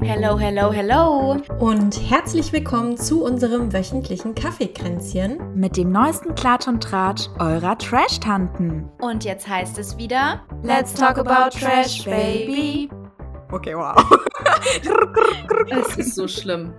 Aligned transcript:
Hello, 0.00 0.38
hello, 0.38 0.70
hello. 0.72 1.36
Und 1.58 2.00
herzlich 2.08 2.52
willkommen 2.52 2.96
zu 2.96 3.24
unserem 3.24 3.72
wöchentlichen 3.72 4.36
Kaffeekränzchen. 4.36 5.56
Mit 5.56 5.76
dem 5.76 5.90
neuesten 5.90 6.36
Klatsch 6.36 6.68
und 6.68 6.80
Tratsch 6.80 7.28
eurer 7.40 7.76
Trash-Tanten. 7.76 8.88
Und 9.00 9.24
jetzt 9.24 9.48
heißt 9.48 9.78
es 9.78 9.98
wieder 9.98 10.42
Let's 10.62 10.94
talk 10.94 11.18
about 11.18 11.58
Trash, 11.58 12.04
baby. 12.04 12.88
Okay, 13.50 13.74
wow. 13.74 13.96
Es 15.70 15.96
ist 15.96 16.14
so 16.14 16.28
schlimm. 16.28 16.72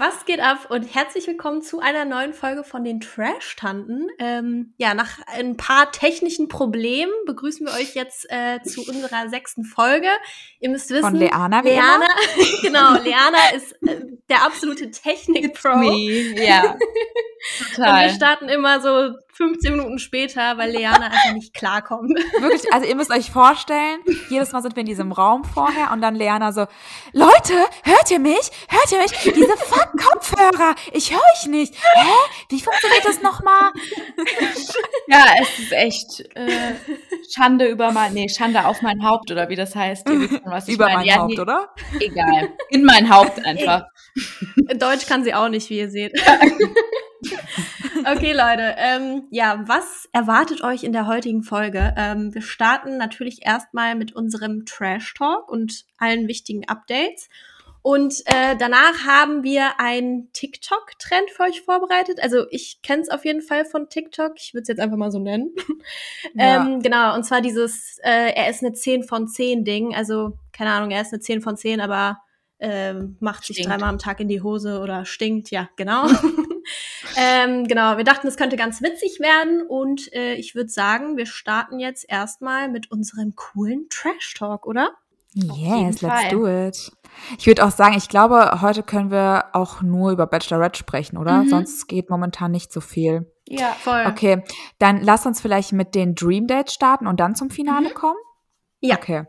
Was 0.00 0.24
geht 0.24 0.40
ab 0.40 0.70
und 0.70 0.94
herzlich 0.94 1.26
willkommen 1.26 1.60
zu 1.60 1.80
einer 1.80 2.06
neuen 2.06 2.32
Folge 2.32 2.64
von 2.64 2.84
den 2.84 3.00
Trash-Tanten. 3.00 4.08
Ähm, 4.18 4.72
ja, 4.78 4.94
nach 4.94 5.18
ein 5.26 5.58
paar 5.58 5.92
technischen 5.92 6.48
Problemen 6.48 7.12
begrüßen 7.26 7.66
wir 7.66 7.74
euch 7.74 7.94
jetzt 7.96 8.24
äh, 8.30 8.62
zu 8.62 8.80
unserer 8.80 9.28
sechsten 9.28 9.62
Folge. 9.62 10.08
Ihr 10.58 10.70
müsst 10.70 10.88
wissen, 10.88 11.02
Von 11.02 11.16
Leana, 11.16 11.62
wie 11.64 11.68
Leana, 11.68 12.06
genau, 12.62 12.94
Leana 12.94 13.50
ist 13.54 13.72
äh, 13.82 14.00
der 14.30 14.42
absolute 14.46 14.90
Technik-Pro. 14.90 15.68
Ja. 15.68 16.62
Und 16.72 16.80
wir 17.76 17.84
Total. 17.84 18.10
starten 18.10 18.48
immer 18.48 18.80
so 18.80 19.18
15 19.34 19.72
Minuten 19.76 19.98
später, 19.98 20.58
weil 20.58 20.70
Leana 20.70 21.06
einfach 21.06 21.32
nicht 21.34 21.54
klarkommt. 21.54 22.10
Wirklich, 22.40 22.72
also 22.72 22.86
ihr 22.86 22.94
müsst 22.96 23.10
euch 23.10 23.30
vorstellen, 23.30 24.00
jedes 24.28 24.52
Mal 24.52 24.62
sind 24.62 24.76
wir 24.76 24.80
in 24.80 24.86
diesem 24.86 25.12
Raum 25.12 25.44
vorher 25.44 25.90
und 25.92 26.00
dann 26.02 26.14
Leana 26.14 26.52
so, 26.52 26.66
Leute, 27.12 27.54
hört 27.84 28.10
ihr 28.10 28.18
mich? 28.18 28.50
Hört 28.68 28.92
ihr 28.92 28.98
mich? 28.98 29.12
Diese 29.34 29.56
fuck 29.56 29.90
Kopfhörer, 29.98 30.74
ich 30.92 31.12
höre 31.12 31.20
euch 31.34 31.46
nicht. 31.46 31.74
Hä? 31.74 32.08
Wie 32.48 32.60
funktioniert 32.60 33.04
das 33.04 33.22
nochmal? 33.22 33.72
Ja, 35.08 35.24
es 35.40 35.58
ist 35.58 35.72
echt 35.72 36.20
äh, 36.36 36.74
Schande 37.34 37.66
über 37.66 37.92
mein, 37.92 38.12
nee, 38.14 38.28
Schande 38.28 38.64
auf 38.66 38.82
mein 38.82 39.04
Haupt 39.04 39.30
oder 39.30 39.48
wie 39.48 39.56
das 39.56 39.74
heißt. 39.74 40.08
Ihr 40.08 40.20
wisst 40.20 40.42
schon, 40.42 40.52
was 40.52 40.68
ich 40.68 40.74
Über 40.74 40.86
meine. 40.86 40.98
mein 40.98 41.06
Ja, 41.06 41.16
Haupt, 41.16 41.30
nee, 41.34 41.40
oder? 41.40 41.68
Egal. 42.00 42.52
In 42.70 42.84
mein 42.84 43.08
Haupt 43.14 43.44
einfach. 43.44 43.84
Deutsch 44.76 45.06
kann 45.06 45.24
sie 45.24 45.34
auch 45.34 45.48
nicht, 45.48 45.70
wie 45.70 45.78
ihr 45.78 45.90
seht. 45.90 46.12
Okay, 48.12 48.32
Leute. 48.32 48.74
Ähm, 48.76 49.24
ja, 49.30 49.62
was 49.66 50.08
erwartet 50.12 50.62
euch 50.62 50.84
in 50.84 50.92
der 50.92 51.06
heutigen 51.06 51.42
Folge? 51.42 51.94
Ähm, 51.96 52.34
wir 52.34 52.42
starten 52.42 52.96
natürlich 52.96 53.46
erstmal 53.46 53.94
mit 53.94 54.12
unserem 54.12 54.64
Trash 54.64 55.14
Talk 55.14 55.50
und 55.50 55.84
allen 55.98 56.28
wichtigen 56.28 56.68
Updates. 56.68 57.28
Und 57.82 58.20
äh, 58.26 58.56
danach 58.58 59.06
haben 59.06 59.42
wir 59.42 59.80
einen 59.80 60.30
TikTok-Trend 60.32 61.30
für 61.30 61.44
euch 61.44 61.62
vorbereitet. 61.62 62.22
Also 62.22 62.46
ich 62.50 62.82
kenne 62.82 63.02
es 63.02 63.08
auf 63.08 63.24
jeden 63.24 63.40
Fall 63.40 63.64
von 63.64 63.88
TikTok. 63.88 64.32
Ich 64.36 64.52
würde 64.52 64.62
es 64.62 64.68
jetzt 64.68 64.80
einfach 64.80 64.98
mal 64.98 65.10
so 65.10 65.18
nennen. 65.18 65.54
Ja. 66.34 66.64
ähm, 66.64 66.82
genau, 66.82 67.14
und 67.14 67.24
zwar 67.24 67.40
dieses, 67.40 67.98
äh, 68.02 68.32
er 68.34 68.50
ist 68.50 68.62
eine 68.62 68.74
10 68.74 69.04
von 69.04 69.26
10 69.26 69.64
Ding. 69.64 69.94
Also, 69.94 70.38
keine 70.52 70.70
Ahnung, 70.70 70.90
er 70.90 71.00
ist 71.00 71.12
eine 71.12 71.20
10 71.20 71.40
von 71.40 71.56
10, 71.56 71.80
aber 71.80 72.18
ähm, 72.60 73.16
macht 73.20 73.44
sich 73.44 73.56
Stinkt. 73.56 73.70
dreimal 73.70 73.88
am 73.88 73.98
Tag 73.98 74.20
in 74.20 74.28
die 74.28 74.42
Hose 74.42 74.80
oder 74.80 75.06
stinkt, 75.06 75.50
ja, 75.50 75.70
genau. 75.76 76.06
ähm, 77.16 77.66
genau, 77.66 77.96
wir 77.96 78.04
dachten, 78.04 78.26
es 78.26 78.36
könnte 78.36 78.56
ganz 78.56 78.82
witzig 78.82 79.20
werden 79.20 79.62
und 79.66 80.12
äh, 80.12 80.34
ich 80.34 80.54
würde 80.54 80.70
sagen, 80.70 81.16
wir 81.16 81.26
starten 81.26 81.78
jetzt 81.78 82.04
erstmal 82.08 82.68
mit 82.68 82.90
unserem 82.90 83.34
coolen 83.34 83.86
Trash 83.90 84.34
Talk, 84.34 84.66
oder? 84.66 84.90
Yes, 85.34 86.02
let's 86.02 86.28
do 86.30 86.46
it. 86.46 86.92
Ich 87.38 87.46
würde 87.46 87.64
auch 87.64 87.70
sagen, 87.70 87.96
ich 87.96 88.08
glaube, 88.08 88.60
heute 88.62 88.82
können 88.82 89.10
wir 89.10 89.46
auch 89.52 89.82
nur 89.82 90.10
über 90.10 90.26
Bachelorette 90.26 90.78
sprechen, 90.78 91.16
oder? 91.16 91.44
Mhm. 91.44 91.48
Sonst 91.48 91.86
geht 91.86 92.10
momentan 92.10 92.50
nicht 92.50 92.72
so 92.72 92.80
viel. 92.80 93.30
Ja. 93.46 93.72
Voll. 93.80 94.04
Okay, 94.08 94.42
dann 94.78 95.02
lass 95.02 95.26
uns 95.26 95.40
vielleicht 95.40 95.72
mit 95.72 95.94
den 95.94 96.14
Dream 96.14 96.46
Dates 96.46 96.74
starten 96.74 97.06
und 97.06 97.20
dann 97.20 97.34
zum 97.34 97.50
Finale 97.50 97.90
kommen. 97.90 98.18
Ja. 98.80 98.96
Okay. 98.96 99.24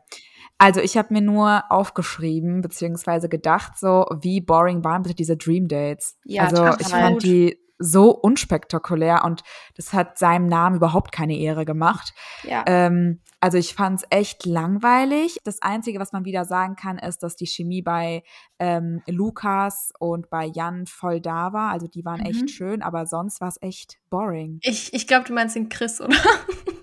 Also 0.62 0.80
ich 0.80 0.96
habe 0.96 1.12
mir 1.12 1.22
nur 1.22 1.64
aufgeschrieben, 1.70 2.62
beziehungsweise 2.62 3.30
gedacht, 3.30 3.80
so 3.80 4.06
wie 4.22 4.42
boring 4.42 4.84
waren 4.84 5.02
bitte 5.02 5.16
diese 5.16 5.36
Dream 5.36 5.68
Dates. 5.68 6.20
Ja, 6.24 6.44
also 6.44 6.76
ich 6.80 6.88
fand 6.88 7.24
die 7.24 7.58
so 7.80 8.12
unspektakulär 8.12 9.26
und 9.26 9.42
das 9.76 9.92
hat 9.92 10.20
seinem 10.20 10.46
Namen 10.46 10.76
überhaupt 10.76 11.12
keine 11.12 11.36
Ehre 11.36 11.66
gemacht. 11.66 12.14
Ja. 12.44 12.64
Ähm, 12.68 13.22
also 13.40 13.58
ich 13.58 13.74
fand 13.74 14.02
es 14.02 14.08
echt 14.12 14.46
langweilig. 14.46 15.38
Das 15.44 15.64
Einzige, 15.64 16.00
was 16.00 16.12
man 16.12 16.26
wieder 16.26 16.46
sagen 16.46 16.76
kann, 16.76 17.00
ist, 17.00 17.24
dass 17.24 17.36
die 17.36 17.48
Chemie 17.48 17.82
bei 17.82 18.22
ähm, 18.60 19.02
Lukas 19.08 19.92
und 19.98 20.30
bei 20.30 20.46
Jan 20.46 20.86
voll 20.86 21.22
da 21.22 21.54
war. 21.54 21.72
Also 21.72 21.88
die 21.88 22.06
waren 22.06 22.20
Mhm. 22.20 22.28
echt 22.28 22.52
schön, 22.52 22.84
aber 22.84 23.08
sonst 23.08 23.42
war 23.42 23.48
es 23.48 23.58
echt 23.62 23.98
boring. 24.12 24.60
Ich, 24.62 24.94
ich 24.94 25.08
glaube, 25.08 25.26
du 25.26 25.34
meinst 25.34 25.56
den 25.56 25.70
Chris, 25.70 26.00
oder? 26.00 26.16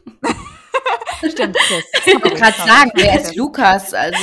Stimmt, 1.19 1.57
Chris. 1.57 1.85
Ich 2.07 2.15
wollte 2.15 2.37
gerade 2.37 2.57
sagen, 2.57 2.91
wer 2.95 3.21
ist 3.21 3.35
Lukas? 3.37 3.93
Also, 3.95 4.19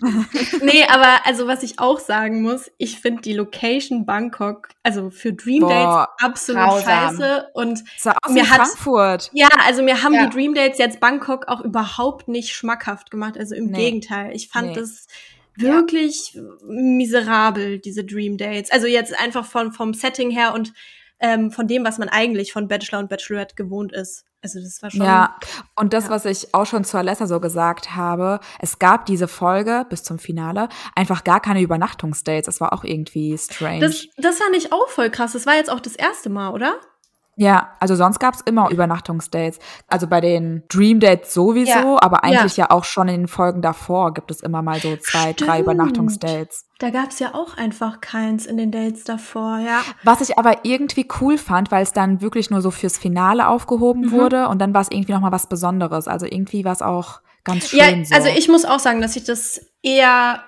nee, 0.62 0.84
aber 0.88 1.24
also 1.26 1.46
was 1.46 1.62
ich 1.62 1.78
auch 1.78 1.98
sagen 2.00 2.42
muss, 2.42 2.70
ich 2.78 3.00
finde 3.00 3.22
die 3.22 3.32
Location 3.34 4.04
Bangkok, 4.06 4.68
also 4.82 5.10
für 5.10 5.32
Dream 5.32 5.62
Dates 5.62 5.74
Boah, 5.84 6.08
absolut 6.18 6.62
grausam. 6.62 6.84
scheiße 7.16 7.48
und 7.54 7.82
aus 8.22 8.32
Mir 8.32 8.44
Frankfurt. 8.44 9.30
Ja, 9.32 9.48
also 9.66 9.82
mir 9.82 10.02
haben 10.02 10.14
Ja. 10.14 10.26
die 10.26 10.34
Dream 10.34 10.54
Dates 10.54 10.78
jetzt 10.78 11.00
Bangkok 11.00 11.48
auch 11.48 11.60
überhaupt 11.60 12.28
nicht 12.28 12.50
schmackhaft 12.54 13.10
gemacht. 13.10 13.36
Also 13.38 13.54
im 13.54 13.66
Nee. 13.70 13.78
Gegenteil. 13.90 14.34
Ich 14.34 14.48
fand 14.48 14.68
Nee. 14.68 14.74
das 14.74 15.06
wirklich 15.56 16.36
miserabel, 16.64 17.78
diese 17.78 18.04
Dream 18.04 18.36
Dates. 18.38 18.70
Also 18.70 18.86
jetzt 18.86 19.18
einfach 19.18 19.44
von, 19.44 19.72
vom 19.72 19.94
Setting 19.94 20.30
her 20.30 20.54
und 20.54 20.72
ähm, 21.20 21.50
von 21.50 21.68
dem, 21.68 21.84
was 21.84 21.98
man 21.98 22.08
eigentlich 22.08 22.52
von 22.52 22.66
Bachelor 22.68 22.98
und 23.00 23.08
Bachelorette 23.08 23.54
gewohnt 23.54 23.92
ist. 23.92 24.24
Also 24.42 24.58
das 24.60 24.82
war 24.82 24.90
schon. 24.90 25.02
Ja, 25.02 25.36
und 25.76 25.92
das, 25.92 26.04
Ja. 26.04 26.10
was 26.10 26.24
ich 26.24 26.54
auch 26.54 26.64
schon 26.64 26.84
zu 26.84 26.96
Alessa 26.96 27.26
so 27.26 27.40
gesagt 27.40 27.94
habe, 27.94 28.40
es 28.58 28.78
gab 28.78 29.04
diese 29.06 29.28
Folge 29.28 29.84
bis 29.90 30.02
zum 30.02 30.18
Finale 30.18 30.68
einfach 30.96 31.24
gar 31.24 31.40
keine 31.40 31.60
Übernachtungsdates. 31.60 32.46
Das 32.46 32.60
war 32.60 32.72
auch 32.72 32.84
irgendwie 32.84 33.36
strange. 33.36 33.80
Das, 33.80 34.06
das 34.16 34.38
fand 34.38 34.56
ich 34.56 34.72
auch 34.72 34.88
voll 34.88 35.10
krass. 35.10 35.32
Das 35.32 35.44
war 35.46 35.54
jetzt 35.56 35.70
auch 35.70 35.80
das 35.80 35.94
erste 35.94 36.30
Mal, 36.30 36.50
oder? 36.52 36.76
Ja, 37.42 37.70
also 37.80 37.94
sonst 37.94 38.18
gab 38.20 38.34
es 38.34 38.42
immer 38.42 38.68
Übernachtungsdates. 38.70 39.58
Also 39.88 40.06
bei 40.06 40.20
den 40.20 40.62
Dream 40.68 41.00
Dates 41.00 41.32
sowieso, 41.32 41.70
Ja. 41.70 41.96
aber 42.02 42.22
eigentlich 42.22 42.58
ja. 42.58 42.70
auch 42.70 42.84
schon 42.84 43.08
in 43.08 43.22
den 43.22 43.28
Folgen 43.28 43.62
davor 43.62 44.12
gibt 44.12 44.30
es 44.30 44.40
immer 44.42 44.60
mal 44.60 44.78
so 44.78 44.94
zwei, 44.98 45.32
drei 45.32 45.54
Stimmt. 45.54 45.60
Übernachtungsdates. 45.60 46.66
Da 46.80 46.90
gab's 46.90 47.18
ja 47.18 47.34
auch 47.34 47.56
einfach 47.56 48.02
keins 48.02 48.44
in 48.44 48.58
den 48.58 48.70
Dates 48.70 49.04
davor, 49.04 49.58
ja. 49.58 49.80
Was 50.04 50.20
ich 50.20 50.38
aber 50.38 50.66
irgendwie 50.66 51.08
cool 51.22 51.38
fand, 51.38 51.70
weil 51.70 51.82
es 51.82 51.94
dann 51.94 52.20
wirklich 52.20 52.50
nur 52.50 52.60
so 52.60 52.70
fürs 52.70 52.98
Finale 52.98 53.48
aufgehoben 53.48 54.02
Mhm. 54.08 54.10
wurde 54.12 54.48
und 54.48 54.58
dann 54.58 54.74
war 54.74 54.82
es 54.82 54.90
irgendwie 54.90 55.12
noch 55.12 55.20
mal 55.20 55.32
was 55.32 55.46
Besonderes. 55.48 56.08
Also 56.08 56.26
irgendwie 56.26 56.66
war 56.66 56.72
es 56.72 56.82
auch 56.82 57.20
ganz 57.44 57.68
schön 57.70 57.78
Ja, 57.78 58.04
so. 58.04 58.14
also 58.16 58.28
ich 58.28 58.48
muss 58.48 58.66
auch 58.66 58.80
sagen, 58.80 59.00
dass 59.00 59.16
ich 59.16 59.24
das 59.24 59.60
eher 59.82 60.42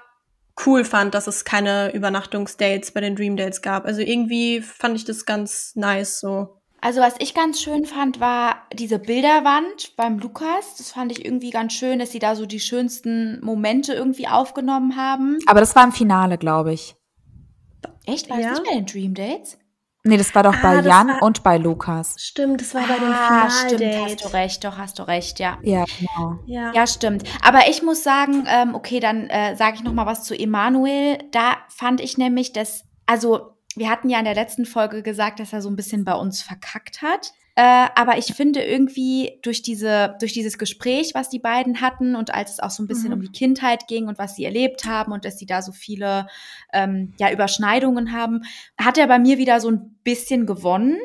cool 0.67 0.85
fand, 0.85 1.15
dass 1.15 1.27
es 1.27 1.47
keine 1.47 1.95
Übernachtungsdates 1.95 2.91
bei 2.93 3.01
den 3.01 3.17
Dream 3.17 3.39
Dates 3.39 3.63
gab. 3.63 3.87
Also 3.87 4.03
irgendwie 4.03 4.61
fand 4.61 4.95
ich 4.97 5.07
das 5.07 5.25
ganz 5.25 5.73
nice 5.75 6.21
so. 6.21 6.59
Also 6.83 7.01
was 7.01 7.15
ich 7.21 7.33
ganz 7.35 7.61
schön 7.63 7.87
fand, 7.87 8.21
war 8.21 8.57
diese 8.75 8.99
Bilderwand 8.99 9.97
beim 9.97 10.19
Lukas. 10.19 10.77
Das 10.77 10.91
fand 10.93 11.11
ich 11.13 11.25
irgendwie 11.25 11.51
ganz 11.51 11.73
schön, 11.73 11.99
dass 11.99 12.11
sie 12.13 12.19
da 12.19 12.37
so 12.37 12.45
die 12.45 12.61
schönsten 12.61 13.41
Momente 13.43 13.95
irgendwie 13.95 14.29
aufgenommen 14.29 14.97
haben. 14.97 15.39
aber 15.47 15.61
das 15.61 15.75
war 15.75 15.85
im 15.85 15.93
Finale, 15.93 16.37
glaube 16.39 16.73
ich. 16.75 16.95
Echt? 18.07 18.29
War 18.29 18.39
Ja? 18.39 18.51
das 18.51 18.59
nicht 18.61 18.69
bei 18.71 18.75
den 18.77 18.87
Dream 18.87 19.15
Dates? 19.15 19.59
Nee, 20.05 20.17
das 20.17 20.35
war 20.35 20.43
doch 20.43 20.55
Ah, 20.55 20.61
bei 20.63 20.81
Jan 20.81 21.09
war- 21.09 21.23
und 21.23 21.45
bei 21.45 21.59
Lukas. 21.59 22.17
Stimmt, 22.19 22.61
das 22.61 22.75
war 22.75 22.83
bei 22.89 22.99
den 22.99 23.05
Ah, 23.13 23.49
stimmt, 23.49 23.81
Finaldates. 23.83 24.11
hast 24.11 24.25
du 24.25 24.37
recht, 24.37 24.65
doch, 24.65 24.77
hast 24.79 24.99
du 24.99 25.03
recht, 25.07 25.39
ja. 25.39 25.59
Ja, 25.63 25.85
genau. 25.99 26.41
Ja. 26.45 26.73
Ja, 26.75 26.87
stimmt. 26.89 27.23
Aber 27.41 27.69
ich 27.71 27.83
muss 27.85 28.03
sagen, 28.03 28.45
ähm, 28.49 28.75
okay, 28.75 28.99
dann 28.99 29.31
äh, 29.31 29.55
sage 29.55 29.77
ich 29.77 29.85
noch 29.85 29.93
mal 29.93 30.05
was 30.07 30.25
zu 30.25 30.35
Emanuel. 30.37 31.19
Da 31.31 31.55
fand 31.69 32.01
ich 32.01 32.19
nämlich, 32.19 32.53
dass, 32.53 32.83
also 33.07 33.53
wir 33.77 33.89
hatten 33.89 34.09
ja 34.09 34.19
in 34.19 34.25
der 34.25 34.35
letzten 34.35 34.67
Folge 34.67 35.03
gesagt, 35.03 35.41
dass 35.41 35.53
er 35.53 35.63
so 35.63 35.71
ein 35.71 35.77
bisschen 35.77 36.05
bei 36.05 36.15
uns 36.15 36.43
verkackt 36.43 37.03
hat. 37.03 37.33
Äh, 37.55 37.89
aber 37.95 38.17
ich 38.17 38.33
finde 38.35 38.63
irgendwie 38.63 39.39
durch 39.43 39.61
diese, 39.61 40.17
durch 40.21 40.33
dieses 40.33 40.57
Gespräch, 40.57 41.13
was 41.15 41.29
die 41.29 41.39
beiden 41.39 41.83
hatten 41.83 42.17
und 42.17 42.33
als 42.33 42.53
es 42.53 42.61
auch 42.61 42.71
so 42.71 42.83
ein 42.83 42.87
bisschen 42.87 43.09
Mhm. 43.09 43.15
um 43.15 43.21
die 43.21 43.33
Kindheit 43.33 43.89
ging 43.89 44.09
und 44.09 44.19
was 44.19 44.37
sie 44.37 44.45
erlebt 44.45 44.87
haben 44.87 45.13
und 45.13 45.27
dass 45.27 45.39
sie 45.39 45.45
da 45.45 45.61
so 45.61 45.71
viele 45.71 46.27
ähm, 46.73 47.13
ja, 47.19 47.31
Überschneidungen 47.31 48.13
haben, 48.13 48.43
hat 48.81 48.97
er 48.97 49.07
bei 49.07 49.19
mir 49.19 49.37
wieder 49.37 49.61
so 49.61 49.71
ein 49.71 49.99
bisschen 50.03 50.47
gewonnen, 50.47 50.99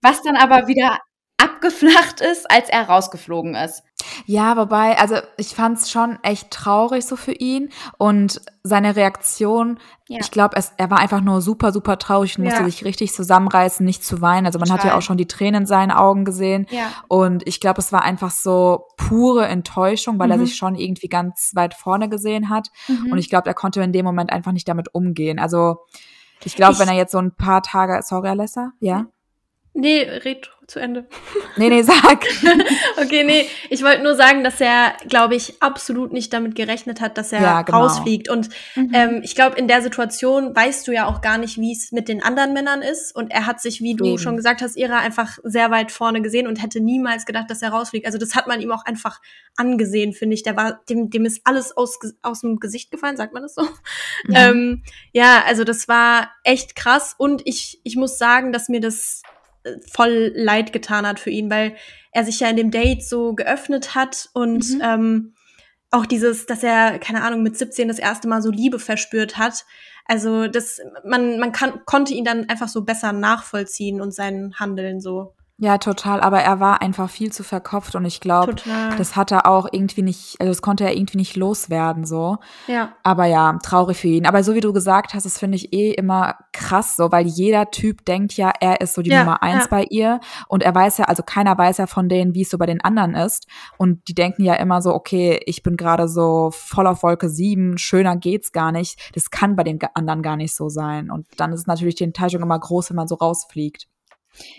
was 0.00 0.22
dann 0.22 0.36
aber 0.36 0.66
wieder 0.66 0.98
abgeflacht 1.36 2.20
ist, 2.20 2.50
als 2.50 2.68
er 2.68 2.82
rausgeflogen 2.82 3.54
ist. 3.54 3.84
Ja, 4.26 4.56
wobei, 4.56 4.98
also 4.98 5.16
ich 5.36 5.48
fand 5.54 5.78
es 5.78 5.90
schon 5.90 6.18
echt 6.22 6.50
traurig 6.50 7.04
so 7.04 7.16
für 7.16 7.32
ihn 7.32 7.70
und 7.98 8.40
seine 8.62 8.96
Reaktion, 8.96 9.78
Ja. 10.08 10.18
ich 10.20 10.30
glaube, 10.30 10.56
er 10.76 10.90
war 10.90 10.98
einfach 10.98 11.20
nur 11.20 11.40
super, 11.40 11.72
super 11.72 11.98
traurig 11.98 12.36
und 12.38 12.44
musste 12.44 12.60
Ja. 12.60 12.64
sich 12.66 12.84
richtig 12.84 13.12
zusammenreißen, 13.14 13.84
nicht 13.86 14.04
zu 14.04 14.20
weinen. 14.20 14.46
Also 14.46 14.58
man 14.58 14.68
hat 14.70 14.78
ja 14.78 14.82
Total. 14.84 14.98
auch 14.98 15.02
schon 15.02 15.16
die 15.16 15.26
Tränen 15.26 15.62
in 15.62 15.66
seinen 15.66 15.90
Augen 15.92 16.24
gesehen. 16.24 16.66
Ja. 16.70 16.90
Und 17.08 17.46
ich 17.46 17.60
glaube, 17.60 17.80
es 17.80 17.92
war 17.92 18.02
einfach 18.02 18.30
so 18.30 18.86
pure 18.96 19.46
Enttäuschung, 19.46 20.18
weil 20.18 20.30
er 20.30 20.36
Mhm. 20.36 20.46
sich 20.46 20.56
schon 20.56 20.74
irgendwie 20.74 21.08
ganz 21.08 21.52
weit 21.54 21.74
vorne 21.74 22.08
gesehen 22.08 22.50
hat. 22.50 22.68
Mhm. 22.88 23.12
Und 23.12 23.18
ich 23.18 23.30
glaube, 23.30 23.48
er 23.48 23.54
konnte 23.54 23.80
in 23.82 23.92
dem 23.92 24.04
Moment 24.04 24.32
einfach 24.32 24.52
nicht 24.52 24.68
damit 24.68 24.94
umgehen. 24.94 25.38
Also 25.38 25.78
ich 26.44 26.56
glaube, 26.56 26.78
wenn 26.78 26.88
er 26.88 26.94
jetzt 26.96 27.12
so 27.12 27.18
ein 27.18 27.34
paar 27.34 27.62
Tage, 27.62 28.00
sorry, 28.02 28.28
Alessa, 28.28 28.72
ja? 28.80 29.06
Nee, 29.72 30.02
red 30.02 30.50
zu 30.70 30.78
Ende. 30.78 31.06
Nee, 31.56 31.68
nee, 31.68 31.82
sag. 31.82 32.24
okay, 32.96 33.24
nee, 33.24 33.46
ich 33.68 33.82
wollte 33.82 34.02
nur 34.02 34.14
sagen, 34.14 34.44
dass 34.44 34.60
er, 34.60 34.94
glaube 35.08 35.34
ich, 35.34 35.60
absolut 35.60 36.12
nicht 36.12 36.32
damit 36.32 36.54
gerechnet 36.54 37.00
hat, 37.00 37.18
dass 37.18 37.32
er 37.32 37.42
Ja, 37.42 37.62
genau. 37.62 37.80
rausfliegt. 37.82 38.28
Und 38.30 38.48
Mhm. 38.76 38.90
ähm, 38.94 39.20
ich 39.22 39.34
glaube, 39.34 39.58
in 39.58 39.68
der 39.68 39.82
Situation 39.82 40.54
weißt 40.54 40.86
du 40.86 40.92
ja 40.92 41.06
auch 41.06 41.20
gar 41.20 41.38
nicht, 41.38 41.58
wie 41.58 41.72
es 41.72 41.92
mit 41.92 42.08
den 42.08 42.22
anderen 42.22 42.52
Männern 42.52 42.82
ist. 42.82 43.14
Und 43.14 43.30
er 43.32 43.46
hat 43.46 43.60
sich, 43.60 43.80
wie 43.80 43.94
du 43.94 44.04
Eben. 44.06 44.18
schon 44.18 44.36
gesagt 44.36 44.62
hast, 44.62 44.76
Ira 44.76 44.98
einfach 44.98 45.38
sehr 45.42 45.70
weit 45.70 45.90
vorne 45.92 46.22
gesehen 46.22 46.46
und 46.46 46.62
hätte 46.62 46.80
niemals 46.80 47.26
gedacht, 47.26 47.50
dass 47.50 47.62
er 47.62 47.70
rausfliegt. 47.70 48.06
Also 48.06 48.18
das 48.18 48.34
hat 48.34 48.46
man 48.46 48.60
ihm 48.60 48.70
auch 48.72 48.84
einfach 48.86 49.20
angesehen, 49.56 50.12
finde 50.12 50.34
ich. 50.34 50.42
Der 50.42 50.56
war, 50.56 50.80
dem, 50.88 51.10
dem 51.10 51.24
ist 51.24 51.40
alles 51.44 51.76
aus, 51.76 51.98
aus 52.22 52.40
dem 52.42 52.58
Gesicht 52.60 52.90
gefallen, 52.90 53.16
sagt 53.16 53.34
man 53.34 53.42
das 53.42 53.54
so? 53.54 53.62
Ja. 54.28 54.50
Ähm, 54.50 54.82
ja, 55.12 55.42
also 55.46 55.64
das 55.64 55.88
war 55.88 56.30
echt 56.44 56.76
krass. 56.76 57.14
Und 57.18 57.42
ich, 57.44 57.80
ich 57.84 57.96
muss 57.96 58.18
sagen, 58.18 58.52
dass 58.52 58.68
mir 58.68 58.80
das 58.80 59.22
voll 59.90 60.32
leid 60.34 60.72
getan 60.72 61.06
hat 61.06 61.20
für 61.20 61.30
ihn, 61.30 61.50
weil 61.50 61.76
er 62.12 62.24
sich 62.24 62.40
ja 62.40 62.48
in 62.48 62.56
dem 62.56 62.70
Date 62.70 63.02
so 63.04 63.34
geöffnet 63.34 63.94
hat 63.94 64.28
und 64.32 64.68
Mhm. 64.70 64.80
ähm, 64.82 65.34
auch 65.90 66.06
dieses, 66.06 66.46
dass 66.46 66.62
er, 66.62 66.98
keine 66.98 67.22
Ahnung, 67.22 67.42
mit 67.42 67.58
17 67.58 67.88
das 67.88 67.98
erste 67.98 68.28
Mal 68.28 68.42
so 68.42 68.50
Liebe 68.50 68.78
verspürt 68.78 69.38
hat. 69.38 69.64
Also 70.06 70.46
das, 70.46 70.80
man, 71.04 71.38
man 71.38 71.52
kann, 71.52 71.84
konnte 71.84 72.14
ihn 72.14 72.24
dann 72.24 72.48
einfach 72.48 72.68
so 72.68 72.82
besser 72.84 73.12
nachvollziehen 73.12 74.00
und 74.00 74.14
sein 74.14 74.54
Handeln 74.58 75.00
so. 75.00 75.34
Ja, 75.62 75.76
total. 75.76 76.22
Aber 76.22 76.40
er 76.40 76.58
war 76.58 76.80
einfach 76.80 77.10
viel 77.10 77.30
zu 77.30 77.44
verkopft 77.44 77.94
und 77.94 78.06
ich 78.06 78.20
glaube, 78.20 78.54
das 78.96 79.14
hat 79.14 79.30
er 79.30 79.46
auch 79.46 79.68
irgendwie 79.70 80.00
nicht, 80.00 80.40
also 80.40 80.50
das 80.50 80.62
konnte 80.62 80.84
er 80.84 80.96
irgendwie 80.96 81.18
nicht 81.18 81.36
loswerden, 81.36 82.06
so. 82.06 82.38
Ja. 82.66 82.94
Aber 83.02 83.26
ja, 83.26 83.58
traurig 83.62 83.98
für 83.98 84.08
ihn. 84.08 84.24
Aber 84.24 84.42
so 84.42 84.54
wie 84.54 84.62
du 84.62 84.72
gesagt 84.72 85.12
hast, 85.12 85.26
das 85.26 85.38
finde 85.38 85.56
ich 85.56 85.74
eh 85.74 85.90
immer 85.92 86.36
krass 86.54 86.96
so, 86.96 87.12
weil 87.12 87.26
jeder 87.26 87.70
Typ 87.70 88.06
denkt 88.06 88.38
ja, 88.38 88.50
er 88.58 88.80
ist 88.80 88.94
so 88.94 89.02
die 89.02 89.10
Ja, 89.10 89.18
Nummer 89.18 89.42
eins 89.42 89.64
ja. 89.64 89.68
bei 89.68 89.84
ihr. 89.90 90.20
Und 90.48 90.62
er 90.62 90.74
weiß 90.74 90.96
ja, 90.96 91.04
also 91.04 91.22
keiner 91.22 91.58
weiß 91.58 91.76
ja 91.76 91.86
von 91.86 92.08
denen, 92.08 92.34
wie 92.34 92.42
es 92.42 92.48
so 92.48 92.56
bei 92.56 92.64
den 92.64 92.80
anderen 92.80 93.14
ist. 93.14 93.46
Und 93.76 94.08
die 94.08 94.14
denken 94.14 94.44
ja 94.44 94.54
immer 94.54 94.80
so, 94.80 94.94
okay, 94.94 95.42
ich 95.44 95.62
bin 95.62 95.76
gerade 95.76 96.08
so 96.08 96.52
voll 96.54 96.86
auf 96.86 97.02
Wolke 97.02 97.28
sieben, 97.28 97.76
schöner 97.76 98.16
geht's 98.16 98.52
gar 98.52 98.72
nicht. 98.72 98.98
Das 99.14 99.30
kann 99.30 99.56
bei 99.56 99.64
den 99.64 99.78
anderen 99.92 100.22
gar 100.22 100.36
nicht 100.36 100.54
so 100.54 100.70
sein. 100.70 101.10
Und 101.10 101.26
dann 101.36 101.52
ist 101.52 101.66
natürlich 101.66 101.96
die 101.96 102.04
Enttäuschung 102.04 102.40
immer 102.40 102.58
groß, 102.58 102.88
wenn 102.88 102.96
man 102.96 103.08
so 103.08 103.16
rausfliegt. 103.16 103.88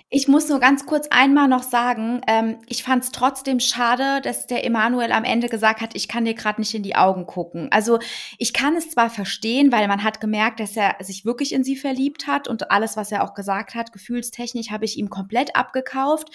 Ich 0.09 0.27
muss 0.27 0.50
nur 0.50 0.59
ganz 0.59 0.85
kurz 0.85 1.07
einmal 1.09 1.47
noch 1.47 1.63
sagen, 1.63 2.21
ähm, 2.27 2.59
ich 2.68 2.83
fand 2.83 3.03
es 3.06 3.12
trotzdem 3.12 3.59
schade, 3.59 4.19
dass 4.21 4.45
der 4.45 4.65
Emanuel 4.65 5.12
am 5.12 5.23
Ende 5.23 5.47
gesagt 5.47 5.79
hat, 5.79 5.95
ich 5.95 6.09
kann 6.09 6.25
dir 6.25 6.33
gerade 6.33 6.59
nicht 6.59 6.75
in 6.75 6.83
die 6.83 6.95
Augen 6.95 7.25
gucken. 7.25 7.69
Also 7.71 7.97
ich 8.38 8.51
kann 8.51 8.75
es 8.75 8.91
zwar 8.91 9.09
verstehen, 9.09 9.71
weil 9.71 9.88
man 9.88 10.03
hat 10.03 10.19
gemerkt, 10.19 10.59
dass 10.59 10.75
er 10.75 10.97
sich 11.00 11.23
wirklich 11.23 11.53
in 11.53 11.63
sie 11.63 11.77
verliebt 11.77 12.27
hat 12.27 12.50
und 12.50 12.71
alles, 12.71 12.97
was 12.97 13.12
er 13.12 13.23
auch 13.23 13.33
gesagt 13.33 13.73
hat, 13.73 13.94
gefühlstechnisch 13.94 14.69
habe 14.69 14.85
ich 14.85 14.97
ihm 14.97 15.09
komplett 15.09 15.56
abgekauft. 15.56 16.27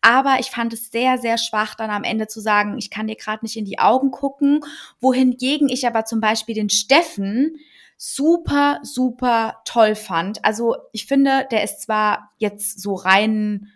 Aber 0.00 0.38
ich 0.40 0.50
fand 0.50 0.72
es 0.72 0.90
sehr, 0.90 1.16
sehr 1.18 1.38
schwach, 1.38 1.76
dann 1.76 1.90
am 1.90 2.02
Ende 2.02 2.26
zu 2.26 2.40
sagen, 2.40 2.76
ich 2.78 2.90
kann 2.90 3.06
dir 3.06 3.16
gerade 3.16 3.44
nicht 3.44 3.56
in 3.56 3.64
die 3.64 3.78
Augen 3.78 4.10
gucken. 4.10 4.60
Wohingegen 5.00 5.68
ich 5.68 5.86
aber 5.86 6.04
zum 6.04 6.20
Beispiel 6.20 6.56
den 6.56 6.70
Steffen 6.70 7.60
super, 8.02 8.80
super 8.82 9.56
toll 9.66 9.94
fand. 9.94 10.42
Also 10.42 10.74
ich 10.90 11.04
finde, 11.04 11.46
der 11.50 11.62
ist 11.62 11.82
zwar 11.82 12.30
jetzt 12.38 12.80
so 12.80 12.94
rein, 12.94 13.68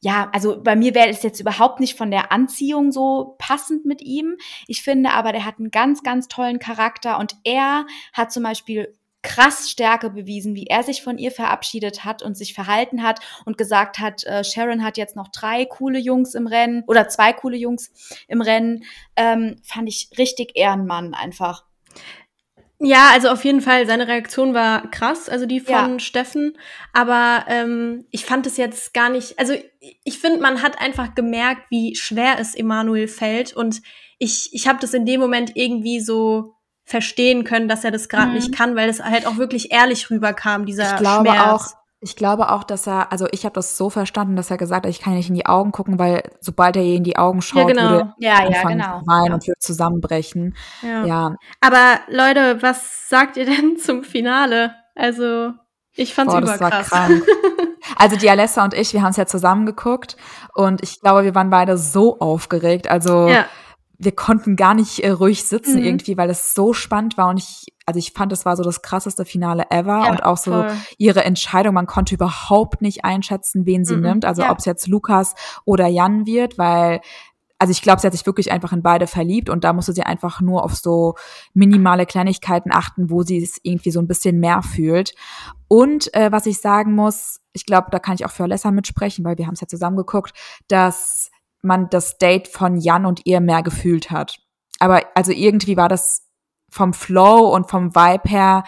ja, 0.00 0.28
also 0.32 0.60
bei 0.60 0.74
mir 0.74 0.96
wäre 0.96 1.08
es 1.08 1.22
jetzt 1.22 1.38
überhaupt 1.38 1.78
nicht 1.78 1.96
von 1.96 2.10
der 2.10 2.32
Anziehung 2.32 2.90
so 2.90 3.36
passend 3.38 3.84
mit 3.84 4.02
ihm. 4.02 4.36
Ich 4.66 4.82
finde 4.82 5.10
aber, 5.10 5.30
der 5.30 5.44
hat 5.44 5.60
einen 5.60 5.70
ganz, 5.70 6.02
ganz 6.02 6.26
tollen 6.26 6.58
Charakter 6.58 7.20
und 7.20 7.36
er 7.44 7.86
hat 8.12 8.32
zum 8.32 8.42
Beispiel 8.42 8.98
krass 9.22 9.70
Stärke 9.70 10.10
bewiesen, 10.10 10.56
wie 10.56 10.66
er 10.66 10.82
sich 10.82 11.00
von 11.00 11.16
ihr 11.16 11.30
verabschiedet 11.30 12.04
hat 12.04 12.24
und 12.24 12.36
sich 12.36 12.54
verhalten 12.54 13.04
hat 13.04 13.20
und 13.44 13.58
gesagt 13.58 14.00
hat, 14.00 14.24
äh, 14.24 14.42
Sharon 14.42 14.82
hat 14.82 14.96
jetzt 14.96 15.14
noch 15.14 15.28
drei 15.28 15.66
coole 15.66 16.00
Jungs 16.00 16.34
im 16.34 16.48
Rennen 16.48 16.82
oder 16.88 17.08
zwei 17.08 17.32
coole 17.32 17.56
Jungs 17.56 17.92
im 18.26 18.40
Rennen, 18.40 18.82
ähm, 19.14 19.54
fand 19.62 19.88
ich 19.88 20.10
richtig 20.18 20.56
Ehrenmann 20.56 21.14
einfach. 21.14 21.64
Ja, 22.84 23.10
also 23.12 23.28
auf 23.28 23.44
jeden 23.44 23.60
Fall, 23.60 23.86
seine 23.86 24.08
Reaktion 24.08 24.54
war 24.54 24.90
krass, 24.90 25.28
also 25.28 25.46
die 25.46 25.60
von 25.60 25.72
Ja. 25.72 25.98
Steffen. 26.00 26.58
Aber 26.92 27.44
ähm, 27.46 28.06
ich 28.10 28.24
fand 28.24 28.44
es 28.46 28.56
jetzt 28.56 28.92
gar 28.92 29.08
nicht, 29.08 29.38
also 29.38 29.54
ich 30.04 30.18
finde, 30.18 30.40
man 30.40 30.62
hat 30.62 30.80
einfach 30.80 31.14
gemerkt, 31.14 31.62
wie 31.70 31.94
schwer 31.94 32.40
es 32.40 32.56
Emanuel 32.56 33.06
fällt. 33.06 33.52
Und 33.54 33.82
ich, 34.18 34.48
ich 34.52 34.66
habe 34.66 34.80
das 34.80 34.94
in 34.94 35.06
dem 35.06 35.20
Moment 35.20 35.52
irgendwie 35.54 36.00
so 36.00 36.56
verstehen 36.84 37.44
können, 37.44 37.68
dass 37.68 37.84
er 37.84 37.92
das 37.92 38.08
gerade 38.08 38.30
Mhm. 38.30 38.34
nicht 38.34 38.52
kann, 38.52 38.74
weil 38.74 38.88
es 38.88 39.00
halt 39.02 39.26
auch 39.26 39.36
wirklich 39.36 39.70
ehrlich 39.70 40.10
rüberkam, 40.10 40.66
dieser 40.66 40.90
Ich 40.90 40.96
glaube 40.96 41.30
Schmerz. 41.30 41.40
auch, 41.40 41.66
ich 42.02 42.16
glaube 42.16 42.50
auch, 42.50 42.64
dass 42.64 42.88
er, 42.88 43.12
also 43.12 43.28
ich 43.30 43.44
habe 43.44 43.54
das 43.54 43.76
so 43.76 43.88
verstanden, 43.88 44.34
dass 44.34 44.50
er 44.50 44.58
gesagt 44.58 44.84
hat, 44.84 44.90
ich 44.90 45.00
kann 45.00 45.14
nicht 45.14 45.28
in 45.28 45.36
die 45.36 45.46
Augen 45.46 45.70
gucken, 45.70 46.00
weil 46.00 46.24
sobald 46.40 46.76
er 46.76 46.82
ihr 46.82 46.96
in 46.96 47.04
die 47.04 47.16
Augen 47.16 47.42
schaut, 47.42 47.68
genau. 47.68 47.90
würde 47.90 48.12
Ja, 48.18 48.40
er 48.42 48.50
ja, 48.50 48.62
genau. 48.68 49.00
zu 49.00 49.06
weinen 49.06 49.32
und 49.34 49.46
würde 49.46 49.58
zusammenbrechen. 49.60 50.56
Ja. 50.82 51.04
Ja, 51.04 51.36
Aber 51.60 52.00
Leute, 52.08 52.60
was 52.60 53.08
sagt 53.08 53.36
ihr 53.36 53.46
denn 53.46 53.76
zum 53.78 54.02
Finale? 54.02 54.74
Also, 54.96 55.52
ich 55.94 56.12
fand's 56.12 56.34
boah, 56.34 56.40
das 56.40 56.60
war 56.60 56.68
überkrass. 56.68 56.88
krank. 56.90 57.22
Also 57.96 58.16
die 58.16 58.30
Alessa 58.30 58.64
und 58.64 58.74
ich, 58.74 58.92
wir 58.92 59.02
haben 59.02 59.10
es 59.10 59.16
ja 59.16 59.26
zusammen 59.26 59.66
geguckt 59.66 60.16
und 60.54 60.82
ich 60.82 61.00
glaube, 61.00 61.24
wir 61.24 61.34
waren 61.34 61.50
beide 61.50 61.76
so 61.76 62.18
aufgeregt. 62.20 62.88
Also 62.88 63.28
ja. 63.28 63.44
Wir 64.04 64.12
konnten 64.12 64.56
gar 64.56 64.74
nicht 64.74 65.00
äh, 65.00 65.10
ruhig 65.10 65.44
sitzen 65.44 65.78
Mhm. 65.78 65.84
irgendwie, 65.84 66.16
weil 66.16 66.28
es 66.30 66.54
so 66.54 66.72
spannend 66.72 67.16
war 67.16 67.28
und 67.28 67.38
ich, 67.38 67.66
also 67.86 67.98
ich 67.98 68.12
fand, 68.12 68.32
es 68.32 68.44
war 68.44 68.56
so 68.56 68.62
das 68.62 68.82
krasseste 68.82 69.24
Finale 69.24 69.64
ever 69.70 70.04
Ja, 70.04 70.10
und 70.10 70.24
auch 70.24 70.36
so 70.36 70.50
voll. 70.52 70.72
ihre 70.98 71.24
Entscheidung. 71.24 71.74
Man 71.74 71.86
konnte 71.86 72.14
überhaupt 72.14 72.82
nicht 72.82 73.04
einschätzen, 73.04 73.66
wen 73.66 73.84
sie 73.84 73.96
Mhm, 73.96 74.02
nimmt. 74.02 74.24
Also 74.24 74.42
ja. 74.42 74.50
ob 74.50 74.58
es 74.58 74.64
jetzt 74.64 74.86
Lukas 74.88 75.34
oder 75.64 75.86
Jan 75.86 76.26
wird, 76.26 76.58
weil 76.58 77.00
also 77.58 77.70
ich 77.70 77.80
glaube, 77.82 78.00
sie 78.00 78.08
hat 78.08 78.12
sich 78.12 78.26
wirklich 78.26 78.50
einfach 78.50 78.72
in 78.72 78.82
beide 78.82 79.06
verliebt 79.06 79.48
und 79.48 79.62
da 79.62 79.72
musste 79.72 79.92
sie 79.92 80.02
einfach 80.02 80.40
nur 80.40 80.64
auf 80.64 80.74
so 80.74 81.14
minimale 81.54 82.06
Kleinigkeiten 82.06 82.72
achten, 82.72 83.08
wo 83.08 83.22
sie 83.22 83.40
es 83.40 83.60
irgendwie 83.62 83.92
so 83.92 84.00
ein 84.00 84.08
bisschen 84.08 84.40
mehr 84.40 84.62
fühlt. 84.62 85.14
Und 85.68 86.12
äh, 86.12 86.32
was 86.32 86.46
ich 86.46 86.60
sagen 86.60 86.96
muss, 86.96 87.38
ich 87.52 87.64
glaube, 87.64 87.86
da 87.92 88.00
kann 88.00 88.14
ich 88.16 88.26
auch 88.26 88.32
für 88.32 88.42
Alessa 88.42 88.72
mitsprechen, 88.72 89.24
weil 89.24 89.38
wir 89.38 89.46
haben 89.46 89.54
es 89.54 89.60
ja 89.60 89.68
zusammen 89.68 89.96
geguckt, 89.96 90.32
dass 90.66 91.30
man 91.62 91.88
das 91.90 92.18
Date 92.18 92.48
von 92.48 92.76
Jan 92.76 93.06
und 93.06 93.20
ihr 93.24 93.40
mehr 93.40 93.62
gefühlt 93.62 94.10
hat. 94.10 94.38
Aber 94.78 95.02
also 95.14 95.32
irgendwie 95.32 95.76
war 95.76 95.88
das 95.88 96.22
vom 96.70 96.92
Flow 96.92 97.48
und 97.54 97.70
vom 97.70 97.94
Vibe 97.94 98.28
her 98.28 98.64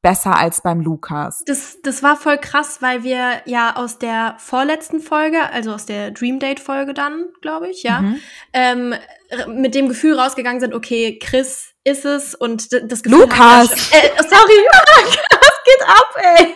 besser 0.00 0.36
als 0.36 0.62
beim 0.62 0.80
Lukas. 0.80 1.42
Das, 1.46 1.78
das 1.82 2.02
war 2.04 2.16
voll 2.16 2.38
krass, 2.38 2.78
weil 2.80 3.02
wir 3.02 3.42
ja 3.46 3.74
aus 3.76 3.98
der 3.98 4.36
vorletzten 4.38 5.00
Folge, 5.00 5.50
also 5.52 5.72
aus 5.72 5.86
der 5.86 6.12
Dream 6.12 6.38
Date 6.38 6.60
Folge 6.60 6.94
dann, 6.94 7.26
glaube 7.42 7.68
ich, 7.68 7.82
ja, 7.82 8.00
Mhm. 8.02 8.20
ähm, 8.52 8.94
mit 9.48 9.74
dem 9.74 9.88
Gefühl 9.88 10.18
rausgegangen 10.18 10.60
sind, 10.60 10.72
okay, 10.72 11.18
Chris 11.20 11.72
ist 11.84 12.04
es 12.04 12.34
und 12.34 12.72
das 12.72 13.02
Gefühl. 13.02 13.22
Lukas! 13.22 13.68
schon- 13.68 13.98
Äh, 13.98 14.22
sorry, 14.22 14.66
was 15.30 15.64
geht 15.64 15.82
ab, 15.88 16.16
ey? 16.38 16.54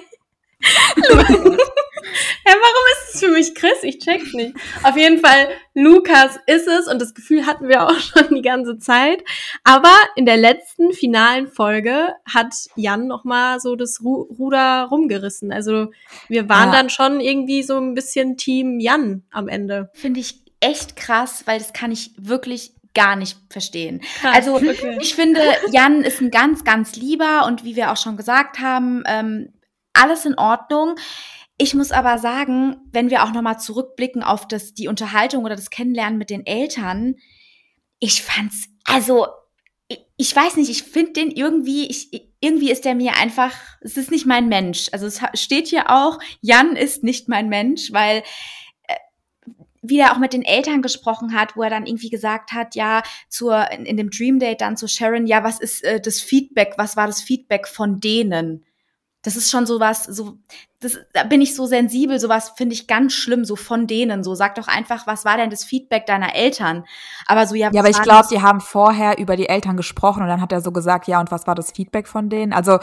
Mich 3.42 3.54
Chris? 3.54 3.82
Ich 3.82 3.98
check's 3.98 4.32
nicht. 4.34 4.54
Auf 4.84 4.96
jeden 4.96 5.18
Fall, 5.18 5.48
Lukas 5.74 6.38
ist 6.46 6.68
es 6.68 6.86
und 6.86 7.00
das 7.02 7.14
Gefühl 7.14 7.46
hatten 7.46 7.68
wir 7.68 7.86
auch 7.86 7.98
schon 7.98 8.34
die 8.34 8.42
ganze 8.42 8.78
Zeit. 8.78 9.24
Aber 9.64 9.92
in 10.16 10.26
der 10.26 10.36
letzten 10.36 10.92
finalen 10.92 11.48
Folge 11.48 12.14
hat 12.32 12.54
Jan 12.76 13.06
noch 13.08 13.24
mal 13.24 13.58
so 13.60 13.74
das 13.76 14.00
Ru 14.02 14.22
Ruder 14.38 14.84
rumgerissen. 14.90 15.52
Also 15.52 15.88
wir 16.28 16.48
waren 16.48 16.70
Ja. 16.72 16.76
dann 16.78 16.90
schon 16.90 17.20
irgendwie 17.20 17.62
so 17.62 17.76
ein 17.78 17.94
bisschen 17.94 18.36
Team 18.36 18.78
Jan 18.80 19.24
am 19.32 19.48
Ende. 19.48 19.90
Finde 19.94 20.20
ich 20.20 20.40
echt 20.60 20.94
krass, 20.96 21.42
weil 21.46 21.58
das 21.58 21.72
kann 21.72 21.90
ich 21.90 22.12
wirklich 22.18 22.74
gar 22.94 23.16
nicht 23.16 23.38
verstehen. 23.50 24.00
Krass, 24.20 24.36
Also 24.36 24.54
okay. 24.54 24.98
ich 25.00 25.14
finde, 25.14 25.40
Jan 25.72 26.02
ist 26.04 26.20
ein 26.20 26.30
ganz, 26.30 26.62
ganz 26.62 26.94
lieber 26.94 27.46
und 27.46 27.64
wie 27.64 27.74
wir 27.74 27.90
auch 27.90 27.96
schon 27.96 28.16
gesagt 28.16 28.60
haben, 28.60 29.02
ähm, 29.06 29.52
alles 29.94 30.24
in 30.26 30.38
Ordnung. 30.38 30.94
Ich 31.62 31.76
muss 31.76 31.92
aber 31.92 32.18
sagen, 32.18 32.76
wenn 32.90 33.08
wir 33.08 33.22
auch 33.22 33.32
nochmal 33.32 33.60
zurückblicken 33.60 34.24
auf 34.24 34.48
das, 34.48 34.74
die 34.74 34.88
Unterhaltung 34.88 35.44
oder 35.44 35.54
das 35.54 35.70
Kennenlernen 35.70 36.18
mit 36.18 36.28
den 36.28 36.44
Eltern, 36.44 37.14
ich 38.00 38.20
fand's, 38.20 38.66
also, 38.82 39.28
ich, 39.86 40.04
ich 40.16 40.34
weiß 40.34 40.56
nicht, 40.56 40.70
ich 40.70 40.82
finde 40.82 41.12
den 41.12 41.30
irgendwie, 41.30 41.86
ich, 41.86 42.32
irgendwie 42.40 42.72
ist 42.72 42.84
der 42.84 42.96
mir 42.96 43.14
einfach, 43.14 43.54
es 43.80 43.96
ist 43.96 44.10
nicht 44.10 44.26
mein 44.26 44.48
Mensch. 44.48 44.88
Also 44.90 45.06
es 45.06 45.20
steht 45.34 45.68
hier 45.68 45.88
auch, 45.88 46.18
Jan 46.40 46.74
ist 46.74 47.04
nicht 47.04 47.28
mein 47.28 47.48
Mensch, 47.48 47.92
weil 47.92 48.24
äh, 48.88 48.96
wie 49.82 50.00
er 50.00 50.14
auch 50.14 50.18
mit 50.18 50.32
den 50.32 50.42
Eltern 50.42 50.82
gesprochen 50.82 51.32
hat, 51.32 51.54
wo 51.54 51.62
er 51.62 51.70
dann 51.70 51.86
irgendwie 51.86 52.10
gesagt 52.10 52.50
hat, 52.50 52.74
ja, 52.74 53.04
zur, 53.28 53.70
in, 53.70 53.86
in 53.86 53.96
dem 53.96 54.10
Dream 54.10 54.40
Date 54.40 54.62
dann 54.62 54.76
zu 54.76 54.88
Sharon, 54.88 55.28
ja, 55.28 55.44
was 55.44 55.60
ist 55.60 55.84
äh, 55.84 56.00
das 56.00 56.20
Feedback, 56.20 56.74
was 56.76 56.96
war 56.96 57.06
das 57.06 57.22
Feedback 57.22 57.68
von 57.68 58.00
denen? 58.00 58.64
Das 59.22 59.36
ist 59.36 59.50
schon 59.50 59.66
sowas, 59.66 60.04
so, 60.04 60.38
das, 60.80 60.98
da 61.12 61.22
bin 61.22 61.40
ich 61.40 61.54
so 61.54 61.66
sensibel, 61.66 62.18
sowas 62.18 62.52
finde 62.56 62.74
ich 62.74 62.88
ganz 62.88 63.12
schlimm, 63.12 63.44
so 63.44 63.54
von 63.54 63.86
denen, 63.86 64.24
so, 64.24 64.34
sag 64.34 64.56
doch 64.56 64.66
einfach, 64.66 65.06
was 65.06 65.24
war 65.24 65.36
denn 65.36 65.48
das 65.48 65.64
Feedback 65.64 66.06
deiner 66.06 66.34
Eltern? 66.34 66.84
Aber 67.26 67.46
so, 67.46 67.54
ja, 67.54 67.70
Ja, 67.72 67.80
aber 67.80 67.90
ich 67.90 68.02
glaube, 68.02 68.26
die 68.30 68.42
haben 68.42 68.60
vorher 68.60 69.18
über 69.18 69.36
die 69.36 69.48
Eltern 69.48 69.76
gesprochen 69.76 70.22
und 70.22 70.28
dann 70.28 70.40
hat 70.40 70.50
er 70.50 70.60
so 70.60 70.72
gesagt, 70.72 71.06
ja, 71.06 71.20
und 71.20 71.30
was 71.30 71.46
war 71.46 71.54
das 71.54 71.70
Feedback 71.70 72.08
von 72.08 72.28
denen? 72.28 72.52
Also, 72.52 72.80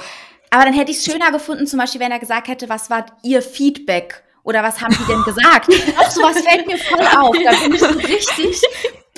Aber 0.50 0.63
dann 0.63 0.74
hätte 0.74 0.91
ich 0.91 0.98
es 0.98 1.05
schöner 1.05 1.31
gefunden, 1.31 1.67
zum 1.67 1.77
Beispiel, 1.79 2.00
wenn 2.00 2.12
er 2.12 2.19
gesagt 2.19 2.48
hätte, 2.48 2.69
was 2.69 2.89
war 2.89 3.05
ihr 3.22 3.41
Feedback? 3.41 4.24
Oder 4.43 4.63
was 4.63 4.81
haben 4.81 4.96
die 4.98 5.05
denn 5.05 5.22
gesagt? 5.24 5.67
Auch 5.98 6.10
sowas 6.10 6.39
fällt 6.39 6.65
mir 6.65 6.77
voll 6.77 7.05
auf. 7.05 7.36
Da 7.43 7.51
bin 7.62 7.74
ich 7.74 7.81
so 7.81 7.88
richtig, 7.88 8.62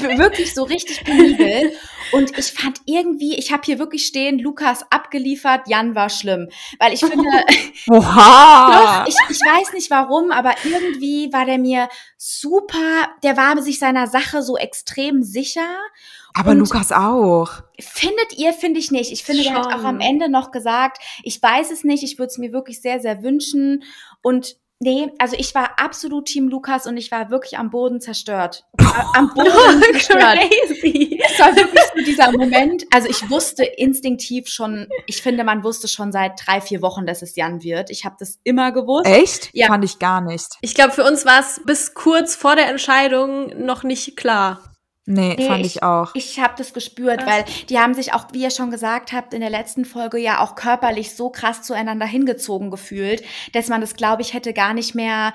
wirklich 0.17 0.53
so 0.53 0.63
richtig 0.63 1.03
penibel. 1.03 1.73
Und 2.11 2.37
ich 2.37 2.51
fand 2.51 2.81
irgendwie, 2.85 3.35
ich 3.37 3.51
habe 3.51 3.61
hier 3.65 3.79
wirklich 3.79 4.05
stehen, 4.05 4.39
Lukas 4.39 4.85
abgeliefert, 4.89 5.67
Jan 5.67 5.95
war 5.95 6.09
schlimm. 6.09 6.49
Weil 6.79 6.93
ich 6.93 6.99
finde, 6.99 7.23
Oha! 7.89 9.03
doch, 9.03 9.07
ich, 9.07 9.15
ich 9.29 9.39
weiß 9.39 9.73
nicht 9.73 9.89
warum, 9.89 10.31
aber 10.31 10.53
irgendwie 10.63 11.31
war 11.31 11.45
der 11.45 11.57
mir 11.57 11.87
super, 12.17 13.09
der 13.23 13.37
war 13.37 13.61
sich 13.61 13.79
seiner 13.79 14.07
Sache 14.07 14.41
so 14.43 14.57
extrem 14.57 15.23
sicher. 15.23 15.67
Aber 16.33 16.51
Und- 16.51 16.59
Lukas 16.59 16.91
auch. 16.91 17.49
Findet 17.79 18.37
ihr, 18.37 18.53
finde 18.53 18.79
ich 18.79 18.91
nicht. 18.91 19.11
Ich 19.11 19.23
finde, 19.23 19.43
der 19.43 19.53
hat 19.55 19.65
Schon. 19.65 19.73
auch 19.73 19.83
am 19.83 19.99
Ende 19.99 20.29
noch 20.29 20.51
gesagt, 20.51 21.01
ich 21.23 21.41
weiß 21.41 21.71
es 21.71 21.83
nicht, 21.83 22.03
ich 22.03 22.19
würde 22.19 22.27
es 22.27 22.37
mir 22.37 22.53
wirklich 22.53 22.81
sehr, 22.81 22.99
sehr 22.99 23.23
wünschen. 23.23 23.83
Und 24.21 24.55
nee, 24.81 25.11
also 25.17 25.35
ich 25.37 25.55
war 25.55 25.79
absolut 25.79 26.25
Team 26.25 26.49
Lukas 26.49 26.85
und 26.87 26.97
ich 26.97 27.11
war 27.11 27.29
wirklich 27.29 27.57
am 27.57 27.69
Boden 27.69 28.01
zerstört. 28.01 28.65
Am 29.13 29.33
Boden 29.33 29.81
zerstört. 29.93 30.39
Crazy. 30.39 31.21
Es 31.23 31.39
war 31.39 31.55
wirklich 31.55 31.81
so 31.95 32.03
dieser 32.03 32.31
Moment. 32.31 32.83
Also 32.93 33.07
ich 33.07 33.29
wusste 33.29 33.63
instinktiv 33.63 34.49
schon, 34.49 34.87
ich 35.05 35.21
finde, 35.21 35.43
man 35.43 35.63
wusste 35.63 35.87
schon 35.87 36.11
seit 36.11 36.33
drei, 36.45 36.59
vier 36.59 36.81
Wochen, 36.81 37.05
dass 37.05 37.21
es 37.21 37.35
Jan 37.35 37.63
wird. 37.63 37.89
Ich 37.89 38.03
habe 38.03 38.15
das 38.19 38.39
immer 38.43 38.71
gewusst. 38.71 39.05
Echt? 39.05 39.49
Ja. 39.53 39.67
Fand 39.67 39.85
ich 39.85 39.99
gar 39.99 40.21
nicht. 40.21 40.47
Ich 40.61 40.75
glaube, 40.75 40.91
für 40.91 41.05
uns 41.05 41.25
war 41.25 41.39
es 41.39 41.61
bis 41.65 41.93
kurz 41.93 42.35
vor 42.35 42.55
der 42.55 42.67
Entscheidung 42.67 43.65
noch 43.65 43.83
nicht 43.83 44.17
klar. 44.17 44.70
Nee, 45.11 45.35
Nee, 45.37 45.47
fand 45.47 45.65
ich, 45.65 45.83
auch. 45.83 46.11
Ich 46.13 46.39
habe 46.39 46.53
das 46.57 46.73
gespürt, 46.73 47.25
weil 47.25 47.43
die 47.69 47.79
haben 47.79 47.93
sich 47.93 48.13
auch, 48.13 48.25
wie 48.31 48.43
ihr 48.43 48.51
schon 48.51 48.71
gesagt 48.71 49.11
habt, 49.11 49.33
in 49.33 49.41
der 49.41 49.49
letzten 49.49 49.85
Folge 49.85 50.17
ja 50.17 50.39
auch 50.39 50.55
körperlich 50.55 51.15
so 51.15 51.29
krass 51.29 51.61
zueinander 51.63 52.05
hingezogen 52.05 52.71
gefühlt, 52.71 53.23
dass 53.53 53.67
man 53.67 53.81
das, 53.81 53.95
glaube 53.95 54.21
ich, 54.21 54.33
hätte 54.33 54.53
gar 54.53 54.73
nicht 54.73 54.95
mehr, 54.95 55.33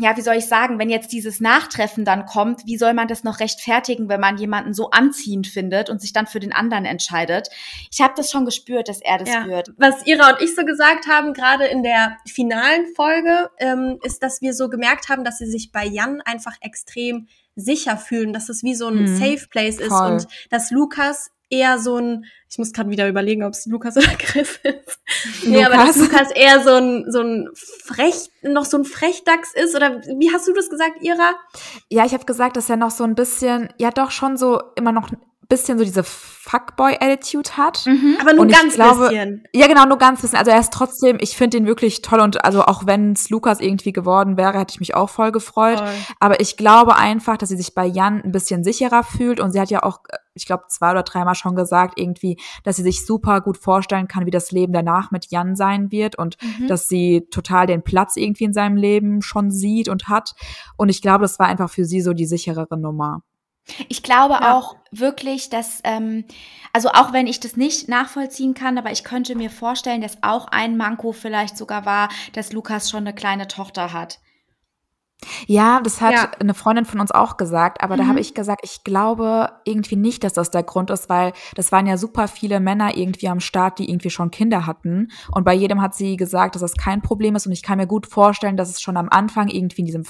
ja, 0.00 0.16
wie 0.16 0.22
soll 0.22 0.34
ich 0.36 0.46
sagen, 0.46 0.78
wenn 0.78 0.90
jetzt 0.90 1.12
dieses 1.12 1.40
Nachtreffen 1.40 2.04
dann 2.04 2.26
kommt, 2.26 2.62
wie 2.66 2.76
soll 2.76 2.92
man 2.94 3.06
das 3.06 3.22
noch 3.22 3.38
rechtfertigen, 3.38 4.08
wenn 4.08 4.20
man 4.20 4.36
jemanden 4.38 4.74
so 4.74 4.90
anziehend 4.90 5.46
findet 5.46 5.90
und 5.90 6.00
sich 6.00 6.12
dann 6.12 6.26
für 6.26 6.40
den 6.40 6.52
anderen 6.52 6.84
entscheidet? 6.86 7.48
Ich 7.92 8.00
habe 8.00 8.14
das 8.16 8.30
schon 8.30 8.44
gespürt, 8.44 8.88
dass 8.88 9.00
er 9.00 9.18
das 9.18 9.28
Ja. 9.28 9.46
wird. 9.46 9.72
Was 9.76 10.06
Ira 10.06 10.30
und 10.30 10.42
ich 10.42 10.54
so 10.56 10.64
gesagt 10.64 11.06
haben, 11.06 11.34
gerade 11.34 11.66
in 11.66 11.82
der 11.82 12.16
finalen 12.26 12.86
Folge, 12.96 13.50
ähm, 13.58 13.98
ist, 14.02 14.22
dass 14.22 14.40
wir 14.40 14.54
so 14.54 14.68
gemerkt 14.68 15.08
haben, 15.08 15.22
dass 15.22 15.38
sie 15.38 15.46
sich 15.46 15.70
bei 15.70 15.84
Jan 15.84 16.20
einfach 16.22 16.54
extrem 16.60 17.28
sicher 17.56 17.96
fühlen, 17.96 18.32
dass 18.32 18.48
es 18.48 18.62
wie 18.62 18.74
so 18.74 18.86
ein 18.88 19.02
Mhm. 19.02 19.16
Safe 19.16 19.46
Place 19.50 19.78
ist 19.80 19.88
Voll. 19.88 20.12
und 20.12 20.26
dass 20.50 20.70
Lukas 20.70 21.30
eher 21.48 21.78
so 21.78 21.96
ein, 21.96 22.24
ich 22.50 22.58
muss 22.58 22.72
gerade 22.72 22.90
wieder 22.90 23.08
überlegen, 23.08 23.44
ob 23.44 23.52
es 23.52 23.66
Lukas 23.66 23.96
oder 23.96 24.08
Griff 24.18 24.60
ist. 24.64 24.98
Nee, 25.46 25.64
aber 25.64 25.76
dass 25.76 25.96
Lukas. 25.96 26.30
Eher 26.32 26.60
so 26.62 26.74
ein, 26.74 27.04
so 27.10 27.20
ein 27.20 27.48
Frech, 27.54 28.30
noch 28.42 28.64
so 28.64 28.78
ein 28.78 28.84
Frechdachs 28.84 29.54
ist, 29.54 29.74
oder 29.76 30.00
wie 30.18 30.32
hast 30.32 30.48
du 30.48 30.52
das 30.52 30.68
gesagt, 30.68 31.02
Ira? 31.02 31.34
Ja, 31.88 32.04
ich 32.04 32.12
habe 32.14 32.24
gesagt, 32.24 32.56
dass 32.56 32.68
er 32.68 32.76
noch 32.76 32.90
so 32.90 33.04
ein 33.04 33.14
bisschen, 33.14 33.68
ja 33.78 33.90
doch 33.90 34.10
schon 34.10 34.36
so 34.36 34.60
immer 34.74 34.92
noch 34.92 35.08
bisschen 35.48 35.78
so 35.78 35.84
diese 35.84 36.02
Fuckboy-Attitude 36.04 37.56
hat. 37.56 37.84
Aber 38.20 38.32
nur 38.34 38.46
ganz 38.46 38.74
glaube- 38.74 39.08
bisschen. 39.08 39.44
Ja, 39.52 39.66
genau, 39.66 39.84
nur 39.86 39.98
ganz 39.98 40.20
bisschen. 40.22 40.38
Also 40.38 40.50
er 40.50 40.60
ist 40.60 40.72
trotzdem, 40.72 41.18
ich 41.20 41.36
finde 41.36 41.56
ihn 41.58 41.66
wirklich 41.66 42.02
toll 42.02 42.20
und 42.20 42.44
also 42.44 42.62
auch 42.62 42.86
wenn 42.86 43.12
es 43.12 43.30
Lukas 43.30 43.60
irgendwie 43.60 43.92
geworden 43.92 44.36
wäre, 44.36 44.58
hätte 44.58 44.72
ich 44.72 44.80
mich 44.80 44.94
auch 44.94 45.10
voll 45.10 45.32
gefreut. 45.32 45.78
Voll. 45.78 45.88
Aber 46.20 46.40
ich 46.40 46.56
glaube 46.56 46.96
einfach, 46.96 47.36
dass 47.36 47.48
sie 47.48 47.56
sich 47.56 47.74
bei 47.74 47.86
Jan 47.86 48.22
ein 48.22 48.32
bisschen 48.32 48.64
sicherer 48.64 49.02
fühlt 49.02 49.40
und 49.40 49.50
sie 49.52 49.60
hat 49.60 49.70
ja 49.70 49.82
auch, 49.82 50.00
äh, 50.08 50.16
ich 50.34 50.46
glaube, 50.46 50.64
zwei 50.68 50.90
oder 50.90 51.02
dreimal 51.02 51.34
schon 51.34 51.56
gesagt, 51.56 51.98
irgendwie, 51.98 52.38
dass 52.64 52.76
sie 52.76 52.82
sich 52.82 53.04
super 53.06 53.40
gut 53.40 53.56
vorstellen 53.56 54.08
kann, 54.08 54.26
wie 54.26 54.30
das 54.30 54.52
Leben 54.52 54.72
danach 54.72 55.10
mit 55.10 55.30
Jan 55.30 55.56
sein 55.56 55.90
wird 55.90 56.16
und 56.16 56.36
Mhm. 56.42 56.68
dass 56.68 56.88
sie 56.88 57.26
total 57.30 57.66
den 57.66 57.82
Platz 57.82 58.16
irgendwie 58.16 58.44
in 58.44 58.52
seinem 58.52 58.76
Leben 58.76 59.22
schon 59.22 59.50
sieht 59.50 59.88
und 59.88 60.08
hat. 60.08 60.34
Und 60.76 60.88
ich 60.90 61.02
glaube, 61.02 61.22
das 61.22 61.38
war 61.38 61.46
einfach 61.46 61.70
für 61.70 61.84
sie 61.84 62.00
so 62.00 62.12
die 62.12 62.26
sicherere 62.26 62.78
Nummer. 62.78 63.22
Ich 63.88 64.02
glaube 64.02 64.34
Ja. 64.40 64.54
auch 64.54 64.76
wirklich, 64.92 65.50
dass, 65.50 65.80
ähm, 65.84 66.24
also 66.72 66.90
auch 66.90 67.12
wenn 67.12 67.26
ich 67.26 67.40
das 67.40 67.56
nicht 67.56 67.88
nachvollziehen 67.88 68.54
kann, 68.54 68.78
aber 68.78 68.92
ich 68.92 69.02
könnte 69.04 69.34
mir 69.34 69.50
vorstellen, 69.50 70.00
dass 70.00 70.22
auch 70.22 70.46
ein 70.48 70.76
Manko 70.76 71.12
vielleicht 71.12 71.56
sogar 71.56 71.84
war, 71.84 72.08
dass 72.34 72.52
Lukas 72.52 72.88
schon 72.90 73.00
eine 73.00 73.14
kleine 73.14 73.48
Tochter 73.48 73.92
hat. 73.92 74.20
Ja, 75.46 75.80
das 75.80 76.02
hat 76.02 76.12
Ja. 76.12 76.30
eine 76.40 76.52
Freundin 76.52 76.84
von 76.84 77.00
uns 77.00 77.10
auch 77.10 77.38
gesagt, 77.38 77.82
aber 77.82 77.96
da 77.96 78.04
Mhm. 78.04 78.08
habe 78.08 78.20
ich 78.20 78.34
gesagt, 78.34 78.60
ich 78.64 78.84
glaube 78.84 79.50
irgendwie 79.64 79.96
nicht, 79.96 80.22
dass 80.22 80.34
das 80.34 80.50
der 80.50 80.62
Grund 80.62 80.90
ist, 80.90 81.08
weil 81.08 81.32
das 81.54 81.72
waren 81.72 81.86
ja 81.86 81.96
super 81.96 82.28
viele 82.28 82.60
Männer 82.60 82.96
irgendwie 82.98 83.28
am 83.28 83.40
Start, 83.40 83.78
die 83.78 83.88
irgendwie 83.88 84.10
schon 84.10 84.30
Kinder 84.30 84.66
hatten. 84.66 85.08
Und 85.32 85.44
bei 85.44 85.54
jedem 85.54 85.80
hat 85.80 85.94
sie 85.94 86.18
gesagt, 86.18 86.54
dass 86.54 86.60
das 86.62 86.74
kein 86.76 87.00
Problem 87.00 87.34
ist. 87.34 87.46
Und 87.46 87.52
ich 87.52 87.62
kann 87.62 87.78
mir 87.78 87.86
gut 87.86 88.06
vorstellen, 88.06 88.58
dass 88.58 88.68
es 88.68 88.82
schon 88.82 88.98
am 88.98 89.08
Anfang 89.08 89.48
irgendwie 89.48 89.80
in 89.80 89.86
diesem 89.86 90.04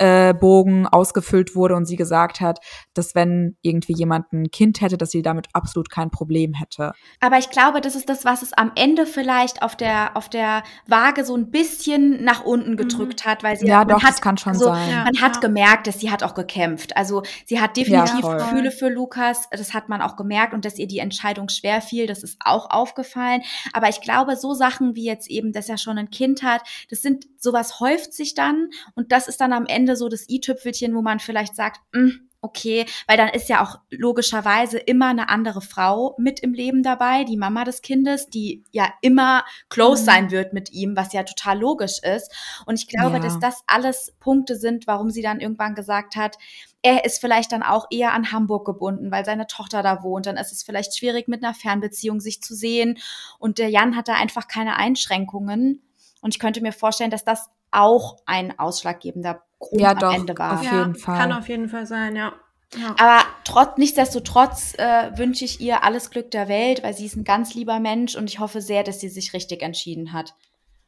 Fragebogen 0.00 0.86
ausgefüllt 0.86 1.54
wurde 1.54 1.74
und 1.74 1.86
sie 1.86 1.96
gesagt 1.96 2.40
hat, 2.40 2.60
dass 2.94 3.14
wenn 3.14 3.56
irgendwie 3.62 3.94
jemand 3.94 4.32
ein 4.32 4.50
Kind 4.50 4.80
hätte, 4.80 4.96
dass 4.96 5.10
sie 5.10 5.22
damit 5.22 5.48
absolut 5.52 5.90
kein 5.90 6.10
Problem 6.10 6.54
hätte. 6.54 6.92
Aber 7.20 7.38
ich 7.38 7.50
glaube, 7.50 7.80
das 7.80 7.94
ist 7.94 8.08
das, 8.08 8.24
was 8.24 8.42
es 8.42 8.52
am 8.52 8.72
Ende 8.74 9.06
vielleicht 9.06 9.62
auf 9.62 9.76
der, 9.76 10.16
auf 10.16 10.28
der 10.28 10.62
Waage 10.86 11.24
so 11.24 11.36
ein 11.36 11.50
bisschen 11.50 12.22
nach 12.24 12.44
unten 12.44 12.76
gedrückt 12.76 13.26
hat, 13.26 13.42
weil 13.42 13.56
sie 13.56 13.66
Ja, 13.66 13.84
doch, 13.84 14.02
hat, 14.02 14.10
das 14.10 14.20
kann 14.20 14.38
schon 14.38 14.52
also, 14.52 14.66
sein. 14.66 14.90
Ja. 14.90 15.04
Man 15.04 15.20
hat 15.20 15.40
gemerkt, 15.40 15.86
dass 15.86 16.00
sie 16.00 16.10
hat 16.10 16.22
auch 16.22 16.34
gekämpft. 16.34 16.96
Also 16.96 17.22
sie 17.46 17.60
hat 17.60 17.76
definitiv 17.76 18.20
voll. 18.20 18.38
Gefühle 18.38 18.70
für 18.70 18.88
Lukas. 18.88 19.48
Das 19.50 19.74
hat 19.74 19.88
man 19.88 20.02
auch 20.02 20.16
gemerkt 20.16 20.54
und 20.54 20.64
dass 20.64 20.78
ihr 20.78 20.86
die 20.86 20.98
Entscheidung 20.98 21.48
schwer 21.48 21.80
fiel. 21.80 22.06
Das 22.06 22.22
ist 22.22 22.38
auch 22.44 22.70
aufgefallen. 22.70 23.42
Aber 23.72 23.88
ich 23.88 24.00
glaube, 24.00 24.36
so 24.36 24.54
Sachen 24.54 24.94
wie 24.94 25.04
jetzt 25.04 25.28
eben, 25.28 25.52
dass 25.52 25.68
er 25.68 25.78
schon 25.78 25.98
ein 25.98 26.10
Kind 26.10 26.42
hat, 26.42 26.62
das 26.90 27.02
sind 27.02 27.24
sowas 27.38 27.80
häuft 27.80 28.12
sich 28.12 28.34
dann 28.34 28.68
und 28.94 29.12
das 29.12 29.28
ist 29.28 29.40
dann 29.40 29.52
am 29.52 29.66
Ende 29.66 29.87
so 29.96 30.08
das 30.08 30.28
i-Tüpfelchen, 30.28 30.94
wo 30.94 31.02
man 31.02 31.20
vielleicht 31.20 31.54
sagt, 31.56 31.80
"Mm, 31.92 32.08
okay, 32.40 32.86
weil 33.08 33.16
dann 33.16 33.30
ist 33.30 33.48
ja 33.48 33.64
auch 33.64 33.80
logischerweise 33.90 34.78
immer 34.78 35.08
eine 35.08 35.28
andere 35.28 35.60
Frau 35.60 36.14
mit 36.18 36.38
im 36.38 36.54
Leben 36.54 36.84
dabei, 36.84 37.24
die 37.24 37.36
Mama 37.36 37.64
des 37.64 37.82
Kindes, 37.82 38.26
die 38.26 38.62
ja 38.70 38.92
immer 39.02 39.44
close 39.68 40.02
Mhm. 40.02 40.06
sein 40.06 40.30
wird 40.30 40.52
mit 40.52 40.70
ihm, 40.70 40.96
was 40.96 41.12
ja 41.12 41.24
total 41.24 41.58
logisch 41.58 41.98
ist. 42.02 42.32
Und 42.64 42.78
ich 42.78 42.86
glaube, 42.86 43.16
Ja. 43.16 43.22
dass 43.22 43.40
das 43.40 43.62
alles 43.66 44.14
Punkte 44.20 44.54
sind, 44.54 44.86
warum 44.86 45.10
sie 45.10 45.20
dann 45.22 45.40
irgendwann 45.40 45.74
gesagt 45.74 46.14
hat, 46.14 46.36
er 46.82 47.04
ist 47.04 47.18
vielleicht 47.20 47.50
dann 47.50 47.64
auch 47.64 47.86
eher 47.90 48.12
an 48.12 48.30
Hamburg 48.30 48.64
gebunden, 48.64 49.10
weil 49.10 49.24
seine 49.24 49.48
Tochter 49.48 49.82
da 49.82 50.04
wohnt. 50.04 50.26
Dann 50.26 50.36
ist 50.36 50.52
es 50.52 50.62
vielleicht 50.62 50.96
schwierig, 50.96 51.26
mit 51.26 51.42
einer 51.42 51.54
Fernbeziehung 51.54 52.20
sich 52.20 52.40
zu 52.40 52.54
sehen. 52.54 52.98
Und 53.40 53.58
der 53.58 53.68
Jan 53.68 53.96
hat 53.96 54.06
da 54.06 54.14
einfach 54.14 54.46
keine 54.46 54.76
Einschränkungen. 54.76 55.82
Und 56.20 56.34
ich 56.34 56.38
könnte 56.38 56.60
mir 56.60 56.72
vorstellen, 56.72 57.10
dass 57.10 57.24
das 57.24 57.50
auch 57.72 58.16
ein 58.26 58.56
ausschlaggebender 58.60 59.42
Grund 59.58 59.80
Ja, 59.80 59.90
am 59.92 59.98
doch, 59.98 60.14
Ende 60.14 60.38
war. 60.38 60.54
auf 60.54 60.62
jeden 60.62 60.94
Fall. 60.94 61.18
Kann 61.18 61.32
auf 61.32 61.48
jeden 61.48 61.68
Fall 61.68 61.86
sein, 61.86 62.14
ja. 62.16 62.32
ja. 62.76 62.94
Aber 62.98 63.20
trotz, 63.44 63.76
nichtsdestotrotz 63.76 64.74
äh, 64.78 65.10
wünsche 65.16 65.44
ich 65.44 65.60
ihr 65.60 65.82
alles 65.82 66.10
Glück 66.10 66.30
der 66.30 66.48
Welt, 66.48 66.82
weil 66.84 66.94
sie 66.94 67.06
ist 67.06 67.16
ein 67.16 67.24
ganz 67.24 67.54
lieber 67.54 67.80
Mensch 67.80 68.14
und 68.16 68.28
ich 68.30 68.38
hoffe 68.38 68.60
sehr, 68.60 68.84
dass 68.84 69.00
sie 69.00 69.08
sich 69.08 69.32
richtig 69.32 69.62
entschieden 69.62 70.12
hat. 70.12 70.34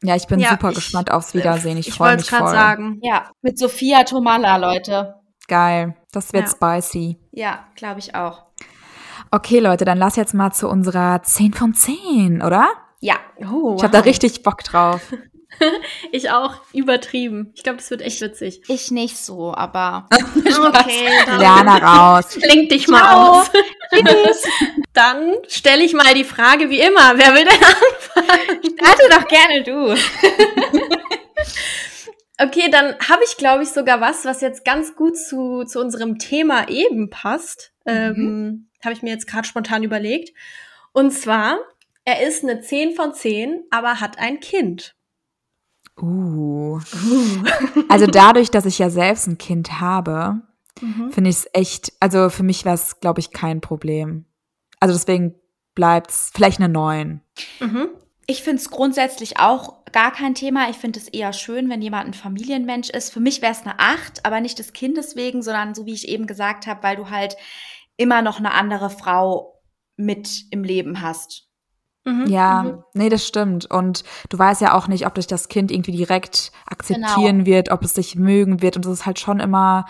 Ja, 0.03 0.15
ich 0.15 0.25
bin 0.27 0.39
Ja, 0.39 0.51
super 0.51 0.69
ich- 0.69 0.75
gespannt 0.75 1.11
aufs 1.11 1.33
Wiedersehen. 1.33 1.77
Ich, 1.77 1.89
Ich 1.89 1.93
freue 1.95 2.09
wollte 2.11 2.21
mich 2.21 2.25
es 2.25 2.31
gerade 2.31 2.43
voll. 2.45 2.53
sagen. 2.55 2.99
Ja, 3.03 3.29
mit 3.41 3.59
Sophia 3.59 4.03
Tomala, 4.03 4.55
Leute. 4.57 5.15
Geil. 5.47 5.95
Das 6.11 6.31
wird 6.33 6.47
Ja. 6.47 6.51
spicy. 6.81 7.17
Ja, 7.31 7.67
glaube 7.75 7.99
ich 7.99 8.15
auch. 8.15 8.45
Okay, 9.31 9.59
Leute, 9.59 9.85
dann 9.85 9.97
lass 9.97 10.15
jetzt 10.15 10.33
mal 10.33 10.51
zu 10.51 10.67
unserer 10.69 11.21
10 11.23 11.53
von 11.53 11.73
10, 11.73 12.41
oder? 12.41 12.67
Ja, 12.99 13.15
Oh, 13.51 13.75
Ich 13.77 13.83
habe 13.83 13.93
da 13.93 13.99
richtig 14.01 14.43
Bock 14.43 14.63
drauf. 14.63 15.01
Ich 16.11 16.29
auch 16.29 16.55
übertrieben. 16.73 17.51
Ich 17.55 17.63
glaube, 17.63 17.77
das 17.77 17.89
wird 17.89 18.01
echt 18.01 18.21
witzig. 18.21 18.61
ich 18.67 18.91
nicht 18.91 19.17
so, 19.17 19.53
aber 19.53 20.09
Okay, 20.35 21.09
dann 21.25 21.39
Lerner 21.39 21.81
raus. 21.81 22.37
Link 22.41 22.69
dich 22.69 22.87
mal 22.87 22.99
Ciao. 22.99 23.41
aus. 23.41 23.51
Dann 24.93 25.35
stelle 25.47 25.83
ich 25.83 25.93
mal 25.93 26.13
die 26.13 26.23
Frage 26.23 26.69
wie 26.69 26.79
immer. 26.79 27.17
Wer 27.17 27.33
will 27.33 27.45
denn 27.45 27.63
anfangen? 27.63 28.75
starte 28.77 29.09
doch 29.09 29.27
gerne 29.27 29.63
du. 29.63 29.95
Okay, 32.41 32.69
dann 32.71 32.95
habe 33.07 33.23
ich, 33.23 33.37
glaube 33.37 33.63
ich, 33.63 33.69
sogar 33.69 34.01
was, 34.01 34.25
was 34.25 34.41
jetzt 34.41 34.65
ganz 34.65 34.95
gut 34.95 35.15
zu, 35.15 35.63
zu 35.63 35.79
unserem 35.79 36.17
Thema 36.17 36.69
eben 36.69 37.09
passt. 37.11 37.71
Ähm, 37.85 38.67
habe 38.83 38.93
ich 38.93 39.03
mir 39.03 39.11
jetzt 39.11 39.27
gerade 39.27 39.47
spontan 39.47 39.83
überlegt. 39.83 40.35
Und 40.91 41.11
zwar, 41.11 41.59
er 42.03 42.25
ist 42.25 42.43
eine 42.43 42.61
10 42.61 42.95
von 42.95 43.13
10, 43.13 43.63
aber 43.69 43.99
hat 43.99 44.17
ein 44.17 44.39
Kind. 44.39 44.95
Uh. 46.01 46.79
Also 47.89 48.07
dadurch, 48.07 48.49
dass 48.49 48.65
ich 48.65 48.79
ja 48.79 48.89
selbst 48.89 49.27
ein 49.27 49.37
Kind 49.37 49.79
habe, 49.79 50.41
Mhm. 50.81 51.11
finde 51.11 51.29
ich 51.29 51.37
es 51.37 51.47
echt, 51.53 51.93
also 51.99 52.29
für 52.29 52.43
mich 52.43 52.65
wäre 52.65 52.75
es, 52.75 52.99
glaube 52.99 53.19
ich, 53.19 53.31
kein 53.31 53.61
Problem. 53.61 54.25
Also 54.79 54.93
deswegen 54.95 55.35
bleibt's 55.75 56.31
vielleicht 56.33 56.59
eine 56.59 56.69
9. 56.69 57.21
Mhm. 57.59 57.89
Ich 58.27 58.43
finde 58.43 58.61
es 58.61 58.69
grundsätzlich 58.69 59.39
auch 59.39 59.83
gar 59.91 60.11
kein 60.11 60.35
Thema. 60.35 60.69
Ich 60.69 60.77
finde 60.77 60.99
es 60.99 61.07
eher 61.07 61.33
schön, 61.33 61.69
wenn 61.69 61.81
jemand 61.81 62.07
ein 62.07 62.13
Familienmensch 62.13 62.89
ist. 62.89 63.11
Für 63.11 63.19
mich 63.19 63.41
wäre 63.41 63.51
es 63.51 63.61
eine 63.61 63.79
8, 63.79 64.25
aber 64.25 64.39
nicht 64.39 64.57
des 64.59 64.73
Kindes 64.73 65.15
wegen, 65.15 65.41
sondern 65.41 65.75
so 65.75 65.85
wie 65.85 65.93
ich 65.93 66.07
eben 66.07 66.27
gesagt 66.27 66.67
habe, 66.67 66.81
weil 66.83 66.95
du 66.95 67.09
halt 67.09 67.35
immer 67.97 68.21
noch 68.21 68.39
eine 68.39 68.53
andere 68.53 68.89
Frau 68.89 69.61
mit 69.97 70.45
im 70.49 70.63
Leben 70.63 71.01
hast. 71.01 71.49
Mhm. 72.05 72.25
Ja, 72.27 72.63
Mhm. 72.63 72.83
nee, 72.93 73.09
das 73.09 73.25
stimmt. 73.27 73.69
Und 73.69 74.03
du 74.29 74.39
weißt 74.39 74.61
ja 74.61 74.73
auch 74.73 74.87
nicht, 74.87 75.05
ob 75.05 75.15
dich 75.15 75.27
das 75.27 75.47
Kind 75.49 75.71
irgendwie 75.71 75.91
direkt 75.91 76.51
akzeptieren 76.65 77.39
Genau. 77.39 77.45
wird, 77.45 77.71
ob 77.71 77.83
es 77.83 77.93
dich 77.93 78.15
mögen 78.15 78.61
wird. 78.61 78.75
Und 78.75 78.85
das 78.85 78.93
ist 78.93 79.05
halt 79.05 79.19
schon 79.19 79.39
immer 79.39 79.85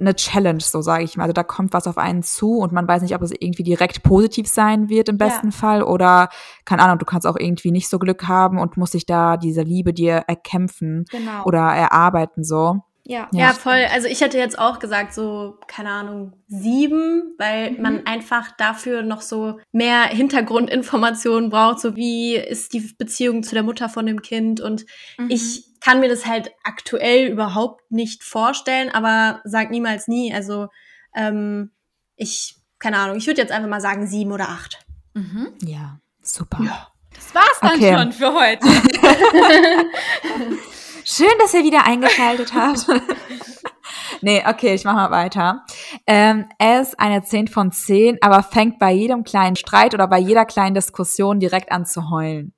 eine 0.00 0.16
Challenge, 0.16 0.60
so 0.60 0.80
sage 0.82 1.04
ich 1.04 1.16
mal. 1.16 1.24
Also 1.24 1.34
da 1.34 1.44
kommt 1.44 1.72
was 1.74 1.86
auf 1.86 1.96
einen 1.98 2.22
zu 2.24 2.56
und 2.58 2.72
man 2.72 2.88
weiß 2.88 3.02
nicht, 3.02 3.14
ob 3.14 3.22
es 3.22 3.30
irgendwie 3.38 3.62
direkt 3.62 4.02
positiv 4.02 4.48
sein 4.48 4.88
wird 4.88 5.08
im 5.08 5.16
Ja. 5.18 5.26
besten 5.26 5.52
Fall 5.52 5.82
oder, 5.84 6.28
keine 6.64 6.82
Ahnung, 6.82 6.98
du 6.98 7.04
kannst 7.04 7.26
auch 7.26 7.36
irgendwie 7.38 7.70
nicht 7.70 7.88
so 7.88 7.98
Glück 8.00 8.26
haben 8.26 8.58
und 8.58 8.76
musst 8.76 8.94
dich 8.94 9.06
da 9.06 9.36
diese 9.36 9.62
Liebe 9.62 9.92
dir 9.92 10.24
erkämpfen 10.26 11.04
Genau. 11.10 11.44
oder 11.44 11.60
erarbeiten 11.72 12.42
so. 12.42 12.80
Ja. 13.04 13.28
Ja, 13.32 13.48
Ja. 13.48 13.52
voll. 13.52 13.84
Also 13.92 14.08
ich 14.08 14.20
hätte 14.20 14.38
jetzt 14.38 14.58
auch 14.58 14.78
gesagt, 14.78 15.12
so, 15.14 15.58
keine 15.66 15.90
Ahnung, 15.90 16.32
sieben, 16.48 17.34
weil 17.38 17.72
Mhm. 17.72 17.82
man 17.82 18.06
einfach 18.06 18.52
dafür 18.56 19.02
noch 19.02 19.20
so 19.22 19.58
mehr 19.72 20.02
Hintergrundinformationen 20.04 21.50
braucht, 21.50 21.80
so 21.80 21.96
wie 21.96 22.36
ist 22.36 22.72
die 22.72 22.80
Beziehung 22.96 23.42
zu 23.42 23.54
der 23.54 23.64
Mutter 23.64 23.88
von 23.88 24.06
dem 24.06 24.22
Kind. 24.22 24.60
Und 24.60 24.84
Mhm. 25.18 25.30
ich 25.30 25.64
kann 25.80 26.00
mir 26.00 26.08
das 26.08 26.26
halt 26.26 26.52
aktuell 26.62 27.26
überhaupt 27.28 27.90
nicht 27.90 28.22
vorstellen, 28.22 28.90
aber 28.90 29.40
sag 29.44 29.70
niemals 29.70 30.06
nie. 30.06 30.32
Also 30.32 30.68
ähm, 31.14 31.72
ich, 32.16 32.56
keine 32.78 32.98
Ahnung, 32.98 33.16
ich 33.16 33.26
würde 33.26 33.40
jetzt 33.40 33.50
einfach 33.52 33.68
mal 33.68 33.80
sagen 33.80 34.06
sieben 34.06 34.32
oder 34.32 34.48
acht. 34.48 34.78
Mhm. 35.14 35.48
Ja, 35.64 35.98
super. 36.22 36.88
Das 37.14 37.34
war's 37.34 37.58
dann 37.60 37.74
Okay. 37.74 37.94
schon 37.96 38.12
für 38.12 38.32
heute. 38.32 38.66
Schön, 41.04 41.32
dass 41.40 41.54
ihr 41.54 41.64
wieder 41.64 41.84
eingeschaltet 41.86 42.52
habt. 42.54 42.86
nee, 44.20 44.42
okay, 44.46 44.74
ich 44.74 44.84
mach 44.84 44.94
mal 44.94 45.10
weiter. 45.10 45.64
Ähm, 46.06 46.48
er 46.58 46.80
ist 46.82 46.98
eine 47.00 47.22
10 47.22 47.48
von 47.48 47.72
10, 47.72 48.18
aber 48.22 48.42
fängt 48.42 48.78
bei 48.78 48.92
jedem 48.92 49.24
kleinen 49.24 49.56
Streit 49.56 49.94
oder 49.94 50.06
bei 50.06 50.18
jeder 50.18 50.44
kleinen 50.44 50.74
Diskussion 50.74 51.40
direkt 51.40 51.72
an 51.72 51.86
zu 51.86 52.10
heulen. 52.10 52.52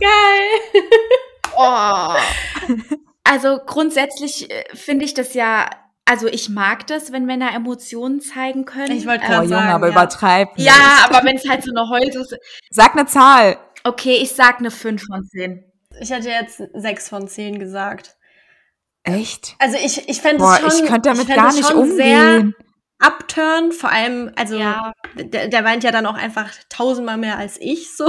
Geil. 0.00 0.48
Oh. 1.56 2.14
Also 3.24 3.58
grundsätzlich 3.66 4.50
äh, 4.50 4.64
finde 4.74 5.04
ich 5.04 5.14
das 5.14 5.34
ja, 5.34 5.68
also 6.04 6.26
ich 6.28 6.48
mag 6.48 6.86
das, 6.86 7.12
wenn 7.12 7.26
Männer 7.26 7.52
Emotionen 7.54 8.20
zeigen 8.20 8.64
können. 8.64 8.92
Ich 8.96 9.06
wollte 9.06 9.24
Oh, 9.24 9.28
gerade 9.28 9.44
Junge, 9.46 9.56
sagen, 9.56 9.68
aber 9.70 9.86
ja. 9.88 9.92
übertreibt 9.92 10.56
nicht. 10.58 10.66
ja, 10.66 11.04
aber 11.08 11.24
wenn 11.26 11.36
es 11.36 11.48
halt 11.48 11.62
so 11.64 11.70
eine 11.74 11.88
Heul 11.90 12.08
ist. 12.08 12.36
Sag 12.70 12.94
eine 12.94 13.06
Zahl. 13.06 13.58
Okay, 13.84 14.18
ich 14.20 14.32
sag 14.32 14.58
eine 14.58 14.70
5 14.70 15.02
von 15.04 15.24
10. 15.24 15.64
Ich 16.00 16.10
hätte 16.10 16.28
jetzt 16.28 16.62
sechs 16.74 17.08
von 17.08 17.28
zehn 17.28 17.58
gesagt. 17.58 18.16
Echt? 19.04 19.56
Also 19.58 19.76
ich, 19.82 20.08
ich 20.08 20.20
fände 20.20 20.44
es 20.44 20.58
schon, 20.58 20.84
ich 20.84 20.90
könnte 20.90 21.08
damit 21.10 21.26
fänd 21.26 21.36
gar 21.38 21.48
es 21.48 21.56
nicht 21.56 21.68
schon 21.68 21.96
sehr 21.96 22.20
umgehen. 22.20 22.54
upturn, 23.00 23.72
vor 23.72 23.90
allem, 23.90 24.30
also 24.36 24.56
Ja. 24.58 24.92
der, 25.14 25.48
der 25.48 25.64
weint 25.64 25.82
ja 25.84 25.90
dann 25.90 26.04
auch 26.04 26.14
einfach 26.16 26.50
tausendmal 26.68 27.16
mehr 27.16 27.38
als 27.38 27.56
ich 27.60 27.96
so. 27.96 28.04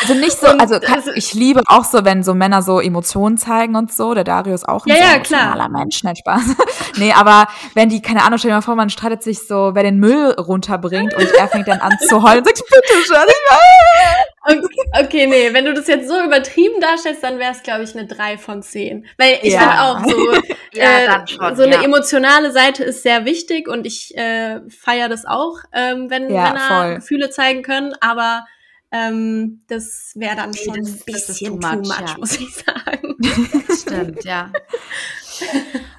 Also 0.00 0.14
nicht 0.14 0.32
so, 0.38 0.48
Und 0.48 0.60
also 0.60 0.80
kann, 0.80 0.94
also- 0.94 1.12
ich 1.12 1.34
liebe 1.34 1.60
auch 1.66 1.84
so, 1.84 2.04
wenn 2.04 2.22
so 2.22 2.34
Männer 2.34 2.62
so 2.62 2.80
Emotionen 2.80 3.36
zeigen 3.36 3.76
und 3.76 3.92
so. 3.92 4.14
Der 4.14 4.24
Dario 4.24 4.54
ist 4.54 4.66
auch 4.68 4.86
ein 4.86 4.90
Ja, 4.90 4.96
sehr 4.96 5.04
ja, 5.06 5.18
klar. 5.18 5.40
emotionaler 5.42 5.68
Mensch, 5.68 6.02
nicht 6.02 6.18
Spaß. 6.18 6.42
nee, 6.96 7.12
aber 7.12 7.46
wenn 7.74 7.88
die, 7.88 8.00
keine 8.00 8.22
Ahnung, 8.24 8.38
stell 8.38 8.50
dir 8.50 8.56
mal 8.56 8.62
vor, 8.62 8.74
man 8.76 8.90
streitet 8.90 9.22
sich 9.22 9.46
so, 9.46 9.72
wer 9.74 9.82
den 9.82 9.98
Müll 9.98 10.30
runterbringt 10.32 11.14
und 11.14 11.30
er 11.34 11.48
fängt 11.48 11.68
dann 11.68 11.80
an 11.80 11.96
zu 12.08 12.22
heulen 12.22 12.38
und 12.38 12.46
sagt, 12.46 12.62
bitte, 12.68 13.04
Schatz, 13.06 13.28
ich 13.30 14.31
Okay, 14.44 15.26
nee, 15.26 15.52
wenn 15.52 15.64
du 15.64 15.72
das 15.72 15.86
jetzt 15.86 16.08
so 16.08 16.20
übertrieben 16.20 16.80
darstellst, 16.80 17.22
dann 17.22 17.38
wäre 17.38 17.52
es, 17.52 17.62
glaube 17.62 17.84
ich, 17.84 17.96
eine 17.96 18.06
drei 18.06 18.36
von 18.36 18.62
zehn. 18.62 19.06
Weil 19.16 19.38
ich 19.42 19.52
Ja. 19.52 19.60
finde 19.60 19.80
auch 19.82 20.04
so, 20.10 20.42
Ja, 20.74 21.22
äh, 21.22 21.26
schon, 21.28 21.54
so 21.56 21.62
eine 21.64 21.74
ja. 21.76 21.82
emotionale 21.82 22.50
Seite 22.50 22.82
ist 22.82 23.02
sehr 23.02 23.24
wichtig 23.24 23.68
und 23.68 23.86
ich 23.86 24.16
äh, 24.16 24.60
feiere 24.70 25.08
das 25.08 25.26
auch, 25.26 25.58
ähm, 25.72 26.08
wenn 26.10 26.26
Männer 26.26 26.58
voll. 26.66 26.94
Gefühle 26.96 27.30
zeigen 27.30 27.62
können, 27.62 27.94
aber 28.00 28.46
ähm, 28.90 29.62
das 29.68 30.12
wäre 30.16 30.34
dann 30.36 30.54
schon 30.54 30.74
ein 30.76 31.00
bisschen 31.06 31.34
too 31.36 31.58
too 31.58 31.76
much, 31.76 31.86
much, 31.88 32.00
ja. 32.00 32.16
muss 32.18 32.38
ich 32.40 32.54
sagen. 32.54 33.16
Stimmt, 33.80 34.24
ja. 34.24 34.50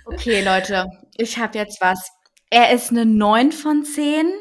Okay, 0.05 0.43
Leute, 0.43 0.85
ich 1.17 1.37
habe 1.37 1.57
jetzt 1.57 1.81
was. 1.81 2.11
Er 2.49 2.71
ist 2.71 2.91
eine 2.91 3.05
9 3.05 3.51
von 3.51 3.83
10, 3.83 4.31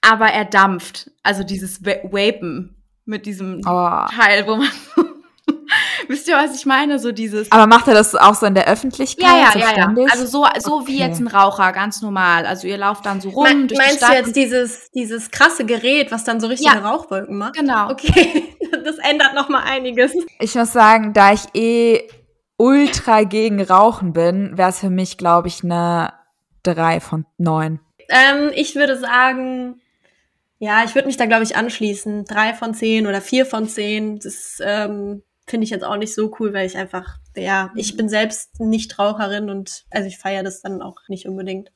aber 0.00 0.26
er 0.28 0.44
dampft. 0.44 1.10
Also 1.22 1.42
dieses 1.44 1.84
Vapen 1.84 2.79
mit 3.10 3.26
diesem 3.26 3.60
Oh. 3.66 4.06
Teil, 4.16 4.46
wo 4.46 4.56
man. 4.56 4.68
Wisst 6.08 6.26
ihr, 6.28 6.34
was 6.36 6.54
ich 6.56 6.66
meine? 6.66 6.98
So 6.98 7.12
dieses. 7.12 7.50
Aber 7.52 7.66
macht 7.66 7.86
er 7.86 7.94
das 7.94 8.14
auch 8.16 8.34
so 8.34 8.46
in 8.46 8.54
der 8.54 8.66
Öffentlichkeit? 8.66 9.24
Ja, 9.24 9.36
ja, 9.38 9.52
so 9.52 9.58
ja, 9.58 9.76
ja. 9.76 9.94
Also 10.10 10.26
so, 10.26 10.44
so 10.58 10.86
wie 10.88 10.96
Okay. 10.96 11.08
jetzt 11.08 11.20
ein 11.20 11.28
Raucher, 11.28 11.70
ganz 11.72 12.02
normal. 12.02 12.46
Also 12.46 12.66
ihr 12.66 12.76
lauft 12.78 13.06
dann 13.06 13.20
so 13.20 13.28
rum 13.30 13.44
Me- 13.44 13.66
durch 13.66 13.68
die 13.68 13.76
Meinst 13.76 14.02
du 14.02 14.06
Stadt. 14.06 14.16
jetzt 14.16 14.34
dieses, 14.36 14.90
dieses 14.92 15.30
krasse 15.30 15.64
Gerät, 15.64 16.10
was 16.10 16.24
dann 16.24 16.40
so 16.40 16.48
richtige 16.48 16.74
Ja. 16.74 16.88
Rauchwolken 16.90 17.36
macht? 17.38 17.54
genau. 17.54 17.90
Okay, 17.90 18.56
das 18.84 18.96
ändert 18.98 19.34
noch 19.34 19.48
mal 19.48 19.62
einiges. 19.62 20.12
Ich 20.40 20.54
muss 20.56 20.72
sagen, 20.72 21.12
da 21.12 21.32
ich 21.32 21.42
eh 21.54 22.08
ultra 22.56 23.22
gegen 23.22 23.62
Rauchen 23.62 24.12
bin, 24.12 24.56
wäre 24.58 24.70
es 24.70 24.80
für 24.80 24.90
mich, 24.90 25.18
glaube 25.18 25.48
ich, 25.48 25.62
eine 25.62 26.12
3 26.64 27.00
von 27.00 27.26
9. 27.38 27.78
Ähm, 28.08 28.50
ich 28.54 28.74
würde 28.74 28.98
sagen, 28.98 29.80
ja, 30.60 30.84
ich 30.84 30.94
würde 30.94 31.06
mich 31.08 31.16
da, 31.16 31.24
glaube 31.24 31.42
ich, 31.42 31.56
anschließen. 31.56 32.26
Drei 32.26 32.52
von 32.52 32.74
zehn 32.74 33.06
oder 33.06 33.22
vier 33.22 33.46
von 33.46 33.66
zehn. 33.66 34.18
Das 34.18 34.58
ähm, 34.62 35.22
finde 35.46 35.64
ich 35.64 35.70
jetzt 35.70 35.84
auch 35.84 35.96
nicht 35.96 36.14
so 36.14 36.30
cool, 36.38 36.52
weil 36.52 36.66
ich 36.66 36.76
einfach, 36.76 37.16
ja, 37.34 37.70
ich 37.74 37.96
bin 37.96 38.10
selbst 38.10 38.60
nicht 38.60 38.98
Raucherin 38.98 39.48
und 39.48 39.86
also 39.90 40.06
ich 40.06 40.18
feiere 40.18 40.42
das 40.42 40.60
dann 40.60 40.82
auch 40.82 40.98
nicht 41.08 41.26
unbedingt. 41.26 41.72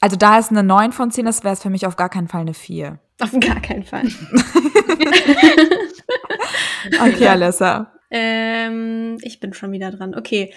Also 0.00 0.14
da 0.14 0.38
ist 0.38 0.52
eine 0.52 0.62
9 0.62 0.92
von 0.92 1.10
10, 1.10 1.26
das 1.26 1.42
wäre 1.42 1.54
es 1.54 1.62
für 1.62 1.70
mich 1.70 1.84
auf 1.84 1.96
gar 1.96 2.08
keinen 2.08 2.28
Fall 2.28 2.42
eine 2.42 2.54
4. 2.54 3.00
Auf 3.20 3.32
gar 3.40 3.60
keinen 3.60 3.82
Fall. 3.84 4.04
Okay, 7.00 7.26
Alessa. 7.26 7.92
ähm, 8.10 9.18
ich 9.20 9.40
bin 9.40 9.52
schon 9.52 9.72
wieder 9.72 9.90
dran. 9.90 10.14
Okay. 10.14 10.54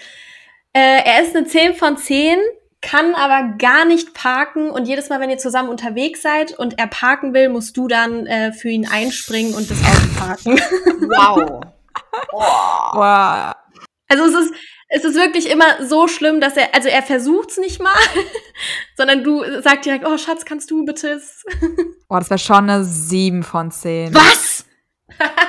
Äh, 0.72 1.02
er 1.04 1.22
ist 1.22 1.36
eine 1.36 1.46
10 1.46 1.74
von 1.74 1.96
10, 1.98 2.38
kann 2.82 3.14
aber 3.14 3.54
gar 3.56 3.84
nicht 3.84 4.12
parken 4.12 4.70
und 4.70 4.86
jedes 4.86 5.08
Mal, 5.08 5.20
wenn 5.20 5.30
ihr 5.30 5.38
zusammen 5.38 5.68
unterwegs 5.68 6.20
seid 6.20 6.58
und 6.58 6.78
er 6.78 6.88
parken 6.88 7.32
will, 7.32 7.48
musst 7.48 7.76
du 7.76 7.88
dann 7.88 8.26
äh, 8.26 8.52
für 8.52 8.68
ihn 8.68 8.86
einspringen 8.86 9.54
und 9.54 9.70
das 9.70 9.78
Auto 9.78 10.18
parken. 10.18 10.60
Wow. 11.08 11.60
Wow. 12.32 13.54
Also 14.08 14.24
es 14.24 14.34
ist, 14.34 14.54
es 14.88 15.04
ist 15.04 15.14
wirklich 15.14 15.50
immer 15.50 15.86
so 15.86 16.08
schlimm, 16.08 16.40
dass 16.40 16.56
er, 16.56 16.74
also 16.74 16.88
er 16.88 17.02
versucht's 17.02 17.56
nicht 17.56 17.80
mal, 17.80 17.94
sondern 18.96 19.24
du 19.24 19.42
sagst 19.62 19.86
direkt, 19.86 20.06
oh 20.06 20.18
Schatz, 20.18 20.44
kannst 20.44 20.70
du 20.70 20.84
bitte? 20.84 21.20
Boah, 22.08 22.18
das 22.18 22.28
wäre 22.28 22.38
schon 22.38 22.68
eine 22.68 22.84
7 22.84 23.42
von 23.42 23.70
10. 23.70 24.14
Was? 24.14 24.66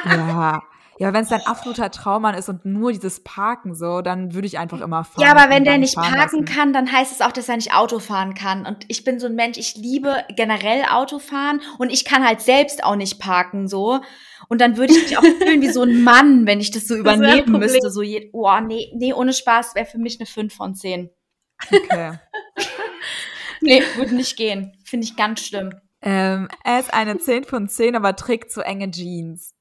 Ja. 0.06 0.63
Ja, 0.99 1.12
wenn 1.12 1.23
es 1.23 1.29
dein 1.29 1.41
absoluter 1.41 1.89
Traummann 1.91 2.36
ist 2.36 2.49
und 2.49 2.65
nur 2.65 2.91
dieses 2.91 3.23
Parken 3.23 3.73
so, 3.73 4.01
dann 4.01 4.34
würde 4.34 4.47
ich 4.47 4.60
einfach 4.60 4.79
immer 4.82 5.03
fahren. 5.03 5.23
Ja, 5.23 5.32
aber 5.32 5.49
wenn 5.49 5.63
der 5.63 5.77
nicht 5.77 5.95
parken 5.95 6.43
lassen. 6.43 6.45
kann, 6.45 6.71
dann 6.73 6.91
heißt 6.91 7.12
es 7.12 7.21
auch, 7.21 7.32
dass 7.32 7.49
er 7.49 7.56
nicht 7.56 7.73
Auto 7.73 7.99
fahren 7.99 8.34
kann. 8.36 8.65
Und 8.65 8.86
ich 8.88 9.03
bin 9.03 9.19
so 9.19 9.25
ein 9.27 9.36
Mensch, 9.36 9.58
ich 9.58 9.75
liebe 9.75 10.23
generell 10.36 10.84
Autofahren 10.89 11.62
und 11.79 11.91
ich 11.91 12.06
kann 12.06 12.25
halt 12.25 12.41
selbst 12.41 12.84
auch 12.84 12.95
nicht 12.95 13.19
parken 13.19 13.67
so. 13.67 14.01
Und 14.49 14.62
dann 14.62 14.77
würde 14.77 14.93
ich 14.93 15.03
mich 15.03 15.17
auch 15.17 15.23
fühlen 15.41 15.62
wie 15.62 15.71
so 15.71 15.82
ein 15.84 16.03
Mann, 16.03 16.45
wenn 16.45 16.60
ich 16.60 16.71
das 16.71 16.88
so 16.88 16.93
Das 16.93 16.99
übernehmen 17.01 17.45
Problem. 17.51 17.60
müsste. 17.62 17.89
So, 17.89 18.01
je, 18.01 18.29
oh, 18.34 18.60
nee, 18.60 18.91
nee, 18.95 19.13
ohne 19.13 19.34
Spaß 19.34 19.75
wäre 19.75 19.86
für 19.86 19.97
mich 19.97 20.19
eine 20.19 20.27
5 20.27 20.53
von 20.53 20.75
10. 20.75 21.10
Okay. 21.71 22.13
Nee, 23.62 23.82
würde 23.95 24.15
nicht 24.15 24.36
gehen. 24.36 24.73
Finde 24.84 25.06
ich 25.06 25.15
ganz 25.15 25.39
schlimm. 25.45 25.73
ähm, 26.01 26.49
er 26.65 26.79
ist 26.82 26.93
eine 26.93 27.17
10 27.17 27.45
von 27.45 27.69
10, 27.69 27.95
aber 27.95 28.15
trägt 28.15 28.51
zu 28.51 28.62
enge 28.62 28.91
Jeans. 28.91 29.53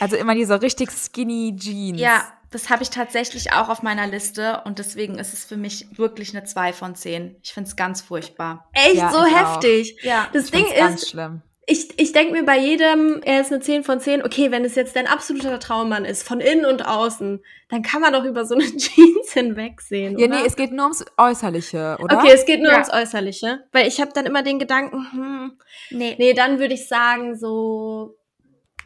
Also 0.00 0.16
immer 0.16 0.34
diese 0.34 0.60
richtig 0.62 0.90
skinny 0.90 1.54
Jeans. 1.56 2.00
Ja, 2.00 2.24
das 2.50 2.70
habe 2.70 2.82
ich 2.82 2.90
tatsächlich 2.90 3.52
auch 3.52 3.68
auf 3.68 3.82
meiner 3.82 4.06
Liste 4.06 4.62
und 4.64 4.78
deswegen 4.78 5.18
ist 5.18 5.32
es 5.32 5.44
für 5.44 5.56
mich 5.56 5.86
wirklich 5.98 6.34
eine 6.36 6.44
2 6.44 6.72
von 6.72 6.94
10. 6.94 7.36
Ich 7.42 7.52
finde 7.52 7.68
es 7.68 7.76
ganz 7.76 8.00
furchtbar. 8.02 8.68
Echt 8.72 8.94
Ja, 8.96 9.10
so 9.10 9.24
ich 9.26 9.34
auch. 9.34 9.54
heftig. 9.54 9.98
Ja. 10.02 10.28
Das 10.32 10.44
Ich 10.46 10.50
Ding 10.52 10.66
ist, 10.66 11.10
schlimm. 11.10 11.42
Ich, 11.68 11.98
ich 11.98 12.12
denke 12.12 12.32
mir 12.32 12.44
bei 12.44 12.56
jedem, 12.58 13.20
er 13.24 13.40
ist 13.40 13.52
eine 13.52 13.60
10 13.60 13.82
von 13.82 13.98
10, 13.98 14.22
okay, 14.24 14.52
wenn 14.52 14.64
es 14.64 14.76
jetzt 14.76 14.94
dein 14.94 15.08
absoluter 15.08 15.58
Traummann 15.58 16.04
ist, 16.04 16.22
von 16.22 16.38
innen 16.40 16.64
und 16.64 16.86
außen, 16.86 17.44
dann 17.68 17.82
kann 17.82 18.00
man 18.00 18.12
doch 18.12 18.24
über 18.24 18.44
so 18.44 18.54
eine 18.54 18.64
Jeans 18.76 19.32
hinwegsehen, 19.32 20.16
Ja, 20.18 20.26
oder? 20.26 20.36
nee, 20.40 20.46
es 20.46 20.54
geht 20.54 20.70
nur 20.72 20.84
ums 20.84 21.04
Äußerliche, 21.16 21.98
oder? 22.00 22.18
Okay, 22.18 22.30
es 22.32 22.44
geht 22.46 22.60
nur 22.60 22.70
Ja. 22.70 22.74
ums 22.76 22.92
Äußerliche. 22.92 23.64
Weil 23.72 23.88
ich 23.88 24.00
habe 24.00 24.12
dann 24.14 24.26
immer 24.26 24.42
den 24.44 24.58
Gedanken, 24.60 25.10
hm, 25.10 25.58
Nee. 25.90 26.14
nee, 26.18 26.34
dann 26.34 26.60
würde 26.60 26.74
ich 26.74 26.86
sagen, 26.86 27.36
so, 27.36 28.16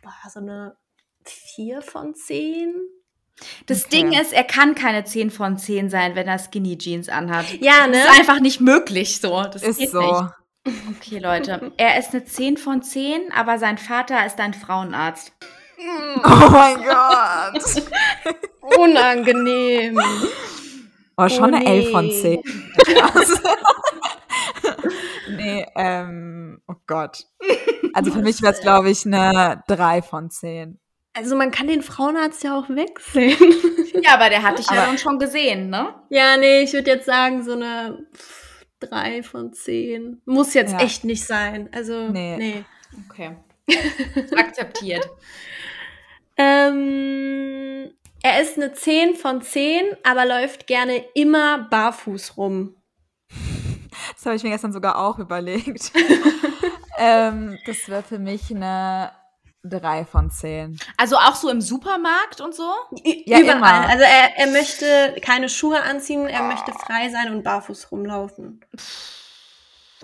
boah, 0.02 0.30
so 0.32 0.40
eine 0.40 0.74
4 1.24 1.82
von 1.82 2.14
10. 2.14 2.72
Das 3.66 3.84
Okay. 3.86 3.96
Ding 3.96 4.12
ist, 4.12 4.32
er 4.32 4.44
kann 4.44 4.74
keine 4.74 5.04
10 5.04 5.30
von 5.30 5.58
10 5.58 5.90
sein, 5.90 6.14
wenn 6.14 6.26
er 6.28 6.38
Skinny 6.38 6.78
Jeans 6.78 7.08
anhat. 7.10 7.46
Ja, 7.60 7.86
ne? 7.86 7.92
Das 7.92 8.04
ist 8.14 8.20
einfach 8.20 8.40
nicht 8.40 8.60
möglich 8.60 9.20
so. 9.20 9.42
Das 9.42 9.62
Ist 9.62 9.78
geht 9.78 9.90
so. 9.90 10.00
nicht. 10.00 10.30
Okay, 10.66 11.18
Leute. 11.18 11.72
Er 11.78 11.98
ist 11.98 12.12
eine 12.12 12.24
10 12.24 12.56
von 12.58 12.82
10, 12.82 13.32
aber 13.32 13.58
sein 13.58 13.78
Vater 13.78 14.26
ist 14.26 14.38
ein 14.40 14.52
Frauenarzt. 14.54 15.32
Oh 15.78 16.50
mein 16.50 16.76
Gott. 16.84 17.82
Unangenehm. 18.78 19.98
Oh, 21.16 21.28
schon 21.28 21.52
Oh, 21.54 21.56
eine 21.56 21.64
11 21.66 21.90
von 21.90 22.06
nee. 22.06 22.20
10. 22.20 22.42
Nee, 25.36 25.66
ähm, 25.76 26.60
oh 26.68 26.74
Gott. 26.86 27.24
Also 27.94 28.10
für 28.12 28.20
mich 28.20 28.42
wäre 28.42 28.52
es, 28.52 28.60
glaube 28.60 28.90
ich, 28.90 29.06
eine 29.06 29.62
3 29.68 30.02
von 30.02 30.28
10. 30.30 30.78
Also 31.14 31.34
man 31.36 31.50
kann 31.50 31.66
den 31.66 31.82
Frauenarzt 31.82 32.44
ja 32.44 32.58
auch 32.58 32.68
wechseln. 32.68 33.36
Ja, 34.02 34.14
aber 34.14 34.28
der 34.28 34.42
hat 34.42 34.58
dich 34.58 34.66
ja 34.66 34.72
Aber- 34.78 34.86
dann 34.86 34.98
schon 34.98 35.18
gesehen, 35.18 35.70
ne? 35.70 35.94
ja, 36.10 36.36
nee, 36.36 36.62
ich 36.62 36.72
würde 36.72 36.90
jetzt 36.90 37.06
sagen, 37.06 37.42
so 37.42 37.52
eine 37.52 38.06
3 38.80 39.22
von 39.22 39.52
10. 39.52 40.20
Muss 40.24 40.54
jetzt 40.54 40.72
Ja. 40.72 40.80
echt 40.80 41.04
nicht 41.04 41.24
sein. 41.24 41.68
Also, 41.72 42.08
Nee. 42.08 42.36
nee. 42.36 42.64
Okay. 43.08 43.36
Akzeptiert. 44.36 45.08
Ähm, 46.36 47.90
er 48.22 48.40
ist 48.42 48.56
eine 48.56 48.72
10 48.72 49.14
von 49.14 49.42
10, 49.42 49.84
aber 50.04 50.24
läuft 50.26 50.66
gerne 50.66 51.04
immer 51.14 51.68
barfuß 51.70 52.36
rum. 52.36 52.74
Das 54.14 54.26
habe 54.26 54.36
ich 54.36 54.42
mir 54.42 54.50
gestern 54.50 54.72
sogar 54.72 54.98
auch 54.98 55.18
überlegt. 55.18 55.92
ähm, 56.98 57.58
das 57.66 57.88
wäre 57.88 58.02
für 58.02 58.18
mich 58.18 58.50
eine 58.54 59.12
3 59.62 60.04
von 60.04 60.30
10. 60.30 60.78
Also 60.96 61.16
auch 61.16 61.34
so 61.34 61.48
im 61.50 61.60
Supermarkt 61.60 62.40
und 62.40 62.54
so? 62.54 62.70
Ja, 63.26 63.38
Überall. 63.38 63.56
immer. 63.56 63.88
Also 63.88 64.04
er, 64.04 64.38
er 64.38 64.46
möchte 64.48 65.16
keine 65.20 65.48
Schuhe 65.48 65.82
anziehen, 65.82 66.26
er 66.26 66.42
möchte 66.42 66.72
frei 66.72 67.10
sein 67.10 67.32
und 67.34 67.42
barfuß 67.42 67.92
rumlaufen. 67.92 68.60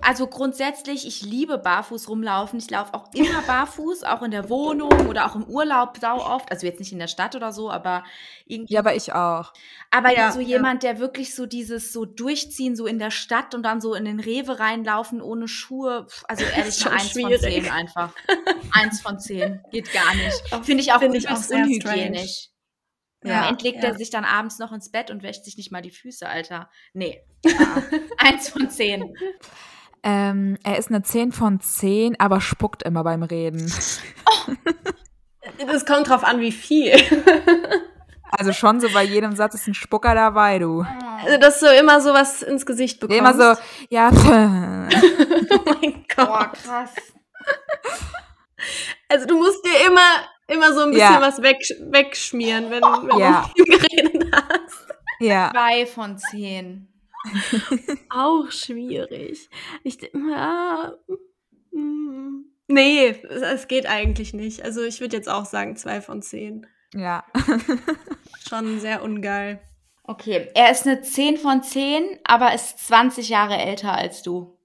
Also 0.02 0.26
grundsätzlich, 0.26 1.06
ich 1.06 1.22
liebe 1.22 1.56
barfuß 1.58 2.08
rumlaufen. 2.08 2.58
Ich 2.58 2.68
laufe 2.70 2.92
auch 2.94 3.12
immer 3.14 3.40
barfuß, 3.42 4.04
auch 4.04 4.22
in 4.22 4.30
der 4.30 4.50
Wohnung 4.50 5.08
oder 5.08 5.26
auch 5.26 5.34
im 5.36 5.44
Urlaub 5.44 5.96
sau 6.00 6.18
oft. 6.18 6.50
Also 6.50 6.66
jetzt 6.66 6.78
nicht 6.80 6.92
in 6.92 6.98
der 6.98 7.06
Stadt 7.08 7.34
oder 7.34 7.50
so, 7.52 7.70
aber 7.70 8.04
irgendwie. 8.44 8.74
Ja, 8.74 8.80
aber 8.80 8.94
ich 8.94 9.12
auch. 9.14 9.52
aber 9.90 10.12
Ja, 10.14 10.32
so 10.32 10.40
ja. 10.40 10.48
jemand, 10.48 10.82
der 10.82 10.98
wirklich 10.98 11.34
so 11.34 11.46
dieses 11.46 11.92
so 11.92 12.04
durchziehen, 12.04 12.76
so 12.76 12.86
in 12.86 12.98
der 12.98 13.10
Stadt 13.10 13.54
und 13.54 13.62
dann 13.62 13.80
so 13.80 13.94
in 13.94 14.04
den 14.04 14.20
Rewe 14.20 14.58
reinlaufen 14.58 15.22
ohne 15.22 15.48
Schuhe. 15.48 16.06
Also 16.28 16.44
ehrlich 16.56 16.68
ist 16.68 16.84
mal 16.84 16.92
eins 16.92 17.12
von 17.12 17.22
schwierig. 17.22 17.40
zehn 17.40 17.70
einfach. 17.70 18.12
eins 18.72 19.00
von 19.00 19.18
zehn. 19.18 19.62
Geht 19.70 19.92
gar 19.92 20.14
nicht. 20.14 20.42
Finde 20.64 20.82
ich 20.82 20.92
auch, 20.92 20.98
Finde 21.00 21.16
ich 21.18 21.28
auch 21.28 21.40
unhygienisch. 21.50 22.48
Ja, 23.24 23.30
Ja, 23.30 23.48
End 23.48 23.62
legt 23.62 23.82
ja. 23.82 23.88
er 23.90 23.96
sich 23.96 24.10
dann 24.10 24.24
abends 24.26 24.58
noch 24.58 24.72
ins 24.72 24.90
Bett 24.90 25.10
und 25.10 25.22
wäscht 25.22 25.44
sich 25.44 25.56
nicht 25.56 25.72
mal 25.72 25.80
die 25.82 25.90
Füße, 25.90 26.28
Alter. 26.28 26.68
Nee. 26.92 27.22
Ah, 27.58 27.82
eins 28.18 28.48
von 28.48 28.68
zehn. 28.70 29.14
Ähm, 30.02 30.56
er 30.62 30.78
ist 30.78 30.88
eine 30.88 31.02
10 31.02 31.32
von 31.32 31.60
10, 31.60 32.18
aber 32.20 32.40
spuckt 32.40 32.82
immer 32.84 33.02
beim 33.04 33.22
Reden. 33.22 33.72
Es 35.72 35.84
kommt 35.86 36.08
drauf 36.08 36.22
an, 36.24 36.40
wie 36.40 36.52
viel. 36.52 36.92
Also 38.30 38.52
schon 38.52 38.80
so 38.80 38.88
bei 38.92 39.02
jedem 39.04 39.34
Satz 39.36 39.54
ist 39.54 39.66
ein 39.68 39.74
Spucker 39.74 40.14
dabei, 40.14 40.58
du. 40.58 40.84
Also, 41.24 41.38
dass 41.38 41.60
du 41.60 41.66
immer 41.66 42.00
sowas 42.00 42.42
ins 42.42 42.66
Gesicht 42.66 43.00
bekommst. 43.00 43.18
Immer 43.18 43.34
so, 43.54 43.60
ja, 43.88 44.10
Oh 44.12 44.16
mein 45.80 46.04
Boah, 46.16 46.50
Gott. 46.50 46.52
krass. 46.64 46.90
Also 49.08 49.26
du 49.26 49.38
musst 49.38 49.64
dir 49.64 49.86
immer, 49.86 50.00
immer 50.48 50.72
so 50.72 50.80
ein 50.82 50.90
bisschen 50.90 51.14
Ja. 51.14 51.20
was 51.20 51.40
weg, 51.42 51.58
wegschmieren, 51.90 52.70
wenn, 52.70 52.82
wenn 52.82 53.18
Ja. 53.18 53.48
du 53.56 53.64
geredet 53.64 54.30
hast. 54.34 54.86
ja. 55.20 55.50
Zwei 55.52 55.86
von 55.86 56.18
zehn. 56.18 56.88
Auch 58.10 58.50
schwierig. 58.50 59.48
Ich 59.82 59.98
ja, 60.12 60.94
mm, 61.72 62.44
nee, 62.68 63.08
es, 63.08 63.42
es 63.42 63.68
geht 63.68 63.86
eigentlich 63.86 64.34
nicht. 64.34 64.62
Also 64.62 64.82
ich 64.82 65.00
würde 65.00 65.16
jetzt 65.16 65.28
auch 65.28 65.44
sagen 65.44 65.76
zwei 65.76 66.00
von 66.00 66.22
zehn. 66.22 66.66
Ja. 66.94 67.24
Schon 68.48 68.80
sehr 68.80 69.02
ungeil. 69.02 69.60
Okay, 70.04 70.48
er 70.54 70.70
ist 70.70 70.86
eine 70.86 71.02
10 71.02 71.36
von 71.36 71.64
10, 71.64 72.20
aber 72.22 72.54
ist 72.54 72.78
20 72.78 73.28
Jahre 73.28 73.56
älter 73.56 73.92
als 73.92 74.22
du. 74.22 74.56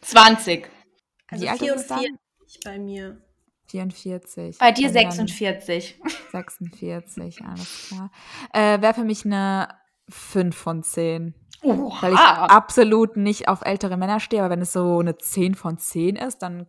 20. 0.00 0.66
Also 1.28 1.44
Wie 1.44 1.48
alt 1.48 1.60
ist 1.60 1.76
es 1.76 1.86
dann? 1.86 1.98
44 1.98 2.60
bei 2.64 2.78
mir. 2.78 3.20
44. 3.66 4.58
Bei 4.58 4.72
dir 4.72 4.92
Dann 4.92 4.94
dann 4.94 5.12
46. 5.12 6.00
46, 6.32 7.42
alles 7.44 7.88
klar. 7.88 8.10
Äh, 8.52 8.80
Wäre 8.80 8.94
für 8.94 9.04
mich 9.04 9.24
eine 9.24 9.68
5 10.08 10.56
von 10.56 10.82
10. 10.82 11.34
Weil 11.62 12.12
ich 12.12 12.18
Oha. 12.18 12.46
absolut 12.46 13.16
nicht 13.16 13.48
auf 13.48 13.62
ältere 13.62 13.96
Männer 13.96 14.20
stehe, 14.20 14.42
aber 14.42 14.50
wenn 14.50 14.60
es 14.60 14.72
so 14.72 14.98
eine 14.98 15.16
10 15.16 15.54
von 15.54 15.78
10 15.78 16.16
ist, 16.16 16.38
dann 16.42 16.66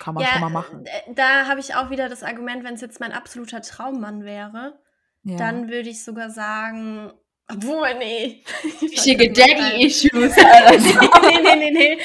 kann 0.00 0.14
man 0.14 0.24
schon 0.26 0.40
mal 0.40 0.50
machen. 0.50 0.84
äh, 0.86 1.14
da 1.14 1.46
habe 1.46 1.60
ich 1.60 1.74
auch 1.76 1.90
wieder 1.90 2.08
das 2.08 2.24
Argument, 2.24 2.64
wenn 2.64 2.74
es 2.74 2.80
jetzt 2.80 2.98
mein 2.98 3.12
absoluter 3.12 3.60
Traummann 3.62 4.24
wäre, 4.24 4.78
Ja. 5.22 5.36
dann 5.36 5.68
würde 5.68 5.88
ich 5.88 6.02
sogar 6.02 6.30
sagen, 6.30 7.12
obwohl, 7.48 7.94
nee. 7.98 8.42
Richtige 8.82 9.30
Daddy-Issues. 9.30 10.34
nee, 10.36 11.40
nee, 11.42 11.70
nee, 11.70 11.70
nee, 11.70 11.98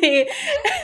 nee. 0.00 0.28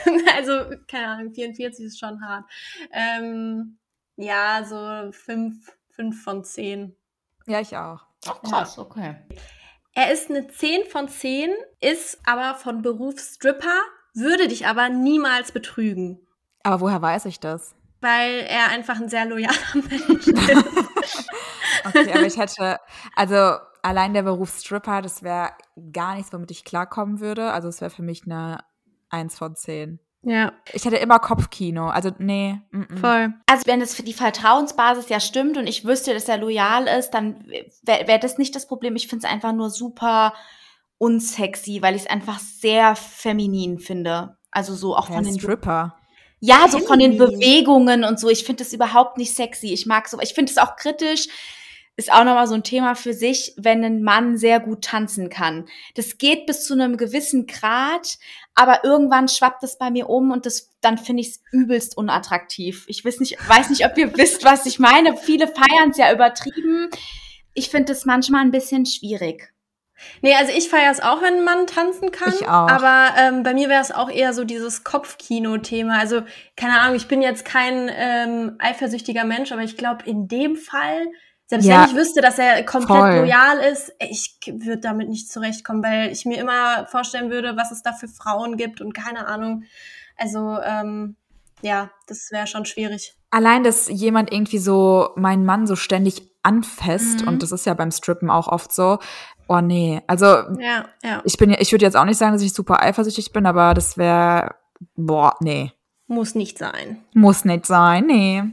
Also, 0.35 0.75
keine 0.89 1.07
Ahnung, 1.07 1.33
44 1.33 1.85
ist 1.85 1.97
schon 1.99 2.19
hart. 2.21 2.43
Ähm, 2.91 3.77
ja, 4.17 4.65
so 4.65 5.11
5, 5.13 5.55
5 5.91 6.23
von 6.23 6.43
10. 6.43 6.93
ja, 7.47 7.61
ich 7.61 7.77
auch. 7.77 8.01
Oh, 8.27 8.47
krass, 8.47 8.77
okay. 8.77 9.15
Er 9.93 10.11
ist 10.11 10.29
eine 10.29 10.47
10 10.47 10.85
von 10.89 11.09
10, 11.09 11.49
ist 11.81 12.19
aber 12.25 12.55
von 12.55 12.81
Beruf 12.81 13.19
Stripper, 13.19 13.81
würde 14.13 14.47
dich 14.47 14.67
aber 14.67 14.89
niemals 14.89 15.51
betrügen. 15.51 16.25
Aber 16.63 16.81
woher 16.81 17.01
weiß 17.01 17.25
ich 17.25 17.39
das? 17.39 17.75
Weil 17.99 18.45
er 18.47 18.69
einfach 18.69 18.99
ein 18.99 19.09
sehr 19.09 19.25
loyaler 19.25 19.55
Mensch 19.73 20.27
ist. 20.27 21.27
Okay, 21.83 22.11
aber 22.13 22.27
ich 22.27 22.37
hätte, 22.37 22.77
also 23.15 23.57
allein 23.81 24.13
der 24.13 24.21
Beruf 24.21 24.55
Stripper, 24.59 25.01
das 25.01 25.23
wäre 25.23 25.51
gar 25.91 26.15
nichts, 26.15 26.31
womit 26.31 26.51
ich 26.51 26.63
klarkommen 26.63 27.19
würde. 27.19 27.51
Also 27.51 27.69
es 27.69 27.81
wäre 27.81 27.89
für 27.89 28.03
mich 28.03 28.23
eine 28.25 28.59
1 29.09 29.35
von 29.37 29.55
10. 29.55 29.99
Ja, 30.23 30.53
Ich 30.71 30.85
hätte 30.85 30.97
immer 30.97 31.19
Kopfkino. 31.19 31.89
Also, 31.89 32.11
nee. 32.19 32.59
Mm 32.71 32.81
-mm. 32.81 32.97
voll. 32.99 33.33
Also 33.47 33.63
wenn 33.65 33.81
es 33.81 33.95
für 33.95 34.03
die 34.03 34.13
Vertrauensbasis 34.13 35.09
ja 35.09 35.19
stimmt 35.19 35.57
und 35.57 35.65
ich 35.65 35.83
wüsste, 35.83 36.13
dass 36.13 36.29
er 36.29 36.37
loyal 36.37 36.87
ist, 36.87 37.11
dann 37.11 37.43
wäre 37.83 38.07
wär 38.07 38.19
das 38.19 38.37
nicht 38.37 38.55
das 38.55 38.67
Problem. 38.67 38.95
Ich 38.95 39.07
finde 39.07 39.25
es 39.25 39.31
einfach 39.31 39.51
nur 39.51 39.69
super 39.71 40.33
unsexy, 40.99 41.81
weil 41.81 41.95
ich 41.95 42.03
es 42.03 42.09
einfach 42.09 42.39
sehr 42.39 42.95
feminin 42.95 43.79
finde. 43.79 44.37
Also 44.51 44.75
so 44.75 44.95
auch 44.95 45.07
Der 45.07 45.15
von 45.15 45.23
den 45.23 45.39
Stripper. 45.39 45.95
Ja, 46.39 46.67
so 46.67 46.79
von 46.79 46.99
den. 46.99 47.17
Bewegungen 47.17 48.03
und 48.03 48.19
so. 48.19 48.29
Ich 48.29 48.43
finde 48.43 48.63
das 48.63 48.73
überhaupt 48.73 49.17
nicht 49.17 49.33
sexy. 49.33 49.73
Ich 49.73 49.85
mag 49.85 50.07
so, 50.07 50.19
ich 50.19 50.33
finde 50.33 50.51
es 50.51 50.57
auch 50.57 50.75
kritisch. 50.75 51.27
Ist 51.97 52.11
auch 52.11 52.23
nochmal 52.23 52.47
so 52.47 52.55
ein 52.55 52.63
Thema 52.63 52.95
für 52.95 53.13
sich, 53.13 53.53
wenn 53.57 53.83
ein 53.83 54.01
Mann 54.01 54.37
sehr 54.37 54.59
gut 54.59 54.83
tanzen 54.83 55.29
kann. 55.29 55.67
Das 55.95 56.17
geht 56.17 56.45
bis 56.45 56.65
zu 56.65 56.73
einem 56.73 56.97
gewissen 56.97 57.47
Grad, 57.47 58.17
aber 58.55 58.83
irgendwann 58.83 59.27
schwappt 59.27 59.63
es 59.63 59.77
bei 59.77 59.91
mir 59.91 60.09
um 60.09 60.31
und 60.31 60.45
das, 60.45 60.69
dann 60.81 60.97
finde 60.97 61.21
ich 61.21 61.29
es 61.29 61.43
übelst 61.51 61.97
unattraktiv. 61.97 62.85
Ich 62.87 63.03
weiß 63.03 63.19
nicht, 63.19 63.37
weiß 63.47 63.69
nicht, 63.69 63.85
ob 63.85 63.97
ihr 63.97 64.17
wisst, 64.17 64.45
was 64.45 64.65
ich 64.65 64.79
meine. 64.79 65.17
Viele 65.17 65.47
feiern 65.47 65.91
es 65.91 65.97
ja 65.97 66.13
übertrieben. 66.13 66.89
Ich 67.53 67.69
finde 67.69 67.91
es 67.91 68.05
manchmal 68.05 68.41
ein 68.41 68.51
bisschen 68.51 68.85
schwierig. 68.85 69.53
Nee, 70.21 70.35
also 70.35 70.51
ich 70.55 70.69
feiere 70.69 70.91
es 70.91 70.99
auch, 70.99 71.21
wenn 71.21 71.37
ein 71.37 71.43
Mann 71.43 71.67
tanzen 71.67 72.11
kann. 72.11 72.33
Ich 72.33 72.47
auch. 72.47 72.67
Aber 72.67 73.13
ähm, 73.17 73.43
bei 73.43 73.53
mir 73.53 73.69
wäre 73.69 73.81
es 73.81 73.91
auch 73.91 74.09
eher 74.09 74.33
so 74.33 74.43
dieses 74.43 74.83
Kopfkino-Thema. 74.83 75.97
Also, 75.97 76.23
keine 76.55 76.79
Ahnung, 76.79 76.95
ich 76.95 77.07
bin 77.07 77.21
jetzt 77.21 77.45
kein 77.45 77.89
ähm, 77.93 78.55
eifersüchtiger 78.59 79.23
Mensch, 79.23 79.51
aber 79.51 79.63
ich 79.63 79.77
glaube, 79.77 80.03
in 80.05 80.27
dem 80.27 80.55
Fall, 80.55 81.07
selbst 81.51 81.65
Ja, 81.67 81.81
wenn 81.83 81.89
ich 81.89 81.95
wüsste, 81.95 82.21
dass 82.21 82.39
er 82.39 82.63
komplett 82.63 82.97
voll. 82.97 83.15
loyal 83.17 83.57
ist, 83.71 83.91
ich 83.99 84.37
würde 84.47 84.77
damit 84.79 85.09
nicht 85.09 85.29
zurechtkommen, 85.29 85.83
weil 85.83 86.09
ich 86.11 86.25
mir 86.25 86.39
immer 86.39 86.87
vorstellen 86.87 87.29
würde, 87.29 87.55
was 87.57 87.71
es 87.71 87.81
da 87.83 87.91
für 87.93 88.07
Frauen 88.07 88.55
gibt 88.57 88.79
und 88.81 88.93
keine 88.93 89.27
Ahnung. 89.27 89.63
Also, 90.17 90.57
ähm, 90.63 91.15
ja, 91.61 91.91
das 92.07 92.31
wäre 92.31 92.47
schon 92.47 92.65
schwierig. 92.65 93.13
Allein, 93.31 93.63
dass 93.63 93.89
jemand 93.89 94.31
irgendwie 94.31 94.57
so 94.59 95.09
meinen 95.15 95.45
Mann 95.45 95.67
so 95.67 95.75
ständig 95.75 96.21
anfasst, 96.43 97.21
Mhm. 97.21 97.27
und 97.27 97.43
das 97.43 97.51
ist 97.51 97.65
ja 97.65 97.73
beim 97.73 97.91
Strippen 97.91 98.29
auch 98.29 98.47
oft 98.47 98.73
so. 98.73 98.99
Oh 99.49 99.59
nee. 99.61 100.01
Also, 100.07 100.25
Ja, 100.25 100.85
ja. 101.03 101.21
ich 101.25 101.35
bin 101.37 101.49
ich 101.51 101.71
würde 101.73 101.83
jetzt 101.85 101.97
auch 101.97 102.05
nicht 102.05 102.17
sagen, 102.17 102.31
dass 102.33 102.41
ich 102.41 102.53
super 102.53 102.81
eifersüchtig 102.81 103.31
bin, 103.33 103.45
aber 103.45 103.73
das 103.73 103.97
wäre, 103.97 104.55
boah, 104.95 105.35
nee. 105.41 105.71
Muss 106.07 106.33
nicht 106.33 106.57
sein. 106.57 107.03
Muss 107.13 107.43
nicht 107.45 107.65
sein, 107.65 108.05
nee. 108.07 108.43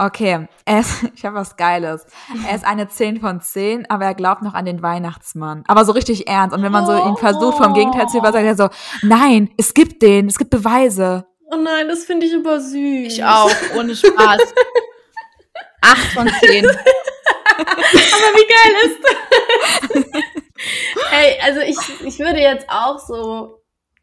Okay, 0.00 0.46
er 0.64 0.80
ist, 0.80 1.02
ich 1.14 1.24
habe 1.24 1.36
was 1.36 1.56
Geiles. 1.56 2.06
Er 2.48 2.54
ist 2.54 2.64
eine 2.64 2.88
10 2.88 3.20
von 3.20 3.40
10, 3.40 3.90
aber 3.90 4.04
er 4.04 4.14
glaubt 4.14 4.42
noch 4.42 4.54
an 4.54 4.64
den 4.64 4.80
Weihnachtsmann. 4.82 5.64
Aber 5.66 5.84
so 5.84 5.92
richtig 5.92 6.28
ernst. 6.28 6.56
Und 6.56 6.62
wenn 6.62 6.72
man 6.72 6.86
so 6.86 6.96
ihn 6.96 7.16
versucht, 7.16 7.58
vom 7.58 7.74
Gegenteil 7.74 8.08
zu 8.08 8.18
überzeugen, 8.18 8.46
sagt 8.46 8.60
er 8.60 8.68
so, 8.68 9.06
nein, 9.06 9.50
es 9.58 9.74
gibt 9.74 10.02
den, 10.02 10.28
es 10.28 10.38
gibt 10.38 10.50
Beweise. 10.50 11.26
Oh 11.50 11.56
nein, 11.56 11.88
das 11.88 12.04
finde 12.04 12.26
ich 12.26 12.34
aber 12.34 12.60
süß. 12.60 13.12
Ich 13.12 13.24
auch, 13.24 13.50
ohne 13.76 13.96
Spaß. 13.96 14.54
Acht 15.80 16.12
von 16.12 16.28
zehn. 16.40 16.66
Aber 17.58 18.34
wie 18.34 18.46
geil 18.46 18.72
ist 18.84 18.98
das? 19.02 20.22
Ey, 21.12 21.38
also 21.42 21.60
ich, 21.60 22.06
ich 22.06 22.18
würde 22.18 22.40
jetzt 22.40 22.68
auch 22.68 22.98
so, 22.98 23.57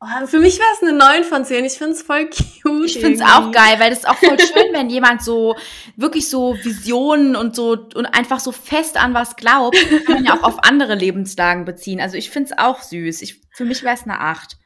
Oh, 0.05 0.27
für 0.27 0.39
mich 0.39 0.59
wäre 0.59 0.67
es 0.73 0.83
eine 0.83 0.93
9 0.93 1.23
von 1.23 1.45
10. 1.45 1.65
Ich 1.65 1.77
finde 1.79 1.93
es 1.93 2.03
voll 2.03 2.29
cute. 2.29 2.85
Ich 2.85 2.99
finde 2.99 3.15
es 3.15 3.21
auch 3.21 3.51
geil, 3.51 3.79
weil 3.79 3.89
das 3.89 3.99
ist 3.99 4.07
auch 4.07 4.17
voll 4.17 4.37
schön, 4.39 4.71
wenn 4.71 4.89
jemand 4.89 5.23
so 5.23 5.55
wirklich 5.95 6.29
so 6.29 6.55
Visionen 6.63 7.35
und 7.35 7.55
so 7.55 7.71
und 7.95 8.05
einfach 8.05 8.39
so 8.39 8.51
fest 8.51 8.97
an 8.97 9.13
was 9.15 9.35
glaubt, 9.35 9.77
kann 10.05 10.15
man 10.15 10.25
ja 10.25 10.35
auch 10.35 10.43
auf 10.43 10.63
andere 10.63 10.93
Lebenslagen 10.95 11.65
beziehen. 11.65 11.99
Also 11.99 12.17
ich 12.17 12.29
finde 12.29 12.51
es 12.51 12.57
auch 12.57 12.81
süß. 12.81 13.21
Ich, 13.23 13.41
für 13.51 13.65
mich 13.65 13.83
wäre 13.83 13.95
es 13.95 14.03
eine 14.03 14.19
8. 14.19 14.57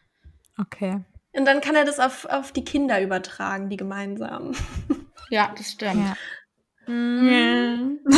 Okay. 0.58 1.00
Und 1.32 1.46
dann 1.46 1.62
kann 1.62 1.76
er 1.76 1.86
das 1.86 2.00
auf, 2.00 2.26
auf 2.26 2.52
die 2.52 2.66
Kinder 2.66 3.02
übertragen, 3.02 3.70
die 3.70 3.78
gemeinsamen. 3.78 4.58
Ja, 5.30 5.54
das 5.58 5.72
stimmt. 5.72 6.06
Ja. 6.06 6.92
Mhm. 6.92 8.00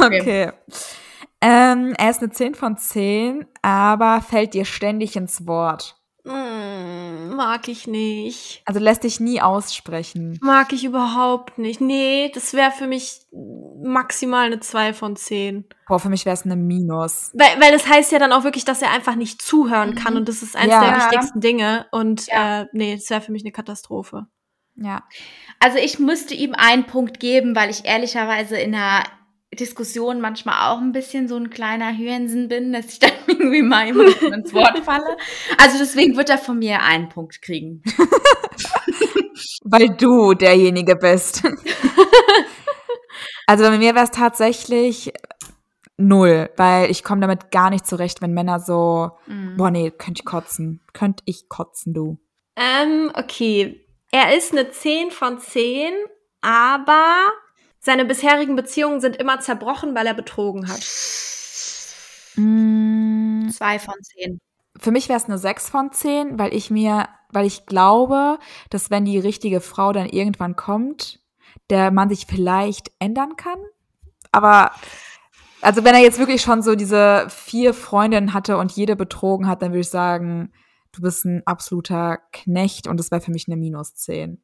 Okay. 0.00 0.52
Ähm, 1.48 1.94
er 1.96 2.10
ist 2.10 2.22
eine 2.22 2.30
10 2.32 2.54
von 2.54 2.76
10, 2.76 3.46
aber 3.62 4.20
fällt 4.20 4.54
dir 4.54 4.64
ständig 4.64 5.14
ins 5.16 5.46
Wort. 5.46 5.96
Mm, 6.24 7.34
mag 7.36 7.68
ich 7.68 7.86
nicht. 7.86 8.62
Also 8.64 8.80
lässt 8.80 9.04
dich 9.04 9.20
nie 9.20 9.40
aussprechen. 9.40 10.38
Mag 10.42 10.72
ich 10.72 10.84
überhaupt 10.84 11.56
nicht. 11.58 11.80
Nee, 11.80 12.32
das 12.34 12.52
wäre 12.52 12.72
für 12.72 12.88
mich 12.88 13.20
maximal 13.80 14.46
eine 14.46 14.58
2 14.58 14.92
von 14.92 15.14
10. 15.14 15.64
Boah, 15.86 16.00
für 16.00 16.08
mich 16.08 16.24
wäre 16.26 16.34
es 16.34 16.44
eine 16.44 16.56
Minus. 16.56 17.30
Weil, 17.34 17.60
weil 17.60 17.70
das 17.70 17.86
heißt 17.88 18.10
ja 18.10 18.18
dann 18.18 18.32
auch 18.32 18.42
wirklich, 18.42 18.64
dass 18.64 18.82
er 18.82 18.90
einfach 18.90 19.14
nicht 19.14 19.40
zuhören 19.40 19.94
kann 19.94 20.14
Mhm. 20.14 20.20
und 20.20 20.28
das 20.28 20.42
ist 20.42 20.56
eines 20.56 20.72
Ja. 20.74 20.80
der 20.84 20.96
wichtigsten 20.96 21.40
Dinge. 21.40 21.86
Und 21.92 22.26
Ja. 22.26 22.62
äh, 22.62 22.66
nee, 22.72 22.96
das 22.96 23.08
wäre 23.08 23.20
für 23.20 23.30
mich 23.32 23.44
eine 23.44 23.52
Katastrophe. 23.52 24.26
Ja. 24.74 25.04
Also 25.60 25.78
ich 25.78 26.00
müsste 26.00 26.34
ihm 26.34 26.54
einen 26.54 26.84
Punkt 26.86 27.20
geben, 27.20 27.54
weil 27.54 27.70
ich 27.70 27.84
ehrlicherweise 27.84 28.56
in 28.58 28.74
einer 28.74 29.04
Diskussion 29.56 30.20
manchmal 30.20 30.70
auch 30.70 30.80
ein 30.80 30.92
bisschen 30.92 31.28
so 31.28 31.36
ein 31.36 31.50
kleiner 31.50 31.96
Hürensen 31.96 32.48
bin, 32.48 32.72
dass 32.72 32.86
ich 32.86 32.98
dann 33.00 33.10
irgendwie 33.26 33.62
mal 33.62 33.86
jemandem 33.86 34.32
ins 34.32 34.54
Wort 34.54 34.78
falle. 34.84 35.16
Also 35.58 35.78
deswegen 35.78 36.16
wird 36.16 36.30
er 36.30 36.38
von 36.38 36.58
mir 36.58 36.82
einen 36.82 37.08
Punkt 37.08 37.42
kriegen. 37.42 37.82
Weil 39.64 39.88
du 39.90 40.34
derjenige 40.34 40.96
bist. 40.96 41.42
also 43.46 43.64
bei 43.64 43.78
mir 43.78 43.94
wäre 43.94 44.04
es 44.04 44.10
tatsächlich 44.10 45.12
null, 45.96 46.50
weil 46.56 46.90
ich 46.90 47.02
komme 47.02 47.22
damit 47.22 47.50
gar 47.50 47.70
nicht 47.70 47.86
zurecht, 47.86 48.20
wenn 48.22 48.34
Männer 48.34 48.60
so, 48.60 49.12
Mhm. 49.26 49.56
boah 49.56 49.70
nee, 49.70 49.90
könnte 49.90 50.20
ich 50.20 50.24
kotzen. 50.26 50.80
Könnte 50.92 51.22
ich 51.26 51.48
kotzen, 51.48 51.94
du. 51.94 52.18
Ähm, 52.56 53.10
okay. 53.14 53.82
Er 54.12 54.36
ist 54.36 54.52
eine 54.52 54.70
10 54.70 55.10
von 55.10 55.40
10, 55.40 55.92
aber 56.42 57.14
seine 57.86 58.04
bisherigen 58.04 58.56
Beziehungen 58.56 59.00
sind 59.00 59.16
immer 59.16 59.38
zerbrochen, 59.38 59.94
weil 59.94 60.08
er 60.08 60.14
betrogen 60.14 60.68
hat. 60.68 60.84
Mm, 62.34 63.48
Zwei 63.48 63.78
von 63.78 63.94
zehn. 64.02 64.40
für 64.78 64.90
mich 64.90 65.08
wäre 65.08 65.18
es 65.18 65.26
eine 65.26 65.38
6 65.38 65.70
von 65.70 65.92
10, 65.92 66.36
weil 66.36 66.52
ich 66.52 66.68
mir, 66.68 67.08
weil 67.30 67.46
ich 67.46 67.64
glaube, 67.64 68.38
dass 68.70 68.90
wenn 68.90 69.04
die 69.04 69.20
richtige 69.20 69.60
Frau 69.60 69.92
dann 69.92 70.08
irgendwann 70.08 70.56
kommt, 70.56 71.20
der 71.70 71.92
man 71.92 72.08
sich 72.08 72.26
vielleicht 72.26 72.90
ändern 72.98 73.36
kann. 73.36 73.58
Aber 74.32 74.72
also 75.62 75.84
wenn 75.84 75.94
er 75.94 76.02
jetzt 76.02 76.18
wirklich 76.18 76.42
schon 76.42 76.62
so 76.62 76.74
diese 76.74 77.28
vier 77.30 77.72
Freundinnen 77.72 78.34
hatte 78.34 78.58
und 78.58 78.72
jede 78.72 78.96
betrogen 78.96 79.46
hat, 79.46 79.62
dann 79.62 79.70
würde 79.70 79.80
ich 79.80 79.90
sagen, 79.90 80.52
du 80.90 81.02
bist 81.02 81.24
ein 81.24 81.42
absoluter 81.46 82.18
Knecht 82.32 82.88
und 82.88 82.98
das 82.98 83.12
wäre 83.12 83.20
für 83.20 83.30
mich 83.30 83.46
eine 83.46 83.56
Minus 83.56 83.94
10. 83.94 84.42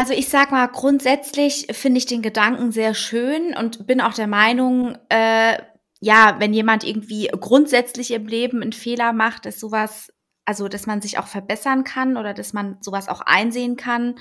Also 0.00 0.14
ich 0.14 0.30
sag 0.30 0.50
mal, 0.50 0.66
grundsätzlich 0.66 1.66
finde 1.72 1.98
ich 1.98 2.06
den 2.06 2.22
Gedanken 2.22 2.72
sehr 2.72 2.94
schön 2.94 3.54
und 3.54 3.86
bin 3.86 4.00
auch 4.00 4.14
der 4.14 4.28
Meinung, 4.28 4.96
äh, 5.10 5.58
ja, 6.00 6.36
wenn 6.38 6.54
jemand 6.54 6.84
irgendwie 6.84 7.30
grundsätzlich 7.38 8.10
im 8.12 8.26
Leben 8.26 8.62
einen 8.62 8.72
Fehler 8.72 9.12
macht, 9.12 9.44
ist 9.44 9.60
sowas, 9.60 10.10
also 10.46 10.68
dass 10.68 10.86
man 10.86 11.02
sich 11.02 11.18
auch 11.18 11.26
verbessern 11.26 11.84
kann 11.84 12.16
oder 12.16 12.32
dass 12.32 12.54
man 12.54 12.78
sowas 12.80 13.10
auch 13.10 13.20
einsehen 13.20 13.76
kann. 13.76 14.14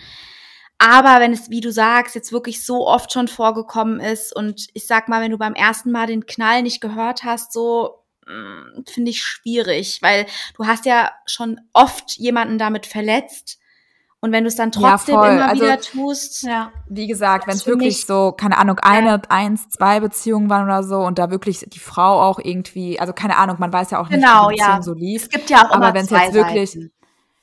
Aber 0.80 1.22
wenn 1.22 1.32
es, 1.32 1.50
wie 1.50 1.62
du 1.62 1.72
sagst, 1.72 2.13
jetzt 2.13 2.34
wirklich 2.34 2.65
so 2.65 2.86
oft 2.86 3.13
schon 3.13 3.30
vorgekommen 3.30 4.02
ist 4.02 4.36
und 4.36 4.68
ich 4.74 4.86
sag 4.86 5.08
mal, 5.08 5.22
wenn 5.22 5.32
du 5.32 5.38
beim 5.38 5.54
ersten 5.54 5.92
Mal 5.92 6.08
den 6.08 6.26
Knall 6.26 6.62
nicht 6.62 6.82
gehört 6.82 7.24
hast, 7.24 7.54
so 7.54 8.04
mm, 8.28 8.82
finde 8.86 9.12
ich 9.12 9.24
schwierig, 9.24 10.02
weil 10.02 10.26
du 10.58 10.68
hast 10.68 10.86
ja 10.86 11.13
schon 11.26 11.62
oft 11.72 12.18
jemanden 12.18 12.58
damit 12.58 12.86
verletzt. 12.86 13.59
Und 14.22 14.34
wenn 14.34 14.44
du 14.44 14.50
es 14.50 14.56
dann 14.58 14.72
Ja, 14.72 14.92
trotzdem 14.92 15.16
voll. 15.16 15.30
immer 15.30 15.48
Also- 15.48 15.64
wieder 15.64 15.80
tust, 15.80 16.44
Ja. 16.44 16.72
Wie 16.90 17.08
gesagt, 17.08 17.48
wenn 17.48 17.54
es 17.56 17.66
wirklich 17.66 18.06
so, 18.06 18.34
keine 18.34 18.58
Ahnung, 18.58 18.78
eine, 18.80 19.22
eins, 19.30 19.70
zwei 19.70 20.00
Beziehungen 20.02 20.50
waren 20.50 20.66
oder 20.66 20.84
so 20.84 21.00
und 21.00 21.18
da 21.20 21.32
wirklich 21.32 21.66
die 21.70 21.80
Frau 21.80 22.22
auch 22.22 22.40
irgendwie, 22.44 23.00
also 23.00 23.14
keine 23.14 23.38
Ahnung, 23.38 23.56
man 23.60 23.72
weiß 23.72 23.92
ja 23.92 24.00
auch 24.02 24.10
nicht, 24.10 24.20
Genau, 24.22 24.50
wie 24.50 24.56
die 24.56 24.60
Beziehung 24.60 24.76
ja. 24.76 24.82
so 24.82 24.94
lief. 24.94 25.24
es 25.24 25.30
gibt 25.30 25.50
ja 25.50 25.66
auch 25.66 25.72
Aber 25.72 25.94
wenn 25.94 26.04
es 26.04 26.10
jetzt 26.10 26.34
wirklich, 26.34 26.72
Seiten. 26.72 26.92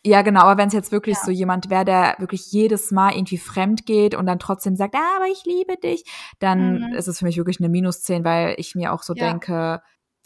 ja 0.04 0.20
genau, 0.20 0.40
aber 0.42 0.58
wenn 0.58 0.68
es 0.68 0.74
jetzt 0.74 0.92
wirklich 0.92 1.16
Ja. 1.16 1.22
so 1.24 1.30
jemand 1.30 1.70
wäre, 1.70 1.86
der 1.86 2.14
wirklich 2.18 2.52
jedes 2.52 2.90
Mal 2.90 3.14
irgendwie 3.14 3.38
fremd 3.38 3.86
geht 3.86 4.14
und 4.14 4.26
dann 4.26 4.38
trotzdem 4.38 4.76
sagt, 4.76 4.94
ah, 4.96 5.16
aber 5.16 5.26
ich 5.32 5.44
liebe 5.46 5.76
dich, 5.78 6.04
dann 6.40 6.80
Mhm. 6.90 6.94
ist 6.94 7.06
es 7.08 7.20
für 7.20 7.24
mich 7.24 7.38
wirklich 7.38 7.58
eine 7.58 7.70
Minus 7.70 8.02
10, 8.02 8.22
weil 8.22 8.54
ich 8.58 8.74
mir 8.74 8.92
auch 8.92 9.02
so 9.02 9.14
Ja. 9.14 9.28
denke, 9.30 9.80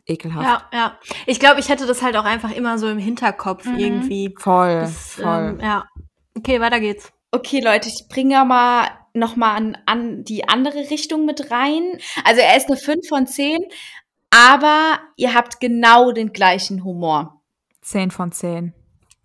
ekelhaft. 0.06 0.44
Ja, 0.72 0.78
ja. 0.78 0.92
Ich 1.26 1.38
glaube, 1.38 1.60
ich 1.60 1.68
hätte 1.68 1.86
das 1.86 2.02
halt 2.02 2.16
auch 2.16 2.24
einfach 2.24 2.50
immer 2.50 2.76
so 2.78 2.88
im 2.88 2.98
Hinterkopf 2.98 3.66
Mhm. 3.66 3.78
irgendwie. 3.78 4.34
Voll, 4.36 4.80
Das, 4.80 5.14
voll. 5.14 5.56
ähm, 5.56 5.60
ja. 5.60 5.84
Okay, 6.40 6.58
weiter 6.58 6.80
geht's. 6.80 7.12
Okay, 7.32 7.60
Leute, 7.60 7.88
ich 7.88 8.08
bringe 8.08 8.32
ja 8.32 8.44
mal 8.46 8.88
noch 9.12 9.36
mal 9.36 9.54
an, 9.54 9.76
an 9.84 10.24
die 10.24 10.48
andere 10.48 10.90
Richtung 10.90 11.26
mit 11.26 11.50
rein. 11.50 11.98
Also 12.24 12.40
er 12.40 12.56
ist 12.56 12.68
eine 12.68 12.78
5 12.78 13.06
von 13.06 13.26
10, 13.26 13.58
aber 14.30 15.00
ihr 15.16 15.34
habt 15.34 15.60
genau 15.60 16.12
den 16.12 16.32
gleichen 16.32 16.82
Humor. 16.82 17.42
10 17.82 18.10
von 18.10 18.32
10. 18.32 18.72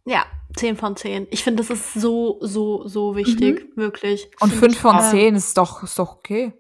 Ja, 0.05 0.25
10 0.57 0.75
von 0.75 0.97
10. 0.97 1.27
Ich 1.31 1.43
finde, 1.43 1.63
das 1.63 1.69
ist 1.69 1.93
so, 1.93 2.37
so, 2.41 2.85
so 2.85 3.15
wichtig. 3.15 3.65
Wirklich. 3.75 4.29
Und 4.41 4.49
Finde 4.49 4.75
5 4.75 4.77
von 4.77 4.95
auch. 4.97 5.11
10 5.11 5.35
ist 5.35 5.57
doch, 5.57 5.83
ist 5.83 5.97
doch 5.97 6.17
okay. 6.17 6.51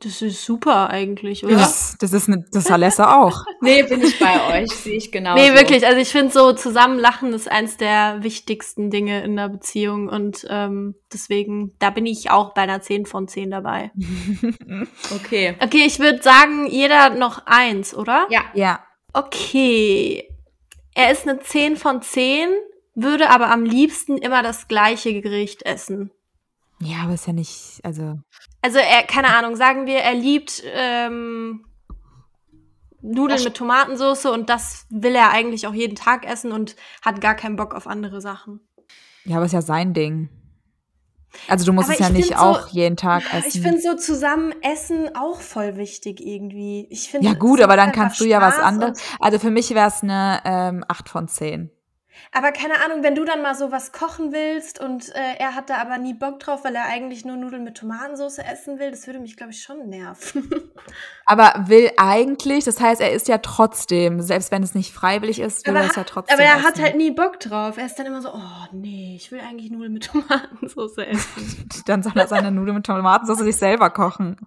Das 0.00 0.22
ist 0.22 0.44
super 0.44 0.90
eigentlich, 0.90 1.44
oder? 1.44 1.56
Das, 1.56 1.96
das 1.98 2.12
ist 2.12 2.28
eine, 2.28 2.44
das 2.52 2.70
Alessa 2.70 3.20
auch. 3.20 3.44
Nee, 3.60 3.82
bin 3.82 4.00
ich 4.02 4.18
bei 4.20 4.62
euch, 4.62 4.70
sehe 4.70 4.96
ich 4.96 5.10
genau. 5.10 5.34
Nee, 5.34 5.52
wirklich. 5.52 5.84
Also 5.84 5.98
ich 5.98 6.10
finde 6.10 6.32
so 6.32 6.52
zusammen 6.52 6.98
lachen 6.98 7.32
ist 7.32 7.50
eins 7.50 7.76
der 7.76 8.22
wichtigsten 8.22 8.88
Dinge 8.90 9.24
in 9.24 9.32
einer 9.32 9.48
Beziehung 9.48 10.08
und 10.08 10.46
ähm, 10.48 10.94
deswegen, 11.12 11.74
da 11.80 11.90
bin 11.90 12.06
ich 12.06 12.30
auch 12.30 12.54
bei 12.54 12.62
einer 12.62 12.80
10 12.80 13.06
von 13.06 13.26
10 13.26 13.50
dabei. 13.50 13.90
Okay. 15.14 15.56
Okay, 15.60 15.84
ich 15.86 15.98
würde 15.98 16.22
sagen, 16.22 16.66
jeder 16.68 17.10
noch 17.10 17.42
eins, 17.46 17.94
oder? 17.94 18.26
Ja. 18.30 18.42
Ja. 18.54 18.84
Okay. 19.12 20.28
Er 20.94 21.10
ist 21.10 21.26
eine 21.26 21.40
10 21.40 21.76
von 21.76 22.02
10, 22.02 22.48
würde 22.94 23.30
aber 23.30 23.50
am 23.50 23.64
liebsten 23.64 24.18
immer 24.18 24.42
das 24.42 24.68
gleiche 24.68 25.20
Gericht 25.20 25.62
essen. 25.64 26.10
Ja, 26.80 26.98
aber 27.04 27.14
ist 27.14 27.26
ja 27.26 27.32
nicht, 27.32 27.80
also. 27.82 28.18
Also 28.62 28.78
er, 28.78 29.02
keine 29.04 29.28
Ahnung, 29.36 29.56
sagen 29.56 29.86
wir, 29.86 29.98
er 29.98 30.14
liebt 30.14 30.62
ähm, 30.72 31.64
Nudeln 33.00 33.42
mit 33.42 33.54
Tomatensauce 33.54 34.26
und 34.26 34.48
das 34.48 34.86
will 34.90 35.14
er 35.14 35.30
eigentlich 35.30 35.66
auch 35.66 35.74
jeden 35.74 35.96
Tag 35.96 36.24
essen 36.26 36.52
und 36.52 36.76
hat 37.02 37.20
gar 37.20 37.34
keinen 37.34 37.56
Bock 37.56 37.74
auf 37.74 37.86
andere 37.86 38.20
Sachen. 38.20 38.60
Ja, 39.24 39.36
aber 39.36 39.46
ist 39.46 39.52
ja 39.52 39.62
sein 39.62 39.92
Ding. 39.94 40.28
Also 41.46 41.66
du 41.66 41.72
musst 41.72 41.88
Aber 41.88 41.94
es 41.94 42.00
ja 42.00 42.06
ich 42.06 42.12
nicht 42.12 42.26
find 42.28 42.38
so- 42.38 42.44
auch 42.44 42.68
jeden 42.68 42.96
Tag 42.96 43.22
essen. 43.34 43.48
Ich 43.48 43.60
finde 43.60 43.80
so 43.80 43.94
zusammen 43.96 44.54
essen 44.62 45.14
auch 45.14 45.40
voll 45.40 45.76
wichtig 45.76 46.20
irgendwie. 46.20 46.86
Ich 46.90 47.10
finde 47.10 47.26
ja 47.28 47.34
gut, 47.34 47.60
aber 47.60 47.76
dann 47.76 47.92
kannst 47.92 48.20
du 48.20 48.24
ja 48.24 48.40
was 48.40 48.54
Spaß 48.54 48.64
anderes. 48.64 49.02
Also 49.20 49.38
für 49.38 49.50
mich 49.50 49.70
wäre 49.70 49.88
es 49.88 50.02
eine 50.02 50.40
ähm, 50.44 50.84
8 50.88 51.08
von 51.08 51.28
10. 51.28 51.70
Aber 52.32 52.52
keine 52.52 52.84
Ahnung, 52.84 53.02
wenn 53.02 53.14
du 53.14 53.24
dann 53.24 53.42
mal 53.42 53.54
so 53.54 53.72
was 53.72 53.92
kochen 53.92 54.32
willst 54.32 54.80
und 54.80 55.08
äh, 55.14 55.36
er 55.38 55.54
hat 55.54 55.70
da 55.70 55.78
aber 55.78 55.98
nie 55.98 56.14
Bock 56.14 56.40
drauf, 56.40 56.64
weil 56.64 56.74
er 56.74 56.84
eigentlich 56.84 57.24
nur 57.24 57.36
Nudeln 57.36 57.64
mit 57.64 57.76
Tomatensauce 57.76 58.38
essen 58.38 58.78
will, 58.78 58.90
das 58.90 59.06
würde 59.06 59.18
mich, 59.18 59.36
glaube 59.36 59.52
ich, 59.52 59.62
schon 59.62 59.88
nerven. 59.88 60.50
Aber 61.26 61.52
will 61.66 61.90
eigentlich, 61.98 62.64
das 62.64 62.80
heißt, 62.80 63.02
er 63.02 63.12
ist 63.12 63.28
ja 63.28 63.36
trotzdem, 63.36 64.22
selbst 64.22 64.50
wenn 64.50 64.62
es 64.62 64.74
nicht 64.74 64.94
freiwillig 64.94 65.40
ist, 65.40 65.66
will 65.66 65.76
aber, 65.76 65.84
er 65.84 65.90
es 65.90 65.96
ja 65.96 66.04
trotzdem 66.04 66.34
aber 66.34 66.42
er 66.42 66.62
hat 66.62 66.74
essen. 66.74 66.84
halt 66.84 66.96
nie 66.96 67.10
Bock 67.10 67.38
drauf. 67.38 67.76
Er 67.76 67.84
ist 67.84 67.98
dann 67.98 68.06
immer 68.06 68.22
so, 68.22 68.30
oh 68.32 68.66
nee, 68.72 69.14
ich 69.14 69.30
will 69.30 69.40
eigentlich 69.40 69.70
Nudeln 69.70 69.92
mit 69.92 70.04
Tomatensauce 70.10 70.96
essen. 70.96 71.68
Dann 71.86 72.02
soll 72.02 72.12
er 72.16 72.28
seine 72.28 72.50
Nudeln 72.50 72.76
mit 72.76 72.86
Tomatensauce 72.86 73.40
sich 73.40 73.56
selber 73.56 73.90
kochen. 73.90 74.38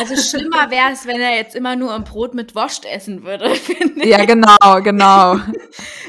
Also 0.00 0.16
schlimmer 0.16 0.72
wäre 0.72 0.90
es, 0.92 1.06
wenn 1.06 1.20
er 1.20 1.36
jetzt 1.36 1.54
immer 1.54 1.76
nur 1.76 1.94
ein 1.94 2.02
Brot 2.02 2.34
mit 2.34 2.56
Wurst 2.56 2.84
essen 2.84 3.22
würde, 3.22 3.54
finde 3.54 4.02
ich. 4.02 4.10
Ja, 4.10 4.24
genau, 4.24 4.82
genau. 4.82 5.36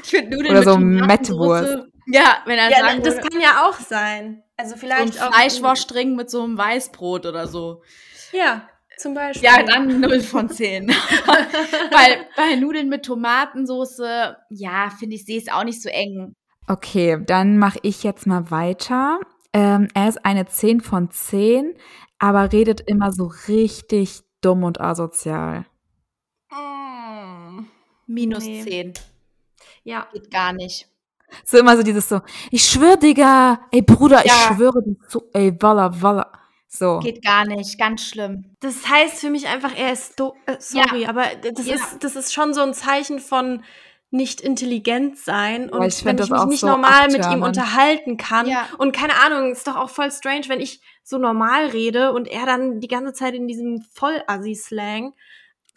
Ich 0.06 0.12
finde 0.12 0.38
Nudeln 0.38 0.52
Oder 0.52 0.64
so 0.64 0.78
Mettwurst. 0.78 1.88
Ja, 2.06 2.38
wenn 2.46 2.60
er 2.60 2.70
ja, 2.70 2.78
sagen 2.78 3.02
das 3.02 3.16
würde, 3.16 3.28
kann 3.30 3.42
ja 3.42 3.68
auch 3.68 3.80
sein. 3.80 4.44
Also 4.56 4.70
so 4.70 4.76
ein 4.76 4.80
vielleicht. 4.80 5.16
Fleischwurstring 5.16 6.16
mit 6.16 6.30
so 6.30 6.44
einem 6.44 6.58
Weißbrot 6.58 7.26
oder 7.26 7.48
so. 7.48 7.82
Ja, 8.32 8.70
zum 8.98 9.16
Beispiel. 9.16 9.44
Ja, 9.44 9.64
dann 9.64 10.00
0 10.00 10.20
von 10.22 10.50
10. 10.50 10.88
Weil 11.92 12.28
bei 12.38 12.56
Nudeln 12.56 12.88
mit 12.90 13.04
Tomatensauce, 13.04 14.02
ja, 14.50 14.92
finde 14.98 15.16
ich, 15.16 15.26
sehe 15.26 15.40
es 15.40 15.50
auch 15.50 15.64
nicht 15.64 15.82
so 15.82 15.90
eng. 15.90 16.36
Okay, 16.68 17.20
dann 17.26 17.58
mache 17.58 17.80
ich 17.82 18.04
jetzt 18.04 18.28
mal 18.28 18.52
weiter. 18.52 19.20
Ähm, 19.54 19.88
er 19.96 20.10
ist 20.10 20.24
eine 20.24 20.46
10 20.46 20.82
von 20.82 21.10
10, 21.10 21.74
aber 22.20 22.52
redet 22.52 22.82
immer 22.82 23.12
so 23.12 23.32
richtig 23.48 24.22
dumm 24.42 24.64
und 24.64 24.80
asozial. 24.80 25.66
Mm. 26.52 27.66
Minus 28.08 28.46
Nee. 28.46 28.62
10. 28.64 28.94
Ja. 29.86 30.08
Geht 30.12 30.30
gar 30.30 30.52
nicht. 30.52 30.88
So 31.46 31.58
immer 31.58 31.76
so 31.78 31.84
dieses 31.84 32.08
so, 32.10 32.20
ich 32.52 32.64
schwör, 32.64 32.98
Digga, 32.98 33.62
ey 33.72 33.82
Bruder, 33.82 34.20
ich 34.26 34.32
Ja. 34.32 34.54
schwöre, 34.54 34.84
dir 34.84 34.96
so, 35.08 35.30
ey, 35.34 35.56
walla, 35.62 35.90
walla. 36.02 36.32
So. 36.68 37.00
Geht 37.00 37.24
gar 37.24 37.46
nicht. 37.46 37.80
Ganz 37.80 38.02
schlimm. 38.06 38.56
Das 38.60 38.88
heißt 38.90 39.20
für 39.22 39.30
mich 39.30 39.48
einfach, 39.48 39.72
er 39.78 39.94
ist 39.94 40.20
do 40.20 40.36
äh, 40.46 40.58
sorry, 40.60 41.06
aber 41.06 41.24
das 41.54 41.66
Ja. 41.66 41.76
ist 41.76 42.04
das 42.04 42.16
ist 42.18 42.34
schon 42.34 42.54
so 42.54 42.62
ein 42.62 42.74
Zeichen 42.74 43.20
von 43.20 43.64
nicht 44.12 44.40
intelligent 44.42 45.18
sein 45.18 45.70
und 45.70 45.84
ich 45.84 46.04
wenn 46.06 46.18
ich 46.18 46.30
mich 46.30 46.46
nicht 46.46 46.60
so 46.62 46.68
normal 46.68 47.08
mit 47.12 47.26
ihm 47.32 47.44
unterhalten 47.44 48.18
kann 48.18 48.48
Ja. 48.48 48.68
und 48.78 48.94
keine 48.96 49.14
Ahnung, 49.26 49.52
ist 49.52 49.68
doch 49.68 49.76
auch 49.78 49.90
voll 49.90 50.12
strange, 50.12 50.44
wenn 50.48 50.60
ich 50.62 50.82
so 51.04 51.18
normal 51.18 51.68
rede 51.68 52.12
und 52.14 52.28
er 52.28 52.46
dann 52.46 52.80
die 52.80 52.88
ganze 52.88 53.14
Zeit 53.14 53.34
in 53.34 53.48
diesem 53.48 53.84
Vollassi-Slang. 53.94 55.14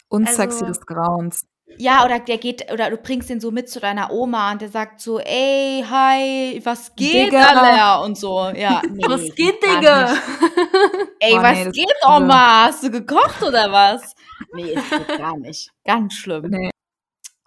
Unsexy 0.09 0.63
also- 0.63 0.65
des 0.65 0.85
Grauens. 0.85 1.45
Ja, 1.77 2.03
oder 2.03 2.19
der 2.19 2.37
geht, 2.37 2.71
oder 2.73 2.89
du 2.89 2.97
bringst 2.97 3.29
den 3.29 3.39
so 3.39 3.51
mit 3.51 3.69
zu 3.69 3.79
deiner 3.79 4.11
Oma 4.11 4.51
und 4.51 4.61
der 4.61 4.69
sagt 4.69 4.99
so, 5.01 5.19
ey, 5.19 5.83
hi, 5.89 6.59
was 6.65 6.93
geht, 6.95 7.27
Digga. 7.27 7.45
Alter? 7.45 8.03
Und 8.03 8.17
so, 8.17 8.49
ja. 8.49 8.81
Nee, 8.91 9.03
Was 9.07 9.21
geht, 9.35 9.63
Digga? 9.63 10.13
Ey, 11.19 11.33
Oh, 11.37 11.41
was 11.41 11.57
nee, 11.65 11.71
geht. 11.71 11.93
Oma? 12.05 12.65
Hast 12.65 12.83
du 12.83 12.91
gekocht 12.91 13.41
oder 13.43 13.71
was? 13.71 14.13
Nee, 14.53 14.73
das 14.75 14.89
geht 14.89 15.17
gar 15.17 15.37
nicht. 15.39 15.69
Ganz 15.85 16.13
schlimm. 16.15 16.47
Nee. 16.49 16.69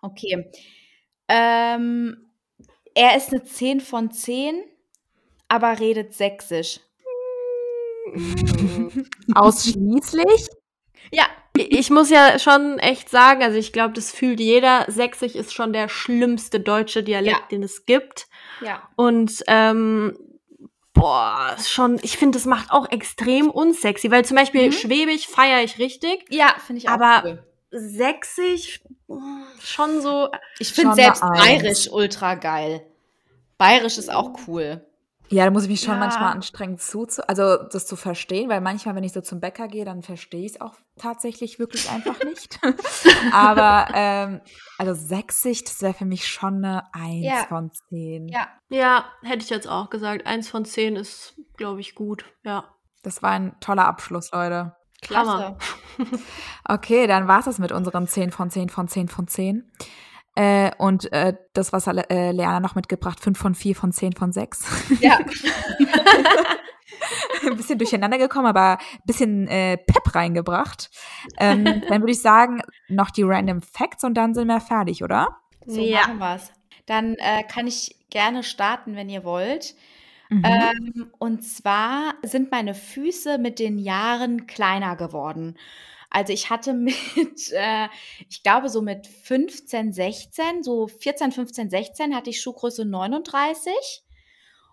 Okay. 0.00 0.50
Ähm, 1.28 2.30
er 2.94 3.16
ist 3.16 3.30
eine 3.32 3.44
10 3.44 3.80
von 3.80 4.10
10, 4.10 4.62
aber 5.48 5.78
redet 5.78 6.14
sächsisch. 6.14 6.80
Ausschließlich? 9.34 10.48
Ja, 11.12 11.24
Ich 11.54 11.90
muss 11.90 12.08
ja 12.10 12.38
schon 12.38 12.78
echt 12.78 13.10
sagen, 13.10 13.42
also 13.42 13.58
ich 13.58 13.72
glaube, 13.72 13.92
das 13.94 14.10
fühlt 14.10 14.40
jeder. 14.40 14.86
Sächsisch 14.88 15.34
ist 15.34 15.52
schon 15.52 15.72
der 15.72 15.88
schlimmste 15.88 16.58
deutsche 16.60 17.02
Dialekt, 17.02 17.36
Ja. 17.40 17.46
den 17.50 17.62
es 17.62 17.84
gibt. 17.86 18.26
ja. 18.62 18.82
Und 18.96 19.42
ähm, 19.48 20.16
boah, 20.94 21.54
schon, 21.64 21.98
ich 22.02 22.16
finde, 22.16 22.38
das 22.38 22.46
macht 22.46 22.70
auch 22.70 22.90
extrem 22.90 23.50
unsexy, 23.50 24.10
weil 24.10 24.24
zum 24.24 24.36
Beispiel 24.36 24.66
Mhm. 24.68 24.72
Schwäbisch 24.72 25.26
feiere 25.28 25.62
ich 25.62 25.78
richtig, 25.78 26.24
Ja, 26.30 26.54
finde 26.64 26.78
ich 26.80 26.88
auch 26.88 26.94
Aber- 26.94 27.22
cool. 27.24 27.46
Sächsisch 27.74 28.82
schon 29.60 30.00
so. 30.02 30.28
Ich 30.58 30.72
finde 30.72 30.94
selbst 30.94 31.22
Eins. 31.22 31.38
bayerisch 31.40 31.88
ultra 31.90 32.34
geil. 32.34 32.86
Bayerisch 33.58 33.96
ist 33.98 34.12
auch 34.12 34.32
cool. 34.46 34.84
Ja, 35.32 35.44
da 35.46 35.50
muss 35.50 35.64
ich 35.64 35.68
mich 35.70 35.80
schon 35.80 35.94
Ja. 35.94 35.98
manchmal 36.00 36.32
anstrengen, 36.32 36.78
zuzu 36.78 37.22
also 37.26 37.56
das 37.56 37.86
zu 37.86 37.96
verstehen, 37.96 38.48
weil 38.48 38.60
manchmal, 38.60 38.94
wenn 38.94 39.04
ich 39.04 39.12
so 39.12 39.20
zum 39.20 39.40
Bäcker 39.40 39.66
gehe, 39.68 39.84
dann 39.84 40.02
verstehe 40.02 40.44
ich 40.44 40.52
es 40.52 40.60
auch 40.60 40.74
tatsächlich 40.98 41.58
wirklich 41.58 41.88
einfach 41.90 42.16
nicht. 42.24 42.58
Aber 43.32 43.88
ähm, 43.94 44.40
also 44.78 44.94
sächsisch, 44.94 45.64
das 45.64 45.80
wäre 45.82 45.94
für 45.94 46.04
mich 46.04 46.28
schon 46.28 46.64
eine 46.64 46.82
Eins 46.94 47.24
Ja. 47.24 47.44
von 47.48 47.70
zehn. 47.88 48.28
Ja. 48.28 48.48
Ja, 48.68 49.06
hätte 49.22 49.42
ich 49.44 49.50
jetzt 49.50 49.68
auch 49.68 49.90
gesagt. 49.90 50.26
Eins 50.26 50.48
von 50.48 50.64
zehn 50.64 50.96
ist, 50.96 51.34
glaube 51.56 51.80
ich, 51.80 51.94
gut. 51.94 52.24
Ja. 52.44 52.64
Das 53.02 53.22
war 53.22 53.30
ein 53.30 53.56
toller 53.60 53.86
Abschluss, 53.86 54.30
Leute. 54.32 54.76
Klasse. 55.00 55.56
Okay, 56.64 57.06
dann 57.06 57.26
war 57.28 57.40
es 57.40 57.44
das 57.46 57.58
mit 57.58 57.72
unseren 57.72 58.06
10 58.06 58.30
von 58.30 58.50
10 58.50 58.68
von 58.68 58.86
10 58.88 59.08
von 59.08 59.26
10. 59.26 59.70
Äh, 60.34 60.70
und 60.78 61.12
äh, 61.12 61.34
das, 61.52 61.72
was 61.72 61.86
äh, 61.86 62.32
Leana 62.32 62.60
noch 62.60 62.74
mitgebracht, 62.74 63.20
5 63.20 63.38
von 63.38 63.54
4 63.54 63.76
von 63.76 63.92
10 63.92 64.14
von 64.14 64.32
6. 64.32 64.64
Ja. 65.00 65.18
ein 67.46 67.56
bisschen 67.56 67.78
durcheinander 67.78 68.18
gekommen, 68.18 68.46
aber 68.46 68.78
ein 68.78 69.06
bisschen 69.06 69.48
äh, 69.48 69.76
Pep 69.76 70.14
reingebracht. 70.14 70.90
Ähm, 71.38 71.82
dann 71.88 72.02
würde 72.02 72.12
ich 72.12 72.22
sagen, 72.22 72.62
noch 72.88 73.10
die 73.10 73.22
Random 73.22 73.60
Facts 73.60 74.04
und 74.04 74.14
dann 74.14 74.34
sind 74.34 74.48
wir 74.48 74.60
fertig, 74.60 75.02
oder? 75.02 75.36
So 75.66 75.80
Ja. 75.80 76.00
machen 76.00 76.18
wir's. 76.18 76.52
Dann 76.86 77.14
äh, 77.14 77.44
kann 77.44 77.66
ich 77.66 77.96
gerne 78.10 78.42
starten, 78.42 78.96
wenn 78.96 79.08
ihr 79.08 79.24
wollt. 79.24 79.74
Mhm. 80.28 80.44
Ähm, 80.44 81.10
und 81.18 81.44
zwar 81.44 82.14
sind 82.22 82.50
meine 82.50 82.74
Füße 82.74 83.38
mit 83.38 83.58
den 83.58 83.78
Jahren 83.78 84.46
kleiner 84.46 84.96
geworden. 84.96 85.56
Also 86.12 86.32
ich 86.32 86.50
hatte 86.50 86.72
mit, 86.74 86.94
äh, 87.52 87.88
ich 88.28 88.42
glaube 88.42 88.68
so 88.68 88.82
mit 88.82 89.06
15, 89.06 89.92
16, 89.92 90.62
so 90.62 90.86
14, 90.86 91.32
15, 91.32 91.70
16 91.70 92.14
hatte 92.14 92.30
ich 92.30 92.40
Schuhgröße 92.40 92.84
39 92.84 93.72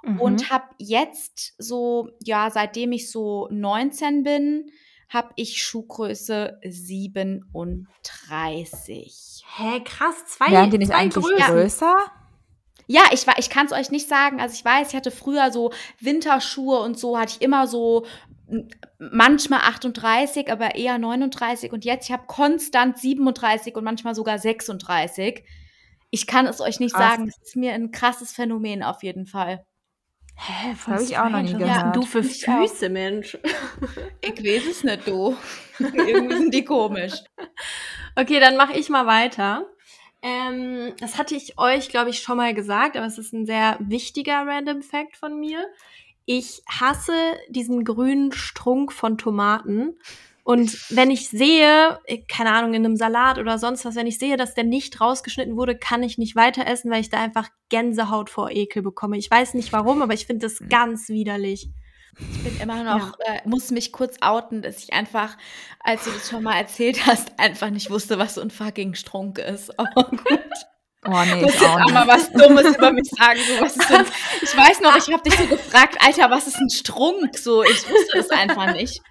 Mhm. 0.01 0.21
und 0.21 0.49
habe 0.49 0.63
jetzt 0.77 1.55
so, 1.57 2.09
ja, 2.23 2.49
seitdem 2.51 2.93
ich 2.93 3.11
so 3.11 3.49
19 3.51 4.23
bin, 4.23 4.71
habe 5.09 5.31
ich 5.35 5.61
Schuhgröße 5.61 6.57
37. 6.63 9.43
Hä, 9.57 9.81
krass. 9.83 10.25
Zwei, 10.27 10.51
Wären 10.51 10.69
die 10.69 10.77
nicht 10.77 10.91
zwei 10.91 10.97
eigentlich 10.99 11.25
Größen. 11.25 11.47
größer? 11.47 11.95
Ja, 12.87 13.01
ich, 13.11 13.25
ich 13.37 13.49
kann 13.49 13.65
es 13.65 13.71
euch 13.71 13.91
nicht 13.91 14.07
sagen. 14.07 14.39
Also 14.39 14.53
ich 14.55 14.65
weiß, 14.65 14.89
ich 14.89 14.95
hatte 14.95 15.11
früher 15.11 15.51
so 15.51 15.71
Winterschuhe 15.99 16.79
und 16.79 16.97
so, 16.97 17.19
hatte 17.19 17.33
ich 17.35 17.41
immer 17.41 17.67
so 17.67 18.05
manchmal 18.97 19.59
38, 19.61 20.51
aber 20.51 20.75
eher 20.75 20.97
39 20.97 21.71
und 21.71 21.85
jetzt, 21.85 22.07
ich 22.07 22.11
habe 22.11 22.23
konstant 22.27 22.97
37 22.97 23.75
und 23.75 23.83
manchmal 23.83 24.15
sogar 24.15 24.39
36. 24.39 25.43
Ich 26.11 26.25
kann 26.27 26.47
es 26.47 26.59
euch 26.61 26.79
nicht 26.79 26.95
Krass. 26.95 27.11
sagen. 27.11 27.25
Das 27.27 27.37
ist 27.47 27.55
mir 27.55 27.73
ein 27.73 27.91
krasses 27.91 28.31
Phänomen 28.31 28.83
auf 28.83 29.03
jeden 29.03 29.25
Fall. 29.25 29.63
Hä, 30.35 30.71
Das 30.71 30.87
hab 30.87 31.01
ich 31.01 31.17
auch 31.17 31.29
noch 31.29 31.41
nie 31.41 31.53
hast 31.53 31.81
denn 31.81 31.91
du 31.93 31.99
gehört. 32.01 32.07
für 32.07 32.19
Ich 32.19 32.47
auch. 32.47 32.61
Füße, 32.61 32.89
Mensch? 32.89 33.37
Ich 34.21 34.43
weiß 34.43 34.65
es 34.71 34.83
nicht, 34.83 35.07
du. 35.07 35.35
Irgendwie 35.79 36.35
sind 36.37 36.53
die 36.53 36.63
komisch. 36.65 37.13
Okay, 38.15 38.39
dann 38.39 38.55
mache 38.57 38.77
ich 38.77 38.89
mal 38.89 39.05
weiter. 39.05 39.65
Ähm, 40.21 40.93
das 40.99 41.17
hatte 41.17 41.35
ich 41.35 41.57
euch, 41.57 41.89
glaube 41.89 42.09
ich, 42.09 42.19
schon 42.19 42.37
mal 42.37 42.53
gesagt, 42.53 42.97
aber 42.97 43.05
es 43.05 43.17
ist 43.17 43.33
ein 43.33 43.45
sehr 43.45 43.77
wichtiger 43.79 44.45
Random 44.45 44.81
Fact 44.81 45.15
von 45.17 45.39
mir. 45.39 45.65
Ich 46.31 46.61
hasse 46.69 47.39
diesen 47.49 47.83
grünen 47.83 48.31
Strunk 48.31 48.93
von 48.93 49.17
Tomaten. 49.17 49.97
Und 50.43 50.77
wenn 50.95 51.09
ich 51.09 51.27
sehe, 51.27 51.99
äh, 52.05 52.19
keine 52.19 52.51
Ahnung, 52.51 52.75
in 52.75 52.85
einem 52.85 52.97
Salat 52.97 53.39
oder 53.39 53.57
sonst 53.57 53.83
was, 53.83 53.95
wenn 53.95 54.05
ich 54.05 54.19
sehe, 54.19 54.37
dass 54.37 54.53
der 54.53 54.63
nicht 54.63 55.01
rausgeschnitten 55.01 55.57
wurde, 55.57 55.75
kann 55.75 56.03
ich 56.03 56.19
nicht 56.19 56.35
weiter 56.35 56.67
essen, 56.67 56.91
weil 56.91 57.01
ich 57.01 57.09
da 57.09 57.19
einfach 57.19 57.49
Gänsehaut 57.69 58.29
vor 58.29 58.51
Ekel 58.51 58.83
bekomme. 58.83 59.17
Ich 59.17 59.31
weiß 59.31 59.55
nicht 59.55 59.73
warum, 59.73 60.03
aber 60.03 60.13
ich 60.13 60.27
finde 60.27 60.45
das 60.45 60.61
ganz 60.69 61.09
widerlich. 61.09 61.71
Ich 62.19 62.43
bin 62.43 62.61
immer 62.61 62.83
noch, 62.83 63.17
äh, 63.25 63.39
muss 63.45 63.71
mich 63.71 63.91
kurz 63.91 64.17
outen, 64.21 64.61
dass 64.61 64.83
ich 64.83 64.93
einfach, 64.93 65.35
als 65.79 66.03
du 66.03 66.11
das 66.11 66.29
schon 66.29 66.43
mal 66.43 66.59
erzählt 66.59 67.07
hast, 67.07 67.39
einfach 67.39 67.71
nicht 67.71 67.89
wusste, 67.89 68.19
was 68.19 68.35
so 68.35 68.41
ein 68.41 68.51
fucking 68.51 68.93
Strunk 68.93 69.39
ist. 69.39 69.79
Aber 69.79 70.03
gut. 70.11 70.39
Oh 71.05 71.11
nee, 71.25 71.39
ich 71.45 71.53
jetzt 71.53 71.63
auch 71.63 71.79
auch 71.81 71.91
mal 71.91 72.07
was 72.07 72.31
Dummes 72.31 72.75
über 72.75 72.91
mich 72.91 73.09
sagen. 73.17 73.39
So, 73.39 73.63
was 73.63 73.75
ist 73.77 73.89
denn, 73.89 74.05
ich 74.41 74.57
weiß 74.57 74.81
noch, 74.81 74.95
ich 74.97 75.11
habe 75.13 75.23
dich 75.23 75.35
so 75.37 75.45
gefragt, 75.47 75.97
Alter, 76.05 76.29
was 76.29 76.47
ist 76.47 76.57
ein 76.57 76.69
Strunk? 76.69 77.37
So, 77.37 77.63
ich 77.63 77.89
wusste 77.89 78.17
es 78.19 78.29
einfach 78.31 78.73
nicht. 78.73 79.01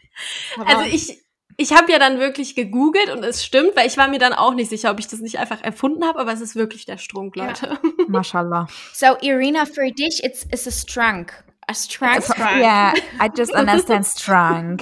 Aber 0.59 0.67
Also 0.69 0.83
ich, 0.85 1.19
ich 1.57 1.73
habe 1.73 1.91
ja 1.91 1.99
dann 1.99 2.19
wirklich 2.19 2.55
gegoogelt 2.55 3.09
und 3.11 3.25
es 3.25 3.45
stimmt, 3.45 3.75
weil 3.75 3.87
ich 3.87 3.97
war 3.97 4.09
mir 4.09 4.19
dann 4.19 4.33
auch 4.35 4.53
nicht 4.55 4.69
sicher, 4.69 4.91
ob 4.91 5.01
ich 5.01 5.09
das 5.09 5.21
nicht 5.21 5.39
einfach 5.39 5.63
erfunden 5.63 6.05
habe, 6.05 6.19
aber 6.21 6.33
es 6.33 6.41
ist 6.41 6.57
wirklich 6.57 6.85
der 6.85 6.99
Strunk, 6.99 7.37
Ja. 7.37 7.47
Leute. 7.47 7.79
Mashallah. 8.09 8.67
so, 8.93 9.17
Irina, 9.23 9.65
für 9.65 9.91
dich, 9.91 10.23
it's, 10.23 10.45
it's 10.53 10.67
a 10.67 10.71
strunk. 10.71 11.33
A 11.71 11.75
strunk. 11.75 12.23
Yeah, 12.39 12.95
I 13.21 13.29
just 13.37 13.53
understand 13.53 14.07
strong. 14.07 14.79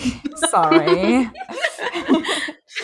Sorry. 0.50 1.28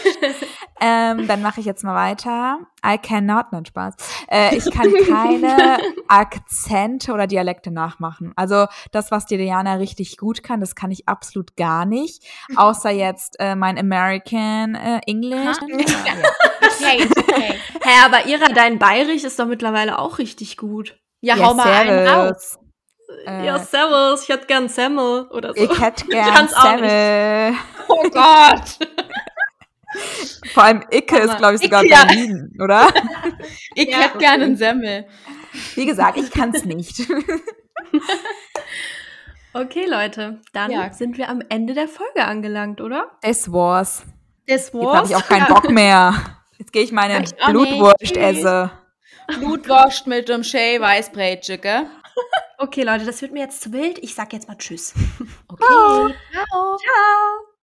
ähm, 0.81 1.27
dann 1.27 1.43
mache 1.43 1.61
ich 1.61 1.67
jetzt 1.67 1.85
mal 1.85 1.95
weiter. 1.95 2.59
I 2.85 2.99
cannot, 2.99 3.53
nein, 3.53 3.65
Spaß. 3.65 3.95
Äh, 4.31 4.57
ich 4.57 4.71
kann 4.71 4.93
keine 5.07 5.79
Akzente 6.09 7.13
oder 7.13 7.27
Dialekte 7.27 7.71
nachmachen. 7.71 8.33
Also 8.37 8.67
das, 8.91 9.11
was 9.11 9.27
die 9.27 9.37
Diana 9.37 9.75
richtig 9.75 10.17
gut 10.17 10.43
kann, 10.43 10.61
das 10.61 10.75
kann 10.75 10.91
ich 10.91 11.09
absolut 11.09 11.57
gar 11.57 11.85
nicht. 11.85 12.25
Außer 12.57 12.91
jetzt 12.91 13.37
äh, 13.39 13.55
mein 13.55 13.79
American 13.79 14.75
äh, 14.75 15.01
English. 15.07 15.59
Ha? 15.61 15.67
Ja. 16.07 16.13
Okay, 16.63 17.09
okay. 17.17 17.55
Hä, 17.83 17.91
aber 18.05 18.27
Ira, 18.27 18.47
dein 18.47 18.79
Bayerisch 18.79 19.25
ist 19.25 19.39
doch 19.39 19.47
mittlerweile 19.47 19.99
auch 19.99 20.19
richtig 20.19 20.57
gut. 20.57 20.99
Ja, 21.21 21.37
Ja, 21.37 21.47
hau 21.47 21.55
mal 21.55 21.71
einen 21.71 22.09
raus. 22.09 22.59
Äh, 23.27 23.47
ja, 23.47 23.59
servus, 23.59 24.23
ich 24.25 24.29
hätte 24.31 24.47
gern 24.47 24.69
Semmel 24.69 25.29
oder 25.31 25.55
so. 25.55 25.63
Ich 25.63 25.81
hätte 25.81 26.07
gern 26.07 26.45
nicht. 26.45 26.55
Semmel. 26.61 27.55
Oh 27.89 28.03
Gott. 28.11 28.79
Vor 30.55 30.63
allem 30.65 30.85
Icke 30.91 31.19
ist, 31.19 31.37
glaube 31.39 31.55
ich, 31.57 31.61
sogar 31.63 31.83
Icke, 31.85 31.93
ja. 31.93 32.05
Berlin, 32.05 32.57
oder? 32.63 32.89
Ich 33.75 33.89
Ja, 33.89 33.99
hätte 33.99 34.19
gerne 34.19 34.45
einen 34.45 34.57
Semmel. 34.57 35.07
Wie 35.75 35.87
gesagt, 35.87 36.19
ich 36.19 36.31
kann 36.31 36.51
es 36.55 36.65
nicht. 36.65 37.07
Okay, 39.55 39.85
Leute, 39.87 40.41
dann 40.55 40.71
Ja. 40.71 40.91
sind 40.95 41.19
wir 41.19 41.29
am 41.29 41.43
Ende 41.51 41.75
der 41.75 41.87
Folge 41.87 42.25
angelangt, 42.25 42.81
oder? 42.81 43.11
Das 43.21 43.53
war's. 43.53 44.03
Das 44.47 44.73
Jetzt 44.73 44.75
habe 44.75 45.07
ich 45.09 45.15
auch 45.17 45.27
keinen 45.27 45.47
Bock 45.47 45.69
mehr. 45.69 46.15
Jetzt 46.57 46.73
gehe 46.73 46.83
ich 46.83 46.91
meine 46.91 47.23
Ich 47.23 47.35
Blutwurst 47.37 48.17
esse. 48.17 48.71
Blutwurst 49.27 50.07
mit 50.07 50.31
dem 50.31 50.43
Shea 50.43 50.81
Weißbrätchen, 50.81 51.61
gell? 51.61 51.87
Okay, 52.57 52.83
Leute, 52.83 53.05
das 53.05 53.21
wird 53.21 53.33
mir 53.33 53.41
jetzt 53.41 53.61
zu 53.61 53.73
wild. 53.73 53.99
Ich 53.99 54.15
sag 54.15 54.33
jetzt 54.33 54.49
mal 54.49 54.57
Tschüss. 54.57 54.95
Okay. 55.49 55.65
Ciao. 55.67 56.09
Ciao. 56.79 57.52